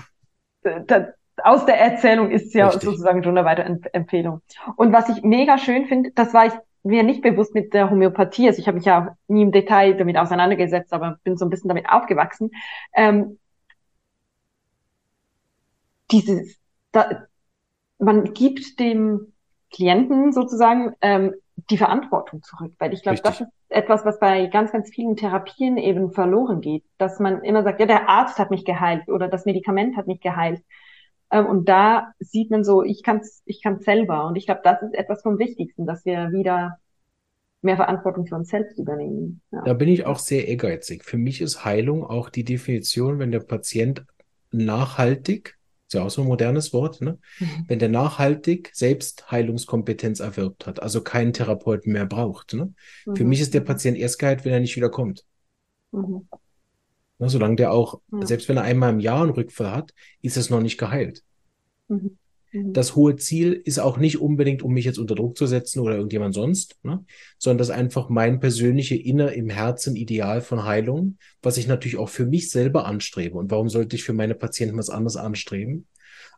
Da, 0.63 1.09
aus 1.43 1.65
der 1.65 1.79
Erzählung 1.79 2.31
ist 2.31 2.53
ja 2.53 2.67
Richtig. 2.67 2.83
sozusagen 2.83 3.23
schon 3.23 3.37
eine 3.37 3.47
Weiterempfehlung. 3.47 4.41
Und 4.75 4.93
was 4.93 5.09
ich 5.09 5.23
mega 5.23 5.57
schön 5.57 5.85
finde, 5.85 6.11
das 6.13 6.33
war 6.33 6.47
ich 6.47 6.53
mir 6.83 7.03
nicht 7.03 7.21
bewusst 7.21 7.53
mit 7.53 7.73
der 7.73 7.89
Homöopathie, 7.89 8.47
also 8.47 8.59
ich 8.59 8.67
habe 8.67 8.77
mich 8.77 8.85
ja 8.85 9.15
nie 9.27 9.43
im 9.43 9.51
Detail 9.51 9.95
damit 9.95 10.17
auseinandergesetzt, 10.17 10.93
aber 10.93 11.19
bin 11.23 11.37
so 11.37 11.45
ein 11.45 11.49
bisschen 11.49 11.67
damit 11.67 11.89
aufgewachsen. 11.89 12.51
Ähm, 12.93 13.37
dieses, 16.11 16.57
da, 16.91 17.27
man 17.99 18.33
gibt 18.33 18.79
dem 18.79 19.33
Klienten 19.71 20.33
sozusagen 20.33 20.95
ähm, 21.01 21.35
die 21.69 21.77
Verantwortung 21.77 22.41
zurück, 22.43 22.73
weil 22.79 22.93
ich 22.93 23.03
glaube, 23.03 23.21
das 23.21 23.41
ist 23.41 23.47
etwas, 23.69 24.03
was 24.03 24.19
bei 24.19 24.47
ganz, 24.47 24.71
ganz 24.71 24.89
vielen 24.89 25.15
Therapien 25.15 25.77
eben 25.77 26.11
verloren 26.11 26.61
geht, 26.61 26.83
dass 26.97 27.19
man 27.19 27.43
immer 27.43 27.63
sagt, 27.63 27.79
ja, 27.79 27.85
der 27.85 28.09
Arzt 28.09 28.39
hat 28.39 28.51
mich 28.51 28.65
geheilt 28.65 29.07
oder 29.07 29.27
das 29.27 29.45
Medikament 29.45 29.95
hat 29.95 30.07
mich 30.07 30.19
geheilt. 30.19 30.61
Ähm, 31.31 31.45
und 31.45 31.69
da 31.69 32.13
sieht 32.19 32.51
man 32.51 32.63
so, 32.63 32.83
ich 32.83 33.03
kann 33.03 33.17
es 33.17 33.41
ich 33.45 33.61
kann's 33.61 33.85
selber. 33.85 34.27
Und 34.27 34.35
ich 34.35 34.45
glaube, 34.45 34.61
das 34.63 34.81
ist 34.81 34.93
etwas 34.93 35.21
vom 35.21 35.39
Wichtigsten, 35.39 35.85
dass 35.85 36.05
wir 36.05 36.31
wieder 36.31 36.77
mehr 37.61 37.75
Verantwortung 37.75 38.25
für 38.25 38.35
uns 38.35 38.49
selbst 38.49 38.77
übernehmen. 38.79 39.41
Ja. 39.51 39.61
Da 39.63 39.73
bin 39.73 39.87
ich 39.87 40.05
auch 40.05 40.19
sehr 40.19 40.47
ehrgeizig. 40.47 41.03
Für 41.03 41.17
mich 41.17 41.41
ist 41.41 41.63
Heilung 41.63 42.03
auch 42.03 42.29
die 42.29 42.43
Definition, 42.43 43.19
wenn 43.19 43.31
der 43.31 43.41
Patient 43.41 44.03
nachhaltig, 44.51 45.57
ist 45.87 45.93
ja 45.93 46.03
auch 46.03 46.09
so 46.09 46.21
ein 46.21 46.27
modernes 46.27 46.73
Wort, 46.73 47.01
ne? 47.01 47.19
Mhm. 47.39 47.65
wenn 47.67 47.79
der 47.79 47.89
nachhaltig 47.89 48.71
selbst 48.73 49.29
Heilungskompetenz 49.29 50.21
erwirbt 50.21 50.65
hat, 50.65 50.81
also 50.81 51.01
keinen 51.01 51.33
Therapeuten 51.33 51.91
mehr 51.91 52.05
braucht. 52.05 52.53
Ne? 52.53 52.73
Mhm. 53.05 53.15
Für 53.15 53.25
mich 53.25 53.41
ist 53.41 53.53
der 53.53 53.61
Patient 53.61 53.97
erst 53.97 54.17
geheilt, 54.17 54.45
wenn 54.45 54.53
er 54.53 54.59
nicht 54.59 54.75
wiederkommt. 54.75 55.25
Mhm. 55.91 56.27
Ne, 57.21 57.29
solange 57.29 57.55
der 57.55 57.71
auch, 57.71 58.01
ja. 58.11 58.25
selbst 58.25 58.49
wenn 58.49 58.57
er 58.57 58.63
einmal 58.63 58.89
im 58.91 58.99
Jahr 58.99 59.21
einen 59.21 59.29
Rückfall 59.29 59.71
hat, 59.71 59.93
ist 60.23 60.37
es 60.37 60.49
noch 60.49 60.59
nicht 60.59 60.79
geheilt. 60.79 61.23
Mhm. 61.87 62.17
mhm. 62.51 62.73
Das 62.73 62.95
hohe 62.95 63.15
Ziel 63.15 63.53
ist 63.53 63.79
auch 63.79 63.97
nicht 63.97 64.19
unbedingt, 64.19 64.63
um 64.63 64.73
mich 64.73 64.85
jetzt 64.85 64.97
unter 64.97 65.13
Druck 65.13 65.37
zu 65.37 65.45
setzen 65.45 65.81
oder 65.81 65.95
irgendjemand 65.95 66.33
sonst, 66.33 66.77
ne? 66.81 67.05
sondern 67.37 67.59
das 67.59 67.69
ist 67.69 67.75
einfach 67.75 68.09
mein 68.09 68.39
persönliche 68.39 68.95
inner 68.95 69.33
im 69.33 69.51
Herzen 69.51 69.95
Ideal 69.95 70.41
von 70.41 70.65
Heilung, 70.65 71.19
was 71.43 71.57
ich 71.57 71.67
natürlich 71.67 71.97
auch 71.97 72.09
für 72.09 72.25
mich 72.25 72.49
selber 72.49 72.87
anstrebe. 72.87 73.37
Und 73.37 73.51
warum 73.51 73.69
sollte 73.69 73.95
ich 73.95 74.03
für 74.03 74.13
meine 74.13 74.33
Patienten 74.33 74.79
was 74.79 74.89
anderes 74.89 75.15
anstreben? 75.15 75.85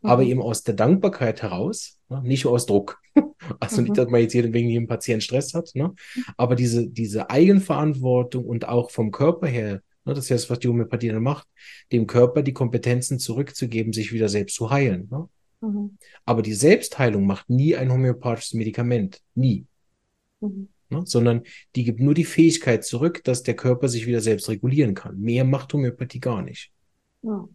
Mhm. 0.02 0.10
Aber 0.10 0.24
eben 0.24 0.42
aus 0.42 0.64
der 0.64 0.74
Dankbarkeit 0.74 1.44
heraus, 1.44 1.98
ne? 2.10 2.22
nicht 2.24 2.46
aus 2.46 2.66
Druck. 2.66 3.00
Also 3.60 3.82
mhm. 3.82 3.88
nicht, 3.88 3.98
dass 3.98 4.08
man 4.08 4.22
jetzt 4.22 4.34
jeden 4.34 4.54
wegen 4.54 4.70
jedem 4.70 4.88
Patienten 4.88 5.20
Stress 5.20 5.54
hat, 5.54 5.72
ne? 5.74 5.94
aber 6.38 6.56
diese, 6.56 6.88
diese 6.88 7.30
Eigenverantwortung 7.30 8.46
und 8.46 8.70
auch 8.70 8.90
vom 8.90 9.12
Körper 9.12 9.48
her 9.48 9.82
Ne, 10.06 10.14
das 10.14 10.26
ist 10.26 10.30
ja 10.30 10.36
das, 10.36 10.49
was 10.49 10.60
die 10.60 10.68
Homöopathie 10.68 11.10
dann 11.10 11.24
macht, 11.24 11.47
dem 11.91 12.08
Körper 12.08 12.41
die 12.41 12.54
Kompetenzen 12.54 13.20
zurückzugeben, 13.20 13.93
sich 13.93 14.12
wieder 14.12 14.30
selbst 14.30 14.56
zu 14.56 14.70
heilen. 14.70 15.08
Ne? 15.10 15.30
Mhm. 15.62 15.97
Aber 16.26 16.41
die 16.41 16.54
Selbstheilung 16.54 17.26
macht 17.26 17.49
nie 17.49 17.76
ein 17.76 17.91
homöopathisches 17.91 18.54
Medikament. 18.54 19.22
Nie. 19.34 19.66
Mhm. 20.41 20.68
Ne? 20.89 21.04
Sondern 21.06 21.43
die 21.76 21.86
gibt 21.86 21.99
nur 21.99 22.14
die 22.14 22.26
Fähigkeit 22.26 22.84
zurück, 22.84 23.24
dass 23.24 23.43
der 23.43 23.56
Körper 23.56 23.88
sich 23.88 24.06
wieder 24.06 24.20
selbst 24.20 24.49
regulieren 24.49 24.93
kann. 24.93 25.20
Mehr 25.20 25.45
macht 25.45 25.74
Homöopathie 25.74 26.20
gar 26.20 26.41
nicht. 26.41 26.72
Ja. 27.22 27.47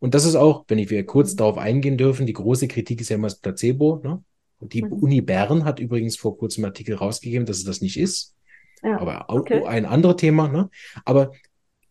Und 0.00 0.14
das 0.14 0.24
ist 0.24 0.34
auch, 0.34 0.64
wenn 0.68 0.78
ich 0.78 0.90
wieder 0.90 1.04
kurz 1.04 1.32
mhm. 1.32 1.38
darauf 1.38 1.58
eingehen 1.58 1.96
dürfen, 1.96 2.26
die 2.26 2.32
große 2.32 2.68
Kritik 2.68 3.00
ist 3.00 3.08
ja 3.08 3.16
immer 3.16 3.28
das 3.28 3.38
Placebo. 3.38 4.00
Ne? 4.02 4.22
Die 4.60 4.82
mhm. 4.82 4.92
Uni 4.92 5.20
Bern 5.20 5.64
hat 5.64 5.78
übrigens 5.78 6.16
vor 6.16 6.36
kurzem 6.36 6.64
einen 6.64 6.72
Artikel 6.72 6.96
rausgegeben, 6.96 7.46
dass 7.46 7.58
es 7.58 7.64
das 7.64 7.80
nicht 7.80 7.98
ist. 7.98 8.34
Ja, 8.82 9.00
aber 9.00 9.24
okay. 9.28 9.64
ein 9.64 9.86
anderes 9.86 10.16
Thema. 10.16 10.48
Ne? 10.48 10.68
Aber 11.04 11.32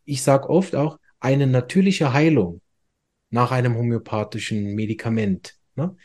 ich 0.05 0.21
sage 0.21 0.49
oft 0.49 0.75
auch, 0.75 0.99
eine 1.19 1.47
natürliche 1.47 2.13
Heilung 2.13 2.61
nach 3.29 3.51
einem 3.51 3.75
homöopathischen 3.75 4.75
Medikament 4.75 5.55
ne, 5.75 5.95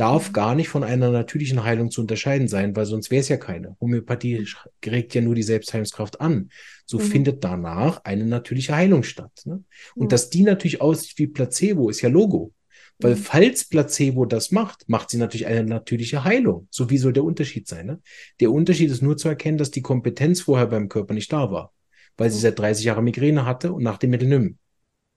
darf 0.00 0.28
mhm. 0.28 0.32
gar 0.32 0.54
nicht 0.54 0.68
von 0.68 0.82
einer 0.82 1.10
natürlichen 1.10 1.62
Heilung 1.62 1.90
zu 1.90 2.00
unterscheiden 2.00 2.48
sein, 2.48 2.74
weil 2.74 2.86
sonst 2.86 3.10
wäre 3.10 3.20
es 3.20 3.28
ja 3.28 3.36
keine. 3.36 3.76
Homöopathie 3.80 4.46
regt 4.86 5.14
ja 5.14 5.20
nur 5.20 5.34
die 5.34 5.42
Selbstheilungskraft 5.42 6.20
an. 6.20 6.50
So 6.86 6.98
mhm. 6.98 7.02
findet 7.02 7.44
danach 7.44 8.02
eine 8.04 8.24
natürliche 8.24 8.74
Heilung 8.74 9.02
statt. 9.02 9.42
Ne? 9.44 9.62
Und 9.94 10.06
mhm. 10.06 10.08
dass 10.08 10.30
die 10.30 10.42
natürlich 10.42 10.80
aussieht 10.80 11.18
wie 11.18 11.26
Placebo, 11.26 11.90
ist 11.90 12.00
ja 12.00 12.08
Logo. 12.08 12.52
Weil 12.98 13.14
mhm. 13.14 13.18
falls 13.18 13.64
Placebo 13.66 14.24
das 14.24 14.50
macht, 14.50 14.88
macht 14.88 15.10
sie 15.10 15.18
natürlich 15.18 15.46
eine 15.46 15.64
natürliche 15.64 16.24
Heilung. 16.24 16.66
So 16.70 16.88
wie 16.88 16.98
soll 16.98 17.12
der 17.12 17.24
Unterschied 17.24 17.68
sein? 17.68 17.86
Ne? 17.86 18.00
Der 18.40 18.50
Unterschied 18.50 18.90
ist 18.90 19.02
nur 19.02 19.16
zu 19.16 19.28
erkennen, 19.28 19.58
dass 19.58 19.70
die 19.70 19.82
Kompetenz 19.82 20.40
vorher 20.40 20.66
beim 20.66 20.88
Körper 20.88 21.12
nicht 21.12 21.32
da 21.32 21.50
war, 21.50 21.72
weil 22.16 22.30
sie 22.30 22.38
mhm. 22.38 22.42
seit 22.42 22.58
30 22.58 22.84
Jahren 22.84 23.04
Migräne 23.04 23.46
hatte 23.46 23.72
und 23.72 23.82
nach 23.82 23.98
dem 23.98 24.10
Mittel 24.10 24.28
nimm. 24.28 24.58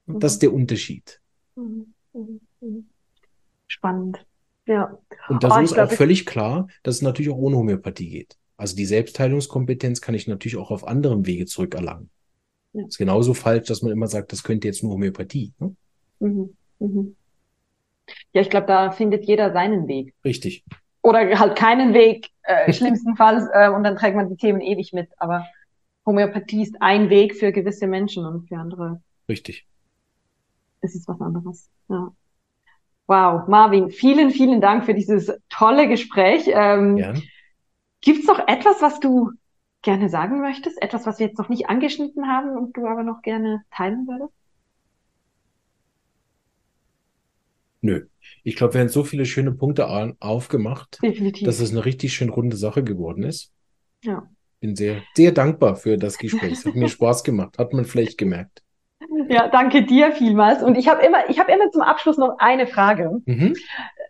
Und 0.06 0.24
das 0.24 0.34
ist 0.34 0.42
der 0.42 0.54
Unterschied. 0.54 1.22
Spannend. 3.68 4.26
Ja. 4.66 4.98
Und 5.30 5.44
da 5.44 5.58
oh, 5.58 5.62
ist 5.62 5.78
auch 5.78 5.92
völlig 5.92 6.26
klar, 6.26 6.68
dass 6.84 6.96
es 6.96 7.02
natürlich 7.02 7.32
auch 7.32 7.38
ohne 7.38 7.58
Homöopathie 7.58 8.10
geht. 8.10 8.38
Also 8.58 8.76
die 8.76 8.86
Selbstheilungskompetenz 8.86 10.02
kann 10.02 10.16
ich 10.16 10.28
natürlich 10.28 10.58
auch 10.58 10.72
auf 10.72 10.88
anderem 10.88 11.26
Wege 11.26 11.46
zurückerlangen. 11.46 12.10
Ja. 12.74 12.86
Ist 12.86 12.98
genauso 12.98 13.34
falsch, 13.34 13.68
dass 13.68 13.82
man 13.82 13.92
immer 13.92 14.08
sagt, 14.08 14.32
das 14.32 14.44
könnte 14.44 14.68
jetzt 14.68 14.84
nur 14.84 14.94
Homöopathie. 14.94 15.54
Ne? 15.60 15.76
Mhm. 16.20 16.56
Mhm. 16.80 17.16
Ja, 18.34 18.42
ich 18.42 18.50
glaube, 18.50 18.68
da 18.68 18.92
findet 18.92 19.26
jeder 19.26 19.52
seinen 19.54 19.88
Weg. 19.88 20.14
Richtig. 20.24 20.64
Oder 21.02 21.40
halt 21.40 21.58
keinen 21.58 21.94
Weg, 21.94 22.30
äh, 22.44 22.72
schlimmstenfalls, 22.74 23.46
äh, 23.54 23.70
und 23.70 23.84
dann 23.84 23.96
trägt 23.96 24.16
man 24.16 24.30
die 24.30 24.38
Themen 24.38 24.62
ewig 24.62 24.94
mit. 24.94 25.10
Aber 25.18 25.46
Homöopathie 26.06 26.64
ist 26.64 26.82
ein 26.82 27.10
Weg 27.10 27.36
für 27.36 27.52
gewisse 27.52 27.88
Menschen 27.88 28.26
und 28.26 28.48
für 28.48 28.58
andere. 28.58 29.02
Richtig. 29.30 29.66
Ist 30.82 30.96
es 30.96 31.08
was 31.08 31.20
anderes. 31.22 31.70
Ja. 31.90 32.12
Wow, 33.08 33.48
Marvin, 33.48 33.90
vielen, 33.90 34.32
vielen 34.32 34.62
Dank 34.62 34.86
für 34.86 34.94
dieses 34.94 35.32
tolle 35.50 35.88
Gespräch. 35.88 36.46
Ähm, 36.48 36.98
ja. 36.98 37.14
Gibt 38.02 38.20
es 38.20 38.28
noch 38.28 38.48
etwas, 38.48 38.82
was 38.82 39.00
du 39.00 39.32
gerne 39.82 40.10
sagen 40.10 40.42
möchtest? 40.42 40.82
Etwas, 40.82 41.06
was 41.06 41.20
wir 41.20 41.28
jetzt 41.28 41.38
noch 41.38 41.50
nicht 41.50 41.70
angeschnitten 41.70 42.28
haben 42.28 42.58
und 42.58 42.76
du 42.76 42.86
aber 42.88 43.04
noch 43.04 43.22
gerne 43.22 43.64
teilen 43.72 44.08
würdest? 44.08 44.34
Nö. 47.82 48.06
Ich 48.44 48.56
glaube, 48.56 48.74
wir 48.74 48.82
haben 48.82 48.90
so 48.90 49.04
viele 49.04 49.26
schöne 49.26 49.52
Punkte 49.52 49.88
aufgemacht, 50.20 51.00
Definitiv. 51.04 51.46
dass 51.46 51.60
es 51.60 51.72
eine 51.72 51.84
richtig 51.84 52.14
schön 52.14 52.30
runde 52.30 52.56
Sache 52.56 52.84
geworden 52.84 53.24
ist. 53.24 53.52
Ja. 54.04 54.30
Bin 54.64 54.78
sehr, 54.78 55.02
sehr 55.14 55.34
dankbar 55.34 55.76
für 55.76 55.98
das 55.98 56.18
Gespräch. 56.18 56.54
Es 56.54 56.66
hat 56.66 56.76
mir 56.76 56.88
Spaß 56.88 57.26
gemacht. 57.26 57.58
Hat 57.60 57.74
man 57.74 57.84
vielleicht 57.84 58.18
gemerkt. 58.18 58.64
Ja, 59.28 59.50
danke 59.50 59.84
dir 59.84 60.14
vielmals. 60.14 60.64
Und 60.64 60.78
ich 60.78 60.88
habe 60.88 61.06
immer, 61.06 61.30
ich 61.30 61.38
habe 61.38 61.52
immer 61.52 61.70
zum 61.70 61.82
Abschluss 61.82 62.18
noch 62.18 62.38
eine 62.40 62.66
Frage. 62.66 63.22
Mhm. 63.26 63.56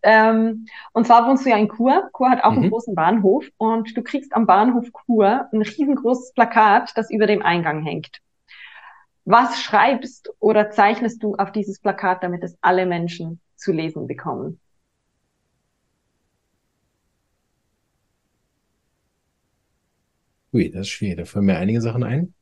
Ähm, 0.03 0.67
und 0.91 1.07
zwar 1.07 1.27
wohnst 1.27 1.43
du 1.43 1.49
ja 1.49 1.57
in 1.57 1.69
Chur. 1.69 2.07
Chur 2.15 2.29
hat 2.29 2.43
auch 2.43 2.51
mhm. 2.51 2.59
einen 2.59 2.69
großen 2.69 2.93
Bahnhof 2.93 3.47
und 3.57 3.97
du 3.97 4.03
kriegst 4.03 4.31
am 4.35 4.45
Bahnhof 4.45 4.85
Chur 5.07 5.47
ein 5.51 5.63
riesengroßes 5.63 6.33
Plakat, 6.33 6.91
das 6.97 7.09
über 7.09 7.25
dem 7.25 7.41
Eingang 7.41 7.81
hängt. 7.81 8.19
Was 9.25 9.59
schreibst 9.59 10.29
oder 10.37 10.69
zeichnest 10.69 11.23
du 11.23 11.33
auf 11.33 11.51
dieses 11.51 11.79
Plakat, 11.79 12.21
damit 12.21 12.43
es 12.43 12.55
alle 12.61 12.85
Menschen 12.85 13.41
zu 13.55 13.71
lesen 13.71 14.05
bekommen? 14.05 14.59
Ui, 20.53 20.69
das 20.69 20.81
ist 20.81 20.89
schwierig. 20.89 21.17
Da 21.17 21.25
fallen 21.25 21.45
mir 21.45 21.57
einige 21.57 21.81
Sachen 21.81 22.03
ein. 22.03 22.33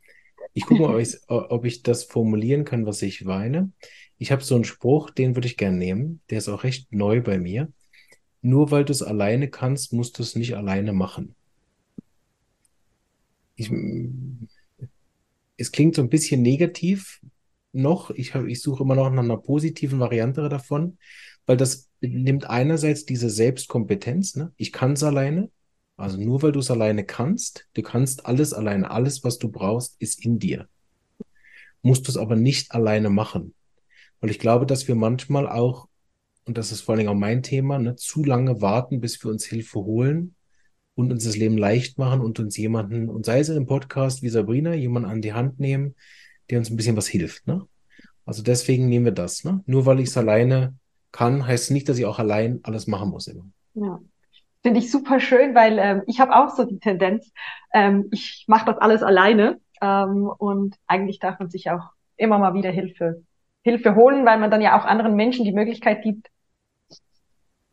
Ich 0.53 0.66
gucke 0.66 0.82
mal, 0.82 1.03
ob 1.28 1.66
ich, 1.66 1.82
das 1.82 2.03
formulieren 2.03 2.66
kann, 2.66 2.86
was 2.86 3.01
ich 3.01 3.26
weine. 3.26 3.72
Ich 4.18 4.32
habe 4.32 4.43
so 4.43 4.55
einen 4.55 4.66
Spruch, 4.66 5.09
den 5.09 5.36
würde 5.36 5.47
ich 5.47 5.55
gerne 5.55 5.78
nehmen. 5.78 6.22
Der 6.30 6.39
ist 6.39 6.49
auch 6.49 6.64
recht 6.64 6.91
neu 6.91 7.22
bei 7.22 7.39
mir. 7.39 7.72
Nur 8.41 8.70
weil 8.70 8.84
du 8.84 8.91
es 8.91 9.01
alleine 9.01 9.49
kannst, 9.49 9.93
musst 9.93 10.20
du 10.20 10.24
es 10.24 10.36
nicht 10.36 10.55
alleine 10.55 10.91
machen. 10.91 11.36
Ich, 13.55 13.72
es 15.57 15.72
klingt 15.72 15.95
so 15.95 16.01
ein 16.01 16.09
bisschen 16.09 16.41
negativ 16.41 17.22
noch. 17.72 18.09
Ich, 18.09 18.36
ich 18.36 18.62
suche 18.62 18.84
immer 18.84 18.95
noch 18.95 19.09
nach 19.09 19.24
einer 19.24 19.38
positiven 19.38 19.99
Variante 19.99 20.49
davon, 20.49 20.97
weil 21.45 21.55
das 21.55 21.89
nimmt 22.01 22.49
einerseits 22.49 23.05
diese 23.05 23.30
Selbstkompetenz. 23.30 24.36
Ne? 24.36 24.51
Ich 24.57 24.72
kann 24.72 24.93
es 24.93 25.03
alleine. 25.03 25.49
Also 26.02 26.20
nur 26.20 26.41
weil 26.41 26.52
du 26.52 26.60
es 26.60 26.72
alleine 26.72 27.06
kannst, 27.06 27.68
du 27.76 27.82
kannst 27.82 28.26
alles 28.26 28.54
alleine, 28.54 28.89
alles, 28.89 29.24
was 29.24 29.38
du 29.38 29.49
brauchst, 29.49 30.02
ist 30.02 30.26
in 30.26 30.39
dir. 30.39 30.68
Musst 31.84 32.08
du 32.08 32.12
es 32.12 32.18
aber 32.18 32.36
nicht 32.36 32.72
alleine 32.72 33.10
machen. 33.10 33.54
Weil 34.20 34.32
ich 34.32 34.39
glaube, 34.39 34.66
dass 34.66 34.88
wir 34.88 34.95
manchmal 34.95 35.47
auch, 35.47 35.88
und 36.45 36.58
das 36.58 36.72
ist 36.72 36.82
vor 36.82 36.93
allen 36.93 36.99
Dingen 36.99 37.10
auch 37.10 37.20
mein 37.20 37.43
Thema, 37.43 37.80
ne, 37.80 37.95
zu 37.95 38.24
lange 38.24 38.62
warten, 38.62 38.99
bis 38.99 39.24
wir 39.24 39.32
uns 39.32 39.45
Hilfe 39.45 39.80
holen 39.80 40.36
und 40.95 41.12
uns 41.12 41.24
das 41.24 41.38
Leben 41.38 41.58
leicht 41.58 41.97
machen 41.97 42.22
und 42.22 42.39
uns 42.39 42.58
jemanden, 42.58 43.08
und 43.08 43.26
sei 43.26 43.39
es 43.39 43.49
in 43.49 43.56
einem 43.56 43.68
Podcast 43.68 44.24
wie 44.24 44.30
Sabrina, 44.30 44.74
jemanden 44.74 45.10
an 45.10 45.22
die 45.22 45.34
Hand 45.34 45.60
nehmen, 45.60 45.95
der 46.49 46.60
uns 46.60 46.70
ein 46.70 46.78
bisschen 46.78 46.97
was 46.97 47.08
hilft. 47.08 47.47
Ne? 47.47 47.68
Also 48.26 48.43
deswegen 48.43 48.89
nehmen 48.89 49.06
wir 49.06 49.12
das. 49.12 49.43
Ne? 49.43 49.64
Nur 49.66 49.86
weil 49.86 49.99
ich 49.99 50.10
es 50.10 50.18
alleine 50.18 50.76
kann, 51.12 51.45
heißt 51.45 51.72
nicht, 51.72 51.89
dass 51.89 51.97
ich 51.97 52.06
auch 52.06 52.20
allein 52.20 52.60
alles 52.64 52.88
machen 52.88 53.10
muss 53.10 53.28
immer. 53.28 53.45
Ja. 53.76 53.99
Finde 54.64 54.80
ich 54.80 54.91
super 54.91 55.20
schön, 55.20 55.55
weil 55.55 55.80
ähm, 55.80 56.03
ich 56.07 56.20
habe 56.20 56.36
auch 56.36 56.49
so 56.49 56.64
die 56.66 56.80
Tendenz, 56.80 57.32
ähm, 57.74 58.07
ich 58.12 58.45
mache 58.47 58.66
das 58.66 58.78
alles 58.78 59.01
alleine 59.01 59.59
ähm, 59.82 60.32
und 60.38 60.76
eigentlich 60.88 61.20
darf 61.20 61.39
man 61.39 61.49
sich 61.49 61.70
auch 61.72 61.89
immer 62.16 62.38
mal 62.38 62.53
wieder 62.53 62.70
Hilfe, 62.70 63.24
Hilfe 63.64 63.95
holen, 63.95 64.26
weil 64.26 64.38
man 64.38 64.51
dann 64.51 64.62
ja 64.62 64.80
auch 64.80 64.86
anderen 64.86 65.16
Menschen 65.16 65.45
die 65.45 65.51
Möglichkeit 65.51 66.03
gibt, 66.03 66.28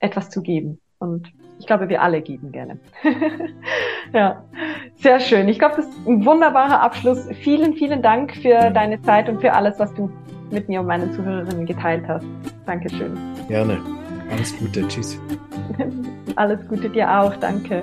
etwas 0.01 0.30
zu 0.30 0.43
geben. 0.43 0.80
Und 0.99 1.32
ich 1.59 1.66
glaube, 1.66 1.89
wir 1.89 2.03
alle 2.03 2.22
geben 2.22 2.53
gerne. 2.53 2.78
ja, 4.12 4.45
sehr 4.97 5.20
schön. 5.20 5.49
Ich 5.49 5.59
glaube, 5.59 5.76
das 5.76 5.86
ist 5.86 6.07
ein 6.07 6.24
wunderbarer 6.24 6.80
Abschluss. 6.80 7.28
Vielen, 7.43 7.74
vielen 7.74 8.03
Dank 8.03 8.34
für 8.36 8.70
deine 8.70 9.01
Zeit 9.03 9.28
und 9.28 9.41
für 9.41 9.53
alles, 9.53 9.78
was 9.78 9.93
du 9.95 10.11
mit 10.51 10.68
mir 10.68 10.80
und 10.80 10.86
meinen 10.86 11.12
Zuhörerinnen 11.12 11.66
geteilt 11.66 12.05
hast. 12.09 12.26
Dankeschön. 12.66 13.16
Gerne. 13.49 13.78
Alles 14.30 14.57
Gute. 14.59 14.86
Tschüss. 14.89 15.20
Alles 16.36 16.66
Gute 16.68 16.88
dir 16.90 17.10
auch. 17.20 17.34
Danke. 17.36 17.82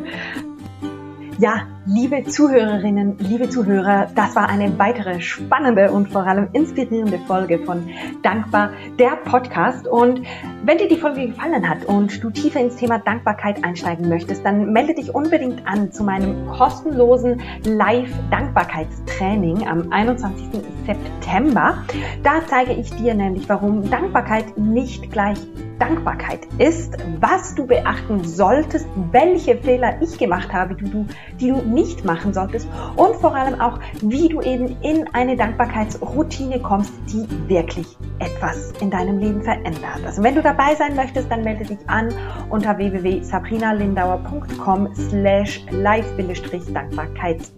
Ja, 1.40 1.68
liebe 1.88 2.24
Zuhörerinnen, 2.24 3.18
liebe 3.20 3.48
Zuhörer, 3.50 4.08
das 4.16 4.36
war 4.36 4.50
eine 4.50 4.80
weitere 4.80 5.22
spannende 5.22 5.92
und 5.92 6.12
vor 6.12 6.26
allem 6.26 6.48
inspirierende 6.54 7.20
Folge 7.20 7.60
von 7.60 7.88
Dankbar, 8.24 8.72
der 8.98 9.18
Podcast. 9.24 9.88
Und 9.88 10.24
wenn 10.64 10.80
dir 10.80 10.88
die 10.88 10.98
Folge 10.98 11.28
gefallen 11.28 11.70
hat 11.70 11.86
und 11.86 12.24
du 12.24 12.32
tiefer 12.32 12.60
ins 12.60 12.78
Thema 12.78 12.98
Dankbarkeit 12.98 13.64
einsteigen 13.64 14.10
möchtest, 14.10 14.44
dann 14.44 14.74
melde 14.74 14.96
dich 14.96 15.14
unbedingt 15.14 15.68
an 15.68 15.92
zu 15.92 16.04
meinem 16.04 16.48
kostenlosen 16.48 17.40
Live-Dankbarkeitstraining 17.66 19.68
am 19.68 19.92
21. 19.92 20.64
September. 20.88 21.84
Da 22.24 22.42
zeige 22.48 22.74
ich 22.74 22.90
dir 22.96 23.14
nämlich, 23.14 23.48
warum 23.48 23.92
Dankbarkeit 23.92 24.58
nicht 24.58 25.12
gleich 25.12 25.38
Dankbarkeit 25.80 26.42
ist, 26.58 26.98
was 27.20 27.56
du 27.56 27.68
beachten 27.68 28.24
solltest, 28.24 28.88
welche 29.12 29.58
Fehler 29.58 30.02
ich 30.02 30.18
gemacht 30.18 30.54
habe, 30.54 30.76
die 30.76 30.90
du, 30.90 31.06
die 31.40 31.50
du 31.50 31.62
nicht 31.76 32.04
machen 32.04 32.34
solltest 32.34 32.68
und 32.96 33.16
vor 33.18 33.36
allem 33.36 33.62
auch, 33.62 33.78
wie 34.02 34.30
du 34.30 34.42
eben 34.42 34.76
in 34.82 35.08
eine 35.14 35.36
Dankbarkeitsroutine 35.36 36.60
kommst, 36.62 36.92
die 37.14 37.28
wirklich 37.48 37.86
etwas 38.18 38.72
in 38.82 38.90
deinem 38.90 39.20
Leben 39.20 39.44
verändert. 39.44 40.02
Also 40.06 40.24
wenn 40.24 40.34
du 40.34 40.42
dabei 40.42 40.74
sein 40.76 40.96
möchtest, 40.96 41.30
dann 41.30 41.44
melde 41.44 41.66
dich 41.66 41.88
an 41.88 42.12
unter 42.50 42.76
www.sabrinalindauer.com 42.78 44.96
slash 44.96 45.64
live-dankbarkeits- 45.70 47.52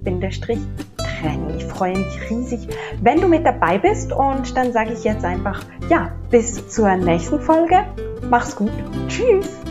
Training. 1.22 1.58
Ich 1.58 1.66
freue 1.66 1.98
mich 1.98 2.30
riesig, 2.30 2.68
wenn 3.02 3.22
du 3.22 3.28
mit 3.28 3.46
dabei 3.46 3.78
bist 3.78 4.12
und 4.12 4.56
dann 4.56 4.72
sage 4.72 4.94
ich 4.94 5.04
jetzt 5.04 5.26
einfach, 5.26 5.62
ja, 5.90 6.12
bis 6.30 6.68
zur 6.70 6.96
nächsten 6.96 7.40
Folge. 7.40 7.86
Mach's 8.30 8.56
gut. 8.56 8.72
Tschüss. 9.08 9.67